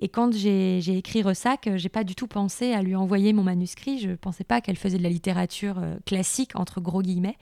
Et 0.00 0.08
quand 0.08 0.32
j'ai 0.32 0.96
écrit 0.96 1.22
Ressac, 1.22 1.70
j'ai 1.76 1.88
pas 1.88 2.02
du 2.02 2.16
tout 2.16 2.26
pensé 2.26 2.72
à 2.72 2.82
lui 2.82 2.96
envoyer 2.96 3.32
mon 3.32 3.44
manuscrit. 3.44 4.00
Je 4.00 4.10
pensais 4.10 4.42
pas 4.42 4.60
qu'elle 4.60 4.76
faisait 4.76 4.98
de 4.98 5.02
la 5.04 5.08
littérature 5.08 5.80
classique, 6.04 6.56
entre 6.56 6.80
gros 6.80 7.02
guillemets. 7.02 7.36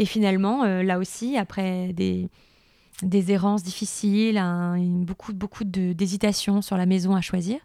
Et 0.00 0.06
finalement, 0.06 0.64
euh, 0.64 0.82
là 0.82 0.98
aussi, 0.98 1.36
après 1.36 1.92
des, 1.92 2.30
errances 3.30 3.62
difficiles, 3.62 4.42
beaucoup, 5.04 5.34
beaucoup 5.34 5.62
d'hésitation 5.64 6.62
sur 6.62 6.78
la 6.78 6.86
maison 6.86 7.14
à 7.14 7.20
choisir, 7.20 7.58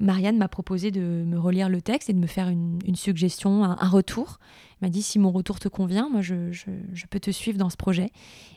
Marianne 0.00 0.38
m'a 0.38 0.48
proposé 0.48 0.90
de 0.90 1.00
me 1.00 1.38
relire 1.38 1.68
le 1.68 1.80
texte 1.80 2.10
et 2.10 2.14
de 2.14 2.18
me 2.18 2.26
faire 2.26 2.48
une, 2.48 2.96
suggestion, 2.96 3.62
un, 3.62 3.88
retour. 3.88 4.40
Elle 4.80 4.88
m'a 4.88 4.90
dit 4.90 5.02
si 5.02 5.20
mon 5.20 5.30
retour 5.30 5.60
te 5.60 5.68
convient, 5.68 6.08
moi 6.10 6.20
je, 6.20 6.50
je, 6.50 7.06
peux 7.08 7.20
te 7.20 7.30
suivre 7.30 7.58
dans 7.58 7.70
ce 7.70 7.76
projet. 7.76 8.10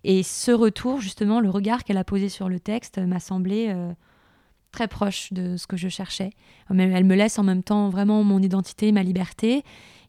Et 0.04 0.24
ce 0.24 0.52
retour, 0.52 1.00
justement, 1.00 1.42
le 1.42 1.52
regard 1.52 1.84
qu'elle 1.84 1.98
a 1.98 2.04
posé 2.04 2.28
sur 2.28 2.50
le 2.50 2.60
texte 2.60 2.98
m'a 2.98 3.20
semblé 3.20 3.68
euh, 3.70 3.94
très 4.72 4.88
proche 4.88 5.32
de 5.32 5.58
ce 5.58 5.68
que 5.68 5.78
je 5.78 5.90
cherchais. 5.90 6.32
Elle 6.72 7.06
me 7.06 7.16
laisse 7.16 7.38
en 7.38 7.44
même 7.44 7.62
temps 7.62 7.90
vraiment 7.90 8.24
mon 8.24 8.42
identité, 8.42 8.92
ma 8.92 9.04
liberté. 9.04 9.64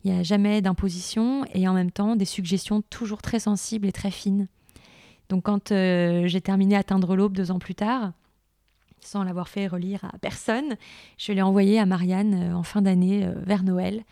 Il 0.06 0.12
n'y 0.12 0.20
a 0.20 0.22
jamais 0.22 0.62
d'imposition 0.62 1.44
et 1.52 1.66
en 1.66 1.72
même 1.72 1.90
temps 1.90 2.14
des 2.14 2.26
suggestions 2.26 2.80
toujours 2.80 3.22
très 3.22 3.40
sensibles 3.40 3.88
et 3.88 3.92
très 3.92 4.12
fines. 4.12 4.46
Donc 5.28 5.42
quand 5.42 5.72
euh, 5.72 6.28
j'ai 6.28 6.40
terminé 6.40 6.76
Atteindre 6.76 7.16
l'aube 7.16 7.32
deux 7.32 7.50
ans 7.50 7.58
plus 7.58 7.74
tard, 7.74 8.12
sans 9.00 9.24
l'avoir 9.24 9.48
fait 9.48 9.66
relire 9.66 10.04
à 10.04 10.16
personne, 10.18 10.76
je 11.18 11.32
l'ai 11.32 11.42
envoyé 11.42 11.80
à 11.80 11.86
Marianne 11.86 12.34
euh, 12.34 12.54
en 12.54 12.62
fin 12.62 12.82
d'année 12.82 13.26
euh, 13.26 13.32
vers 13.44 13.64
Noël 13.64 14.04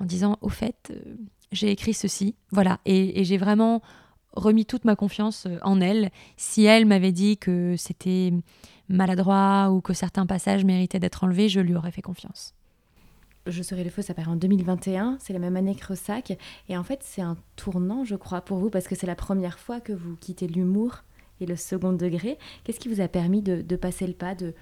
en 0.00 0.04
disant 0.04 0.36
au 0.42 0.50
fait 0.50 0.92
j'ai 1.50 1.70
écrit 1.70 1.94
ceci, 1.94 2.34
voilà 2.50 2.78
et, 2.84 3.18
et 3.18 3.24
j'ai 3.24 3.38
vraiment 3.38 3.80
remis 4.34 4.66
toute 4.66 4.84
ma 4.84 4.96
confiance 4.96 5.48
en 5.62 5.80
elle. 5.80 6.10
Si 6.36 6.66
elle 6.66 6.84
m'avait 6.84 7.12
dit 7.12 7.38
que 7.38 7.74
c'était 7.78 8.34
maladroit 8.90 9.70
ou 9.70 9.80
que 9.80 9.94
certains 9.94 10.26
passages 10.26 10.66
méritaient 10.66 11.00
d'être 11.00 11.24
enlevés, 11.24 11.48
je 11.48 11.60
lui 11.60 11.74
aurais 11.74 11.90
fait 11.90 12.02
confiance. 12.02 12.52
Je 13.48 13.62
serai 13.62 13.82
le 13.82 13.90
feu, 13.90 14.02
ça 14.02 14.14
paraît 14.14 14.30
en 14.30 14.36
2021, 14.36 15.16
c'est 15.20 15.32
la 15.32 15.38
même 15.38 15.56
année 15.56 15.74
que 15.74 15.86
Ressac. 15.86 16.36
Et 16.68 16.76
en 16.76 16.84
fait, 16.84 17.00
c'est 17.02 17.22
un 17.22 17.36
tournant, 17.56 18.04
je 18.04 18.14
crois, 18.14 18.42
pour 18.42 18.58
vous, 18.58 18.70
parce 18.70 18.86
que 18.86 18.94
c'est 18.94 19.06
la 19.06 19.14
première 19.14 19.58
fois 19.58 19.80
que 19.80 19.92
vous 19.92 20.16
quittez 20.16 20.46
l'humour 20.46 21.02
et 21.40 21.46
le 21.46 21.56
second 21.56 21.92
degré. 21.92 22.38
Qu'est-ce 22.64 22.80
qui 22.80 22.88
vous 22.88 23.00
a 23.00 23.08
permis 23.08 23.42
de, 23.42 23.76
passer 23.76 24.06
le 24.06 24.12
pas, 24.12 24.34
de, 24.34 24.54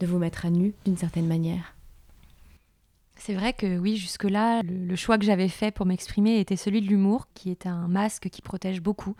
de 0.00 0.06
vous 0.06 0.18
mettre 0.18 0.44
à 0.46 0.50
nu 0.50 0.74
d'une 0.84 0.96
certaine 0.96 1.26
manière? 1.26 1.74
C'est 3.16 3.34
vrai 3.34 3.52
que 3.52 3.78
oui, 3.78 3.96
jusque-là, 3.96 4.62
le, 4.62 4.96
choix 4.96 5.18
que 5.18 5.24
j'avais 5.24 5.48
fait 5.48 5.70
pour 5.70 5.86
m'exprimer 5.86 6.40
était 6.40 6.56
celui 6.56 6.82
de 6.82 6.86
l'humour, 6.86 7.28
qui 7.34 7.50
est 7.50 7.66
un 7.66 7.88
masque 7.88 8.28
qui 8.28 8.42
protège 8.42 8.82
beaucoup. 8.82 9.14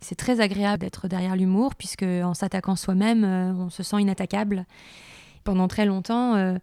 C'est 0.00 0.16
très 0.16 0.40
agréable 0.40 0.80
d'être 0.80 1.08
derrière 1.08 1.36
l'humour, 1.36 1.74
puisque 1.74 2.02
en 2.02 2.34
s'attaquant 2.34 2.76
soi-même, 2.76 3.24
euh, 3.24 3.52
on 3.54 3.70
se 3.70 3.82
sent 3.82 4.00
inattaquable. 4.00 4.66
Pendant 5.44 5.68
très 5.68 5.86
longtemps, 5.86 6.34
euh, 6.34 6.58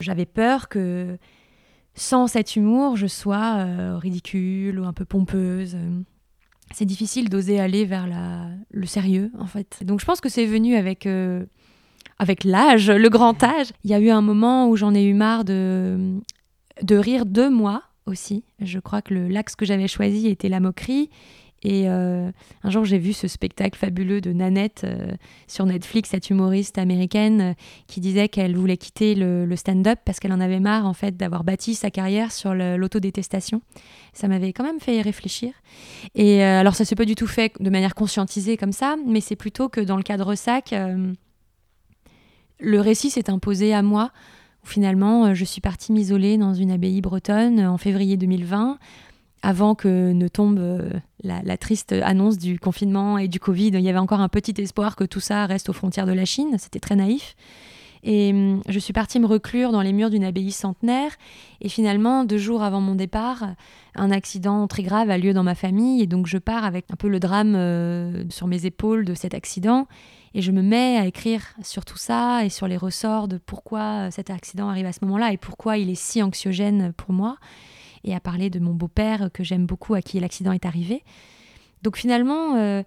j'avais 0.00 0.26
peur 0.26 0.68
que 0.68 1.18
sans 1.94 2.26
cet 2.26 2.56
humour, 2.56 2.96
je 2.96 3.06
sois 3.06 3.56
euh, 3.58 3.96
ridicule 3.96 4.80
ou 4.80 4.84
un 4.84 4.92
peu 4.92 5.04
pompeuse. 5.04 5.76
C'est 6.72 6.84
difficile 6.84 7.28
d'oser 7.28 7.60
aller 7.60 7.84
vers 7.84 8.06
la, 8.06 8.48
le 8.70 8.86
sérieux, 8.86 9.30
en 9.38 9.46
fait. 9.46 9.78
Donc 9.84 10.00
je 10.00 10.04
pense 10.04 10.20
que 10.20 10.28
c'est 10.28 10.46
venu 10.46 10.74
avec, 10.74 11.06
euh, 11.06 11.44
avec 12.18 12.42
l'âge, 12.42 12.90
le 12.90 13.08
grand 13.08 13.40
âge. 13.44 13.68
Il 13.84 13.90
y 13.90 13.94
a 13.94 14.00
eu 14.00 14.10
un 14.10 14.22
moment 14.22 14.68
où 14.68 14.76
j'en 14.76 14.94
ai 14.94 15.04
eu 15.04 15.14
marre 15.14 15.44
de, 15.44 16.18
de 16.82 16.96
rire 16.96 17.26
de 17.26 17.48
moi 17.48 17.82
aussi. 18.06 18.44
Je 18.60 18.80
crois 18.80 19.02
que 19.02 19.14
l'axe 19.14 19.54
que 19.54 19.64
j'avais 19.64 19.88
choisi 19.88 20.26
était 20.28 20.48
la 20.48 20.60
moquerie. 20.60 21.10
Et 21.64 21.88
euh, 21.88 22.30
un 22.62 22.70
jour, 22.70 22.84
j'ai 22.84 22.98
vu 22.98 23.14
ce 23.14 23.26
spectacle 23.26 23.78
fabuleux 23.78 24.20
de 24.20 24.32
Nanette 24.32 24.82
euh, 24.84 25.12
sur 25.48 25.64
Netflix, 25.64 26.10
cette 26.10 26.28
humoriste 26.28 26.76
américaine 26.76 27.40
euh, 27.40 27.52
qui 27.86 28.00
disait 28.00 28.28
qu'elle 28.28 28.54
voulait 28.54 28.76
quitter 28.76 29.14
le, 29.14 29.54
stand-up 29.56 29.98
parce 30.04 30.20
qu'elle 30.20 30.32
en 30.32 30.40
avait 30.40 30.60
marre 30.60 30.84
en 30.84 30.92
fait 30.92 31.16
d'avoir 31.16 31.42
bâti 31.42 31.74
sa 31.74 31.90
carrière 31.90 32.32
sur 32.32 32.54
l'autodétestation. 32.54 33.62
Ça 34.12 34.28
m'avait 34.28 34.52
quand 34.52 34.64
même 34.64 34.80
fait 34.80 35.00
réfléchir. 35.00 35.52
Et 36.14 36.42
alors, 36.42 36.74
ça 36.74 36.84
s'est 36.84 36.96
pas 36.96 37.04
du 37.04 37.14
tout 37.14 37.28
fait 37.28 37.52
de 37.60 37.70
manière 37.70 37.94
conscientisée 37.94 38.56
comme 38.56 38.72
ça, 38.72 38.96
mais 39.06 39.20
c'est 39.20 39.36
plutôt 39.36 39.68
que 39.68 39.80
dans 39.80 39.96
le 39.96 40.02
cadre 40.02 40.34
SAC, 40.34 40.74
le 42.58 42.80
récit 42.80 43.10
s'est 43.10 43.30
imposé 43.30 43.72
à 43.72 43.82
moi. 43.82 44.10
Finalement, 44.64 45.34
je 45.34 45.44
suis 45.44 45.60
partie 45.60 45.92
m'isoler 45.92 46.36
dans 46.36 46.52
une 46.52 46.72
abbaye 46.72 47.00
bretonne 47.00 47.60
en 47.60 47.78
février 47.78 48.16
2020 48.16 48.78
avant 49.44 49.74
que 49.74 50.12
ne 50.12 50.26
tombe 50.26 50.58
euh, 50.58 50.88
la, 51.22 51.56
triste 51.58 51.92
annonce 51.92 52.38
du 52.38 52.58
confinement 52.58 53.18
et 53.18 53.28
du 53.28 53.38
Covid, 53.38 53.68
il 53.68 53.80
y 53.80 53.90
avait 53.90 53.98
encore 53.98 54.20
un 54.20 54.30
petit 54.30 54.54
espoir 54.58 54.96
que 54.96 55.04
tout 55.04 55.20
ça 55.20 55.44
reste 55.44 55.68
aux 55.68 55.74
frontières 55.74 56.06
de 56.06 56.12
la 56.12 56.24
Chine. 56.24 56.56
C'était 56.58 56.80
très 56.80 56.96
naïf. 56.96 57.36
Et 58.04 58.30
hum, 58.32 58.62
je 58.66 58.78
suis 58.78 58.94
partie 58.94 59.20
me 59.20 59.26
reclure 59.26 59.70
dans 59.70 59.82
les 59.82 59.92
murs 59.92 60.08
d'une 60.08 60.24
abbaye 60.24 60.50
centenaire. 60.50 61.12
Et 61.60 61.68
finalement, 61.68 62.24
deux 62.24 62.38
jours 62.38 62.62
avant 62.62 62.80
mon 62.80 62.94
départ, 62.94 63.44
un 63.94 64.10
accident 64.10 64.66
très 64.66 64.82
grave 64.82 65.10
a 65.10 65.18
lieu 65.18 65.34
dans 65.34 65.44
ma 65.44 65.54
famille. 65.54 66.02
Et 66.02 66.06
donc, 66.06 66.26
je 66.26 66.38
pars 66.38 66.64
avec 66.64 66.86
un 66.90 66.96
peu 66.96 67.08
le 67.08 67.20
drame 67.20 67.54
euh, 67.54 68.24
sur 68.30 68.46
mes 68.46 68.64
épaules 68.64 69.04
de 69.04 69.12
cet 69.12 69.34
accident. 69.34 69.86
Et 70.32 70.40
je 70.40 70.52
me 70.52 70.62
mets 70.62 70.96
à 70.96 71.04
écrire 71.04 71.54
sur 71.62 71.84
tout 71.84 71.98
ça 71.98 72.46
et 72.46 72.48
sur 72.48 72.66
les 72.66 72.78
ressorts 72.78 73.28
de 73.28 73.36
pourquoi 73.36 74.10
cet 74.10 74.30
accident 74.30 74.70
arrive 74.70 74.86
à 74.86 74.92
ce 74.92 75.04
moment-là 75.04 75.32
et 75.32 75.36
pourquoi 75.36 75.76
il 75.76 75.90
est 75.90 76.00
si 76.00 76.22
anxiogène 76.22 76.94
pour 76.96 77.12
moi 77.12 77.36
et 78.04 78.14
à 78.14 78.20
parler 78.20 78.50
de 78.50 78.58
mon 78.58 78.72
beau-père 78.72 79.30
que 79.32 79.42
j'aime 79.42 79.66
beaucoup, 79.66 79.94
à 79.94 80.02
qui 80.02 80.20
l'accident 80.20 80.52
est 80.52 80.66
arrivé. 80.66 81.02
Donc 81.82 81.96
finalement, 81.96 82.56
euh, 82.56 82.82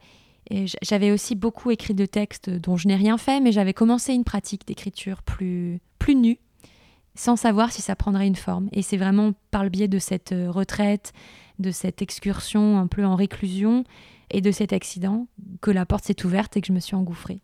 j'avais 0.81 1.11
aussi 1.11 1.35
beaucoup 1.35 1.71
écrit 1.71 1.93
de 1.93 2.05
textes 2.05 2.49
dont 2.49 2.77
je 2.77 2.87
n'ai 2.87 2.95
rien 2.95 3.17
fait, 3.17 3.39
mais 3.39 3.51
j'avais 3.51 3.73
commencé 3.73 4.13
une 4.13 4.23
pratique 4.23 4.65
d'écriture 4.65 5.23
plus, 5.23 5.79
plus 5.99 6.15
nue, 6.15 6.39
sans 7.15 7.35
savoir 7.35 7.71
si 7.71 7.81
ça 7.81 7.95
prendrait 7.95 8.27
une 8.27 8.35
forme. 8.35 8.69
Et 8.71 8.81
c'est 8.81 8.97
vraiment 8.97 9.33
par 9.51 9.63
le 9.63 9.69
biais 9.69 9.87
de 9.87 9.99
cette 9.99 10.31
euh, 10.31 10.49
retraite, 10.49 11.13
de 11.59 11.71
cette 11.71 12.01
excursion 12.01 12.77
un 12.77 12.87
peu 12.87 13.05
en 13.05 13.15
réclusion 13.15 13.83
et 14.29 14.41
de 14.41 14.51
cet 14.51 14.73
accident 14.73 15.27
que 15.61 15.71
la 15.71 15.85
porte 15.85 16.05
s'est 16.05 16.25
ouverte 16.25 16.55
et 16.57 16.61
que 16.61 16.67
je 16.67 16.73
me 16.73 16.79
suis 16.79 16.95
engouffrée. 16.95 17.41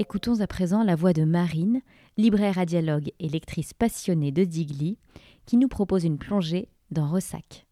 Écoutons 0.00 0.40
à 0.40 0.46
présent 0.46 0.84
la 0.84 0.94
voix 0.94 1.12
de 1.12 1.24
Marine, 1.24 1.80
libraire 2.16 2.56
à 2.56 2.64
dialogue 2.64 3.10
et 3.18 3.28
lectrice 3.28 3.74
passionnée 3.74 4.30
de 4.30 4.44
Digli, 4.44 4.96
qui 5.44 5.56
nous 5.56 5.66
propose 5.66 6.04
une 6.04 6.18
plongée 6.18 6.68
dans 6.92 7.08
Ressac. 7.08 7.66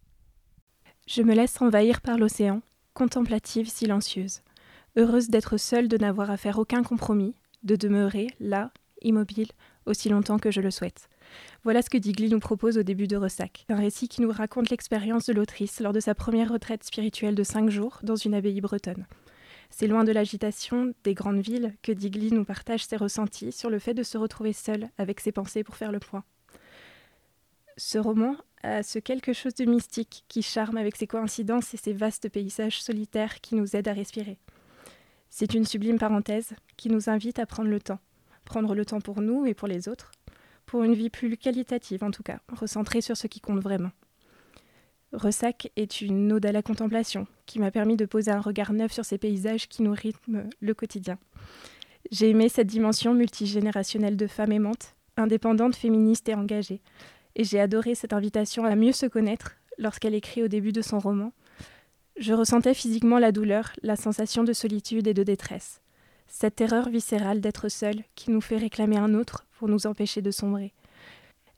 Je 1.07 1.23
me 1.23 1.37
laisse 1.37 1.62
envahir 1.62 2.01
par 2.01 2.19
l'océan, 2.19 2.62
contemplative, 2.95 3.71
silencieuse, 3.71 4.41
heureuse 4.97 5.29
d'être 5.29 5.57
seule, 5.57 5.87
de 5.87 5.97
n'avoir 5.99 6.33
à 6.33 6.37
faire 6.37 6.59
aucun 6.59 6.83
compromis, 6.83 7.37
de 7.62 7.77
demeurer 7.77 8.27
là, 8.41 8.72
immobile, 9.03 9.53
aussi 9.87 10.09
longtemps 10.09 10.41
que 10.41 10.51
je 10.51 10.61
le 10.61 10.72
souhaite. 10.72 11.09
Voilà 11.62 11.81
ce 11.81 11.91
que 11.91 11.99
Digli 11.99 12.29
nous 12.29 12.41
propose 12.41 12.77
au 12.77 12.83
début 12.83 13.07
de 13.07 13.16
Ressac, 13.16 13.66
un 13.68 13.77
récit 13.77 14.09
qui 14.09 14.20
nous 14.20 14.33
raconte 14.33 14.70
l'expérience 14.70 15.27
de 15.27 15.33
l'autrice 15.33 15.79
lors 15.79 15.93
de 15.93 16.01
sa 16.01 16.16
première 16.16 16.51
retraite 16.51 16.83
spirituelle 16.83 17.37
de 17.37 17.45
cinq 17.45 17.70
jours 17.70 18.01
dans 18.03 18.16
une 18.16 18.35
abbaye 18.35 18.61
bretonne. 18.61 19.07
C'est 19.71 19.87
loin 19.87 20.05
de 20.05 20.12
l'agitation 20.12 20.95
des 21.05 21.14
grandes 21.14 21.41
villes 21.41 21.75
que 21.83 21.93
Digli 21.93 22.33
nous 22.33 22.45
partage 22.45 22.85
ses 22.85 22.97
ressentis 22.97 23.53
sur 23.53 23.71
le 23.71 23.79
fait 23.79 23.95
de 23.95 24.03
se 24.03 24.19
retrouver 24.19 24.53
seul 24.53 24.89
avec 24.99 25.21
ses 25.21 25.33
pensées 25.33 25.64
pour 25.64 25.77
faire 25.77 25.93
le 25.93 25.99
point. 25.99 26.25
Ce 27.77 27.99
roman 27.99 28.37
a 28.62 28.83
ce 28.83 28.99
quelque 28.99 29.33
chose 29.33 29.55
de 29.55 29.67
mystique 29.67 30.25
qui 30.29 30.43
charme 30.43 30.79
avec 30.79 30.97
ses 30.97 31.07
coïncidences 31.07 31.75
et 31.75 31.77
ses 31.77 31.93
vastes 31.93 32.29
paysages 32.29 32.83
solitaires 32.83 33.41
qui 33.41 33.55
nous 33.55 33.77
aident 33.77 33.89
à 33.89 33.93
respirer. 33.93 34.39
C'est 35.29 35.53
une 35.53 35.67
sublime 35.67 35.99
parenthèse 35.99 36.55
qui 36.77 36.89
nous 36.89 37.11
invite 37.11 37.39
à 37.39 37.47
prendre 37.47 37.69
le 37.69 37.81
temps, 37.81 38.01
prendre 38.45 38.75
le 38.75 38.87
temps 38.87 39.01
pour 39.01 39.21
nous 39.21 39.45
et 39.45 39.53
pour 39.53 39.69
les 39.69 39.89
autres, 39.89 40.12
pour 40.64 40.85
une 40.85 40.95
vie 40.95 41.11
plus 41.11 41.37
qualitative 41.37 42.03
en 42.03 42.11
tout 42.11 42.23
cas, 42.23 42.41
recentrée 42.49 43.03
sur 43.03 43.17
ce 43.17 43.27
qui 43.27 43.41
compte 43.41 43.61
vraiment. 43.61 43.91
Ressac 45.13 45.71
est 45.77 46.01
une 46.01 46.33
ode 46.33 46.47
à 46.47 46.53
la 46.53 46.63
contemplation 46.63 47.27
qui 47.47 47.59
m'a 47.59 47.71
permis 47.71 47.97
de 47.97 48.07
poser 48.07 48.31
un 48.31 48.41
regard 48.41 48.73
neuf 48.73 48.93
sur 48.93 49.05
ces 49.05 49.19
paysages 49.19 49.69
qui 49.69 49.83
nous 49.83 49.93
rythment 49.93 50.49
le 50.61 50.75
quotidien. 50.75 51.19
J'ai 52.11 52.31
aimé 52.31 52.49
cette 52.49 52.67
dimension 52.67 53.15
multigénérationnelle 53.15 54.17
de 54.17 54.27
femme 54.27 54.53
aimante, 54.53 54.95
indépendante, 55.17 55.77
féministe 55.77 56.29
et 56.29 56.35
engagée. 56.35 56.81
Et 57.35 57.45
j'ai 57.45 57.61
adoré 57.61 57.95
cette 57.95 58.13
invitation 58.13 58.65
à 58.65 58.77
mieux 58.77 58.93
se 58.93 59.07
connaître 59.07 59.57
lorsqu'elle 59.79 60.15
écrit 60.15 60.43
au 60.43 60.49
début 60.49 60.73
de 60.73 60.83
son 60.83 60.99
roman. 60.99 61.33
Je 62.17 62.33
ressentais 62.33 62.75
physiquement 62.75 63.19
la 63.19 63.33
douleur, 63.33 63.73
la 63.83 63.97
sensation 63.97 64.43
de 64.43 64.53
solitude 64.53 65.07
et 65.07 65.15
de 65.15 65.23
détresse. 65.23 65.81
Cette 66.29 66.57
terreur 66.57 66.89
viscérale 66.89 67.41
d'être 67.41 67.69
seule 67.69 68.03
qui 68.15 68.31
nous 68.31 68.41
fait 68.41 68.57
réclamer 68.57 68.97
un 68.97 69.15
autre 69.15 69.47
pour 69.59 69.69
nous 69.69 69.87
empêcher 69.87 70.23
de 70.23 70.31
sombrer. 70.31 70.73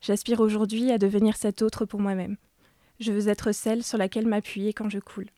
J'aspire 0.01 0.41
aujourd'hui 0.41 0.91
à 0.91 0.99
devenir 0.99 1.37
cet 1.37 1.63
autre 1.63 1.85
pour 1.85 2.01
moi-même. 2.01 2.37
Je 3.01 3.13
veux 3.13 3.29
être 3.29 3.53
celle 3.53 3.83
sur 3.83 3.99
laquelle 3.99 4.27
m'appuyer 4.27 4.73
quand 4.73 4.89
je 4.89 4.99
coule. 4.99 5.29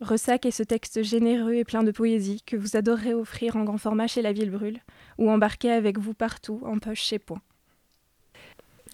Ressac 0.00 0.46
est 0.46 0.50
ce 0.50 0.62
texte 0.62 1.02
généreux 1.02 1.54
et 1.54 1.64
plein 1.64 1.82
de 1.82 1.90
poésie 1.90 2.42
que 2.46 2.56
vous 2.56 2.76
adorerez 2.76 3.12
offrir 3.12 3.56
en 3.56 3.64
grand 3.64 3.76
format 3.76 4.06
chez 4.06 4.22
La 4.22 4.32
Ville 4.32 4.50
Brûle 4.50 4.80
ou 5.18 5.30
embarquer 5.30 5.70
avec 5.70 5.98
vous 5.98 6.14
partout 6.14 6.60
en 6.64 6.78
poche 6.78 7.02
chez 7.02 7.18
Point. 7.18 7.42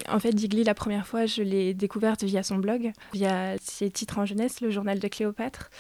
En 0.09 0.19
fait, 0.19 0.33
Digli, 0.33 0.65
la 0.65 0.75
première 0.75 1.07
fois, 1.07 1.27
je 1.27 1.43
l'ai 1.43 1.75
découverte 1.75 2.25
via 2.25 2.43
son 2.43 2.57
blog, 2.57 2.93
via 3.15 3.57
ses 3.61 3.91
titres 3.91 4.19
en 4.19 4.27
jeunesse, 4.27 4.61
le 4.61 4.71
journal 4.71 4.99
de 4.99 5.09
Cléopâtre, 5.09 5.71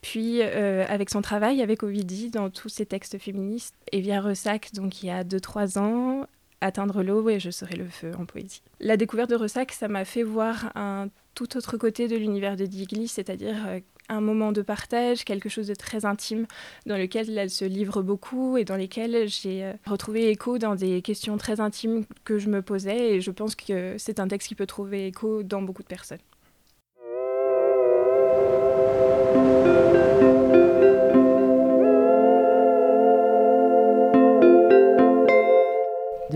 puis 0.00 0.38
euh, 0.40 0.86
avec 0.88 1.10
son 1.10 1.20
travail 1.20 1.60
avec 1.60 1.82
Ovidie 1.82 2.30
dans 2.30 2.48
tous 2.48 2.68
ses 2.68 2.86
textes 2.86 3.18
féministes, 3.18 3.74
et 3.92 4.00
via 4.00 4.20
Ressac, 4.20 4.72
donc 4.72 5.02
il 5.02 5.06
y 5.06 5.10
a 5.10 5.24
2-3 5.24 5.78
ans, 5.78 6.26
Atteindre 6.60 7.02
l'eau 7.02 7.28
et 7.28 7.38
je 7.38 7.50
serai 7.50 7.76
le 7.76 7.86
feu 7.86 8.12
en 8.18 8.24
poésie. 8.24 8.62
La 8.80 8.96
découverte 8.96 9.30
de 9.30 9.36
Ressac, 9.36 9.72
ça 9.72 9.88
m'a 9.88 10.04
fait 10.04 10.22
voir 10.22 10.72
un 10.74 11.08
tout 11.34 11.56
autre 11.56 11.76
côté 11.76 12.08
de 12.08 12.16
l'univers 12.16 12.56
de 12.56 12.64
Digli, 12.64 13.08
c'est-à-dire 13.08 13.56
euh, 13.68 13.80
un 14.08 14.20
moment 14.20 14.52
de 14.52 14.62
partage, 14.62 15.24
quelque 15.24 15.48
chose 15.48 15.68
de 15.68 15.74
très 15.74 16.04
intime, 16.04 16.46
dans 16.86 16.96
lequel 16.96 17.36
elle 17.36 17.50
se 17.50 17.64
livre 17.64 18.02
beaucoup 18.02 18.56
et 18.56 18.64
dans 18.64 18.76
lesquels 18.76 19.28
j'ai 19.28 19.64
euh, 19.64 19.72
retrouvé 19.86 20.30
écho 20.30 20.58
dans 20.58 20.74
des 20.74 21.02
questions 21.02 21.36
très 21.36 21.60
intimes 21.60 22.04
que 22.24 22.38
je 22.38 22.48
me 22.48 22.62
posais. 22.62 23.16
Et 23.16 23.20
je 23.20 23.30
pense 23.30 23.54
que 23.54 23.96
c'est 23.98 24.18
un 24.18 24.28
texte 24.28 24.48
qui 24.48 24.54
peut 24.54 24.66
trouver 24.66 25.06
écho 25.06 25.42
dans 25.42 25.62
beaucoup 25.62 25.82
de 25.82 25.88
personnes. 25.88 26.18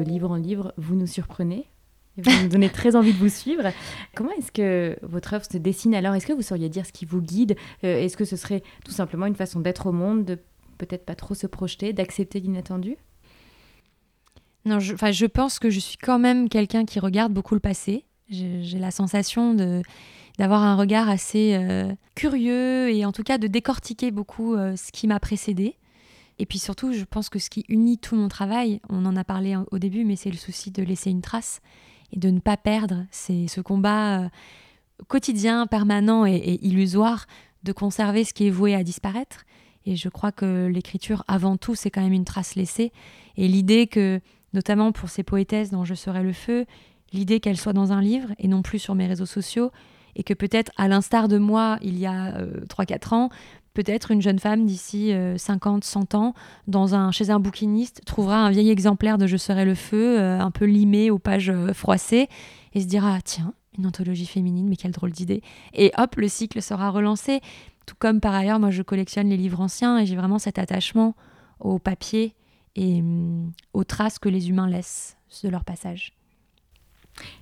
De 0.01 0.05
livre 0.05 0.31
en 0.31 0.37
livre, 0.37 0.73
vous 0.79 0.95
nous 0.95 1.07
surprenez 1.07 1.67
vous 2.17 2.43
nous 2.43 2.49
donnez 2.49 2.69
très 2.73 2.97
envie 2.97 3.13
de 3.13 3.19
vous 3.19 3.29
suivre. 3.29 3.71
Comment 4.15 4.33
est-ce 4.33 4.51
que 4.51 4.97
votre 5.03 5.35
œuvre 5.35 5.45
se 5.45 5.59
dessine 5.59 5.95
alors? 5.95 6.15
Est-ce 6.15 6.27
que 6.27 6.33
vous 6.33 6.43
sauriez 6.43 6.69
dire 6.69 6.87
ce 6.87 6.93
qui 6.93 7.05
vous 7.05 7.21
guide? 7.21 7.57
Euh, 7.85 8.03
Est-ce 8.03 8.17
que 8.17 8.25
ce 8.25 8.37
serait 8.37 8.63
tout 8.85 8.93
simplement 8.93 9.27
une 9.27 9.37
façon 9.37 9.61
d'être 9.61 9.87
au 9.87 9.93
monde, 9.93 10.25
de 10.25 10.39
peut-être 10.79 11.05
pas 11.05 11.15
trop 11.15 11.35
se 11.35 11.47
projeter, 11.47 11.93
d'accepter 11.93 12.41
l'inattendu? 12.41 12.97
Non, 14.65 14.81
je, 14.81 14.95
je 14.97 15.27
pense 15.27 15.59
que 15.59 15.71
je 15.71 15.81
suis 15.81 15.99
quand 15.99 16.19
même 16.19 16.49
quelqu'un 16.49 16.85
qui 16.85 16.99
regarde 16.99 17.33
beaucoup 17.33 17.55
le 17.55 17.61
passé. 17.61 18.05
J'ai 18.29 18.79
la 18.79 18.91
sensation 18.91 19.55
de 19.55 19.83
d'avoir 20.39 20.63
un 20.63 20.77
regard 20.77 21.11
assez 21.11 21.55
euh, 21.55 21.93
curieux 22.15 22.91
et 22.91 23.05
en 23.05 23.13
tout 23.13 23.23
cas 23.23 23.37
de 23.37 23.47
décortiquer 23.47 24.11
beaucoup 24.11 24.55
euh, 24.55 24.75
ce 24.77 24.91
qui 24.91 25.07
m'a 25.07 25.21
précédé. 25.21 25.77
Et 26.41 26.47
puis 26.47 26.59
surtout, 26.59 26.95
je 26.95 27.05
pense 27.05 27.29
que 27.29 27.39
ce 27.39 27.51
qui 27.51 27.67
unit 27.69 27.99
tout 27.99 28.17
mon 28.17 28.29
travail, 28.29 28.81
on 28.89 29.05
en 29.05 29.15
a 29.15 29.25
parlé 29.25 29.59
au 29.71 29.79
début, 29.79 30.07
mais 30.07 30.17
c'est 30.17 30.31
le 30.31 30.39
souci 30.39 30.71
de 30.71 30.83
laisser 30.83 31.11
une 31.11 31.21
trace 31.21 31.61
et 32.13 32.19
de 32.19 32.31
ne 32.31 32.41
pas 32.41 32.57
perdre. 32.57 33.05
C'est 33.11 33.47
ce 33.47 33.61
combat 33.61 34.23
euh, 34.23 34.29
quotidien, 35.07 35.67
permanent 35.67 36.25
et, 36.25 36.59
illusoire 36.63 37.27
de 37.63 37.73
conserver 37.73 38.25
ce 38.25 38.33
qui 38.33 38.47
est 38.47 38.51
voué 38.51 38.75
à 38.75 38.83
disparaître. 38.83 39.45
Et 39.85 39.97
je 39.97 40.09
crois 40.09 40.33
que 40.33 40.65
l'écriture, 40.67 41.25
avant 41.29 41.59
tout, 41.59 41.75
c'est 41.75 41.91
quand 41.91 42.01
même 42.01 42.15
une 42.15 42.25
trace 42.25 42.55
laissée. 42.55 42.91
Et 43.37 43.47
l'idée 43.47 43.87
que, 43.87 44.23
notamment 44.55 44.93
pour 44.93 45.11
ces 45.11 45.23
poétesses 45.23 45.71
dont 45.71 45.85
je 45.85 45.95
serai 45.95 46.23
le 46.23 46.33
feu, 46.33 46.65
l'idée 47.13 47.41
qu'elles 47.41 47.59
soient 47.59 47.75
dans 47.75 47.93
un 47.93 48.01
livre 48.01 48.31
et 48.39 48.49
non 48.49 48.63
plus 48.63 48.79
sur 48.79 48.95
mes 48.95 49.07
réseaux 49.07 49.27
sociaux, 49.27 49.73
et 50.17 50.23
que 50.23 50.35
peut-être, 50.35 50.73
à 50.77 50.89
l'instar 50.89 51.29
de 51.29 51.39
moi, 51.39 51.79
il 51.83 51.99
y 51.99 52.07
a 52.07 52.33
3-4 52.69 53.15
euh, 53.15 53.17
ans, 53.17 53.29
peut-être 53.83 54.11
une 54.11 54.21
jeune 54.21 54.39
femme 54.39 54.67
d'ici 54.67 55.15
50, 55.37 55.83
euh, 55.83 55.87
100 55.87 56.15
ans, 56.15 56.35
chez 57.13 57.31
un 57.31 57.41
bouquiniste, 57.41 58.03
trouvera 58.05 58.37
un 58.37 58.51
vieil 58.51 58.71
exemplaire 58.71 59.17
de 59.17 59.27
Je 59.27 59.39
serai 59.39 59.65
le 59.65 59.75
feu, 59.75 60.21
euh, 60.21 60.39
un 60.39 60.51
peu 60.51 60.67
limé 60.67 61.11
aux 61.11 61.19
pages 61.19 61.49
euh, 61.49 61.73
froissées, 61.73 62.29
et 62.75 62.81
se 62.83 62.87
dira 62.87 63.15
ah, 63.17 63.21
tiens, 63.25 63.55
une 63.79 63.87
anthologie 63.87 64.27
féminine, 64.27 64.69
mais 64.69 64.77
quelle 64.77 64.91
drôle 64.91 65.13
d'idée. 65.13 65.43
Et 65.73 65.93
hop, 65.97 66.17
le 66.17 66.29
cycle 66.29 66.61
sera 66.61 66.91
relancé. 66.91 67.41
Tout 67.87 67.95
comme 67.99 68.21
par 68.21 68.35
ailleurs, 68.35 68.61
moi 68.61 68.71
je 68.71 68.83
collectionne 68.83 69.29
les 69.29 69.39
livres 69.39 69.61
anciens 69.61 69.99
et 69.99 70.05
j'ai 70.05 70.17
vraiment 70.17 70.39
cet 70.39 70.59
attachement 70.59 71.15
au 71.59 71.79
papier 71.79 72.35
et 72.77 73.01
hum, 73.01 73.53
aux 73.73 73.85
traces 73.85 74.19
que 74.19 74.29
les 74.29 74.51
humains 74.51 74.69
laissent 74.69 75.17
de 75.43 75.49
leur 75.49 75.65
passage. 75.65 76.13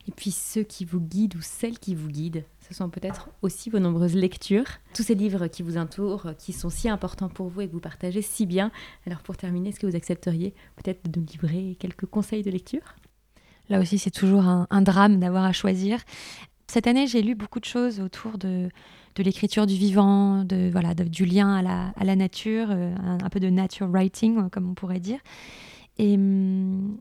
Et 0.06 0.12
puis 0.12 0.30
ceux 0.30 0.62
qui 0.62 0.84
vous 0.84 1.00
guident 1.00 1.36
ou 1.36 1.42
celles 1.42 1.78
qui 1.78 1.94
vous 1.94 2.08
guident, 2.08 2.44
ce 2.68 2.74
sont 2.74 2.90
peut-être 2.90 3.30
aussi 3.42 3.70
vos 3.70 3.78
nombreuses 3.78 4.14
lectures, 4.14 4.66
tous 4.94 5.02
ces 5.02 5.14
livres 5.14 5.46
qui 5.46 5.62
vous 5.62 5.76
entourent, 5.76 6.32
qui 6.38 6.52
sont 6.52 6.70
si 6.70 6.88
importants 6.88 7.28
pour 7.28 7.48
vous 7.48 7.62
et 7.62 7.68
que 7.68 7.72
vous 7.72 7.80
partagez 7.80 8.22
si 8.22 8.46
bien. 8.46 8.70
Alors 9.06 9.20
pour 9.20 9.36
terminer, 9.36 9.70
est-ce 9.70 9.80
que 9.80 9.86
vous 9.86 9.96
accepteriez 9.96 10.54
peut-être 10.76 11.08
de 11.10 11.20
nous 11.20 11.26
livrer 11.26 11.76
quelques 11.78 12.06
conseils 12.06 12.42
de 12.42 12.50
lecture? 12.50 12.96
Là 13.68 13.80
aussi, 13.80 13.98
c'est 13.98 14.10
toujours 14.10 14.44
un, 14.44 14.82
drame 14.82 15.20
d'avoir 15.20 15.44
à 15.44 15.52
choisir. 15.52 16.00
Cette 16.66 16.86
année, 16.86 17.06
j'ai 17.06 17.22
lu 17.22 17.34
beaucoup 17.34 17.60
de 17.60 17.64
choses 17.64 18.00
autour 18.00 18.38
de, 18.38 18.68
l'écriture 19.18 19.66
du 19.66 19.74
vivant, 19.74 20.44
de, 20.44 20.70
voilà, 20.70 20.94
du 20.94 21.24
lien 21.24 21.56
à 21.56 22.04
la, 22.04 22.16
nature, 22.16 22.68
euh, 22.70 22.94
un, 22.96 23.28
peu 23.28 23.40
de 23.40 23.50
nature 23.50 23.88
writing, 23.88 24.48
comme 24.50 24.70
on 24.70 24.74
pourrait 24.74 25.00
dire. 25.00 25.18
Et 25.98 26.14
hum, 26.14 26.98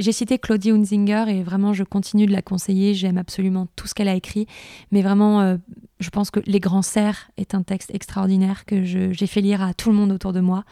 j'ai 0.00 0.12
cité 0.12 0.38
Claudie 0.38 0.70
Hunzinger 0.70 1.26
et 1.28 1.42
vraiment 1.42 1.72
je 1.72 1.84
continue 1.84 2.26
de 2.26 2.32
la 2.32 2.42
conseiller. 2.42 2.94
J'aime 2.94 3.18
absolument 3.18 3.68
tout 3.76 3.86
ce 3.86 3.94
qu'elle 3.94 4.08
a 4.08 4.14
écrit. 4.14 4.46
Mais 4.90 5.02
vraiment, 5.02 5.40
euh, 5.42 5.56
je 6.00 6.08
pense 6.10 6.30
que 6.30 6.40
Les 6.46 6.58
Grands 6.58 6.82
Cerfs 6.82 7.30
est 7.36 7.54
un 7.54 7.62
texte 7.62 7.94
extraordinaire 7.94 8.64
que 8.64 8.82
j'ai 8.82 9.26
fait 9.26 9.42
lire 9.42 9.62
à 9.62 9.74
tout 9.74 9.90
le 9.90 9.96
monde 9.96 10.10
autour 10.10 10.32
de 10.32 10.40
moi 10.40 10.64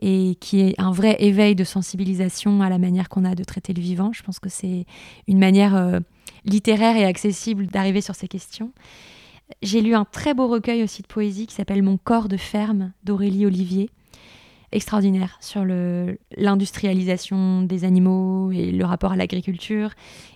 et 0.00 0.36
qui 0.40 0.60
est 0.60 0.74
un 0.78 0.92
vrai 0.92 1.16
éveil 1.18 1.56
de 1.56 1.64
sensibilisation 1.64 2.62
à 2.62 2.68
la 2.68 2.78
manière 2.78 3.08
qu'on 3.08 3.24
a 3.24 3.34
de 3.34 3.42
traiter 3.42 3.72
le 3.72 3.82
vivant. 3.82 4.12
Je 4.12 4.22
pense 4.22 4.38
que 4.38 4.48
c'est 4.48 4.86
une 5.26 5.38
manière 5.38 5.74
euh, 5.74 5.98
littéraire 6.44 6.96
et 6.96 7.04
accessible 7.04 7.66
d'arriver 7.66 8.00
sur 8.00 8.14
ces 8.14 8.28
questions. 8.28 8.72
J'ai 9.60 9.80
lu 9.80 9.94
un 9.94 10.04
très 10.04 10.34
beau 10.34 10.46
recueil 10.46 10.84
aussi 10.84 11.02
de 11.02 11.08
poésie 11.08 11.46
qui 11.46 11.54
s'appelle 11.54 11.82
Mon 11.82 11.96
corps 11.96 12.28
de 12.28 12.36
ferme 12.36 12.92
d'Aurélie 13.02 13.44
Olivier 13.44 13.90
extraordinaire 14.72 15.38
sur 15.40 15.64
l'industrialisation 16.36 17.62
des 17.62 17.84
animaux 17.84 18.50
et 18.52 18.70
le 18.70 18.84
rapport 18.84 19.12
à 19.12 19.16
l'agriculture 19.16 19.90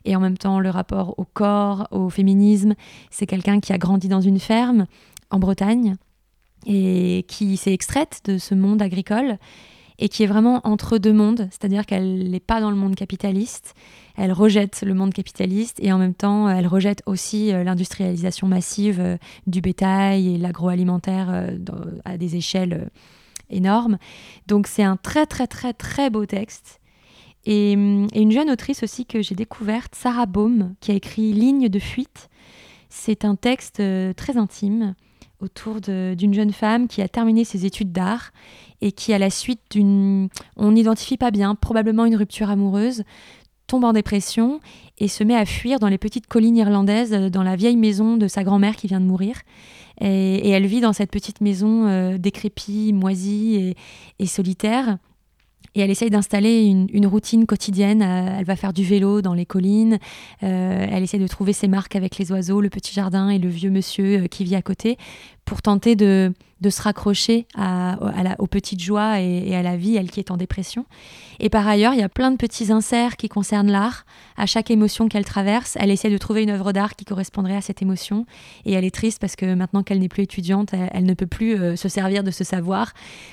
et 0.05 0.17
en 0.17 0.21
même 0.21 0.39
temps 0.39 0.59
le 0.61 0.71
rapport 0.71 1.19
au 1.19 1.25
corps, 1.25 1.89
au 1.91 2.09
féminisme. 2.09 2.75
C'est 3.11 3.27
quelqu'un 3.27 3.61
qui 3.61 3.73
a 3.73 3.79
grandi 3.79 4.09
dans 4.09 4.21
une 4.21 4.39
ferme 4.39 4.87
en 5.31 5.39
Bretagne 5.39 5.97
et 6.67 7.25
qui 7.29 7.57
s'est 7.57 7.73
extraite 7.73 8.21
de 8.25 8.39
ce 8.39 8.55
monde 8.55 8.83
agricole 8.83 9.39
et 9.99 10.09
qui 10.09 10.23
est 10.23 10.27
vraiment 10.27 10.61
entre 10.65 10.99
deux 10.99 11.13
mondes, 11.13 11.49
c'est-à-dire 11.51 11.87
qu'elle 11.87 12.31
n'est 12.31 12.41
pas 12.41 12.61
dans 12.61 12.71
le 12.71 12.77
monde 12.77 12.95
capitaliste, 12.95 13.75
elle 14.17 14.33
rejette 14.33 14.83
le 14.83 14.95
monde 14.95 15.13
capitaliste 15.13 15.79
et 15.81 15.93
en 15.93 15.99
même 15.99 16.15
temps 16.15 16.49
elle 16.49 16.67
rejette 16.67 17.03
aussi 17.07 17.53
euh, 17.53 17.63
l'industrialisation 17.63 18.49
massive 18.49 19.01
euh, 19.01 19.17
du 19.47 19.61
bétail 19.61 20.35
et 20.35 20.39
l'agroalimentaire 20.39 21.29
euh, 21.31 21.57
à 22.05 22.17
des 22.19 22.37
échelles 22.37 22.91
énorme. 23.53 23.99
Donc 24.47 24.67
c'est 24.67 24.83
un 24.83 24.97
très 24.97 25.27
très 25.27 25.47
très 25.47 25.73
très 25.73 26.11
beau 26.11 26.27
texte. 26.27 26.81
Et, 27.45 27.73
une 27.73 28.31
jeune 28.31 28.51
autrice 28.51 28.83
aussi 28.83 29.05
que 29.05 29.21
j'ai 29.21 29.35
découverte, 29.35 29.95
Sarah 29.95 30.27
Baum, 30.27 30.75
qui 30.81 30.93
a 30.93 30.95
écrit 30.95 31.33
Ligne 31.33 31.69
de 31.69 31.79
fuite. 31.79 32.29
C'est 32.89 33.25
un 33.25 33.37
texte 33.37 33.81
euh, 33.81 34.13
très 34.13 34.37
intime 34.37 34.95
autour 35.41 35.81
d'une 35.81 36.35
jeune 36.35 36.53
femme 36.53 36.87
qui 36.87 37.03
a 37.03 37.09
terminé 37.09 37.45
ses 37.45 37.67
études 37.67 37.91
d'art 37.91 38.31
et 38.81 38.93
qui, 38.93 39.13
à 39.13 39.19
la 39.19 39.29
suite 39.29 39.61
d'une, 39.73 40.29
on 40.57 40.71
n'identifie 40.71 41.17
pas 41.17 41.33
bien, 41.33 41.57
probablement 41.57 42.05
une 42.05 42.15
rupture 42.15 42.49
amoureuse, 42.49 43.03
tombe 43.67 43.85
en 43.85 43.93
dépression 43.93 44.61
et 44.99 45.09
se 45.09 45.25
met 45.25 45.35
à 45.35 45.45
fuir 45.45 45.81
dans 45.81 45.89
les 45.89 45.99
petites 45.99 46.29
collines 46.29 46.57
irlandaises, 46.57 47.13
euh, 47.13 47.29
dans 47.29 47.43
la 47.43 47.57
vieille 47.57 47.77
maison 47.77 48.17
de 48.17 48.29
sa 48.29 48.45
grand-mère 48.45 48.77
qui 48.77 48.87
vient 48.87 49.01
de 49.01 49.07
mourir. 49.07 49.37
Et, 50.03 50.51
elle 50.51 50.67
vit 50.67 50.81
dans 50.81 50.93
cette 50.93 51.11
petite 51.11 51.41
maison 51.41 51.87
euh, 51.87 52.19
décrépite, 52.19 52.95
moisie 52.95 53.75
et, 54.19 54.27
solitaire. 54.27 54.99
Et 55.75 55.81
elle 55.81 55.91
essaye 55.91 56.11
d'installer 56.11 56.67
une, 56.67 57.07
routine 57.07 57.47
quotidienne. 57.47 58.03
Euh, 58.03 58.37
elle 58.39 58.45
va 58.45 58.57
faire 58.57 58.73
du 58.73 58.85
vélo 58.85 59.23
dans 59.23 59.33
les 59.33 59.47
collines. 59.47 59.99
elle 60.41 61.03
essaie 61.03 61.19
de 61.19 61.27
trouver 61.27 61.53
ses 61.53 61.69
marques 61.69 61.97
avec 61.97 62.19
les 62.19 62.33
oiseaux, 62.33 62.61
le 62.61 62.69
petit 62.69 62.93
jardin 62.93 63.29
et 63.29 63.39
le 63.39 63.49
vieux 63.49 63.71
monsieur 63.71 64.27
qui 64.27 64.45
vit 64.45 64.57
à 64.57 64.63
côté 64.63 64.99
pour 65.45 65.63
tenter 65.63 65.97
de, 65.97 66.33
de 66.63 66.71
se 66.71 66.81
raccrocher 66.81 67.47
à, 67.57 67.97
la, 68.23 68.37
aux 68.39 68.47
petites 68.47 68.81
joies 68.81 69.21
et, 69.21 69.55
à 69.55 69.63
la 69.63 69.77
vie, 69.77 69.97
elle 69.97 70.11
qui 70.11 70.21
est 70.21 70.31
en 70.31 70.37
dépression. 70.37 70.87
Et 71.41 71.51
par 71.51 71.67
ailleurs, 71.67 71.93
il 71.93 71.99
y 71.99 72.05
a 72.05 72.09
plein 72.09 72.31
de 72.31 72.37
petits 72.37 72.71
inserts 72.71 73.17
qui 73.17 73.29
concernent 73.29 73.71
l'art. 73.71 74.07
À 74.37 74.47
chaque 74.47 74.71
émotion 74.71 75.09
qu'elle 75.09 75.25
traverse, 75.25 75.77
elle 75.81 75.91
essaie 75.91 76.09
de 76.09 76.19
trouver 76.19 76.45
une 76.45 76.51
œuvre 76.51 76.73
d'art 76.73 76.95
qui 76.95 77.05
correspondrait 77.05 77.57
à 77.57 77.61
cette 77.61 77.83
émotion. 77.83 78.27
Et 78.65 78.73
elle 78.75 78.85
est 78.85 78.95
triste 78.95 79.21
parce 79.21 79.35
que 79.35 79.55
maintenant 79.55 79.83
qu'elle 79.83 79.99
n'est 79.99 80.09
plus 80.09 80.23
étudiante, 80.23 80.73
elle, 80.73 81.05
ne 81.05 81.15
peut 81.15 81.27
plus 81.27 81.61
euh, 81.61 81.75
se 81.75 81.89
servir 81.89 82.23
de 82.23 82.31
ce 82.31 82.45
savoir. 82.45 82.93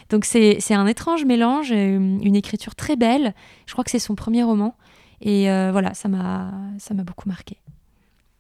Donc 0.10 0.26
c'est 0.26 0.74
un 0.74 0.88
étrange 0.88 1.24
mélange, 1.26 1.72
euh, 1.72 1.97
une 1.97 2.36
écriture 2.36 2.74
très 2.74 2.95
belle. 2.95 3.36
Je 3.68 3.74
crois 3.74 3.84
que 3.84 3.91
c'est 3.91 3.99
son 3.99 4.16
premier 4.16 4.41
roman. 4.41 4.76
Et 5.22 5.51
euh, 5.51 5.70
voilà, 5.72 5.93
ça 5.93 6.10
m'a 6.10 6.51
beaucoup 7.05 7.30
marqué. 7.30 7.57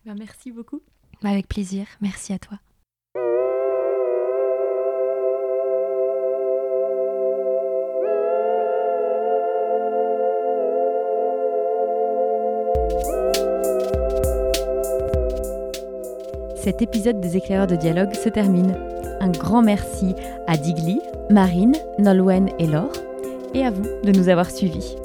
Ben, 0.05 0.15
merci 0.17 0.51
beaucoup. 0.51 0.81
Avec 1.23 1.47
plaisir. 1.47 1.85
Merci 2.01 2.33
à 2.33 2.39
toi. 2.39 2.57
Cet 16.69 16.83
épisode 16.83 17.19
des 17.19 17.35
éclaireurs 17.35 17.65
de 17.65 17.75
dialogue 17.75 18.13
se 18.13 18.29
termine. 18.29 18.75
Un 19.21 19.29
grand 19.29 19.63
merci 19.63 20.13
à 20.45 20.55
Digli, 20.55 21.01
Marine, 21.31 21.73
Nolwenn 21.97 22.51
et 22.59 22.67
Laure, 22.67 22.93
et 23.55 23.65
à 23.65 23.71
vous 23.71 23.87
de 24.03 24.11
nous 24.11 24.29
avoir 24.29 24.51
suivis. 24.51 24.95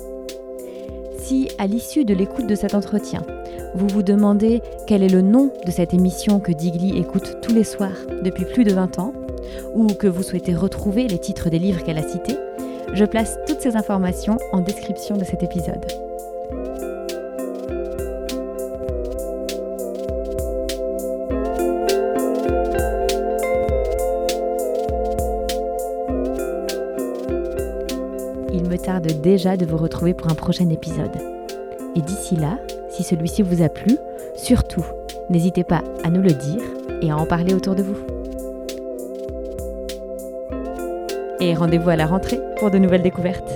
Si, 1.16 1.48
à 1.56 1.66
l'issue 1.66 2.04
de 2.04 2.12
l'écoute 2.12 2.46
de 2.46 2.54
cet 2.54 2.74
entretien, 2.74 3.22
vous 3.74 3.86
vous 3.88 4.02
demandez 4.02 4.60
quel 4.86 5.02
est 5.02 5.08
le 5.08 5.22
nom 5.22 5.54
de 5.64 5.70
cette 5.70 5.94
émission 5.94 6.38
que 6.38 6.52
Digli 6.52 6.98
écoute 6.98 7.38
tous 7.40 7.54
les 7.54 7.64
soirs 7.64 7.96
depuis 8.22 8.44
plus 8.44 8.64
de 8.64 8.74
20 8.74 8.98
ans, 8.98 9.14
ou 9.74 9.86
que 9.86 10.06
vous 10.06 10.22
souhaitez 10.22 10.54
retrouver 10.54 11.08
les 11.08 11.18
titres 11.18 11.48
des 11.48 11.58
livres 11.58 11.82
qu'elle 11.82 11.96
a 11.96 12.06
cités, 12.06 12.36
je 12.92 13.06
place 13.06 13.38
toutes 13.46 13.62
ces 13.62 13.74
informations 13.74 14.36
en 14.52 14.60
description 14.60 15.16
de 15.16 15.24
cet 15.24 15.42
épisode. 15.42 16.03
Déjà 29.24 29.56
de 29.56 29.64
vous 29.64 29.78
retrouver 29.78 30.12
pour 30.12 30.30
un 30.30 30.34
prochain 30.34 30.68
épisode. 30.68 31.16
Et 31.96 32.02
d'ici 32.02 32.36
là, 32.36 32.58
si 32.90 33.02
celui-ci 33.02 33.40
vous 33.40 33.62
a 33.62 33.70
plu, 33.70 33.96
surtout, 34.36 34.84
n'hésitez 35.30 35.64
pas 35.64 35.82
à 36.04 36.10
nous 36.10 36.20
le 36.20 36.32
dire 36.32 36.60
et 37.00 37.10
à 37.10 37.16
en 37.16 37.24
parler 37.24 37.54
autour 37.54 37.74
de 37.74 37.82
vous. 37.82 37.96
Et 41.40 41.54
rendez-vous 41.54 41.88
à 41.88 41.96
la 41.96 42.06
rentrée 42.06 42.38
pour 42.58 42.70
de 42.70 42.76
nouvelles 42.76 43.02
découvertes. 43.02 43.53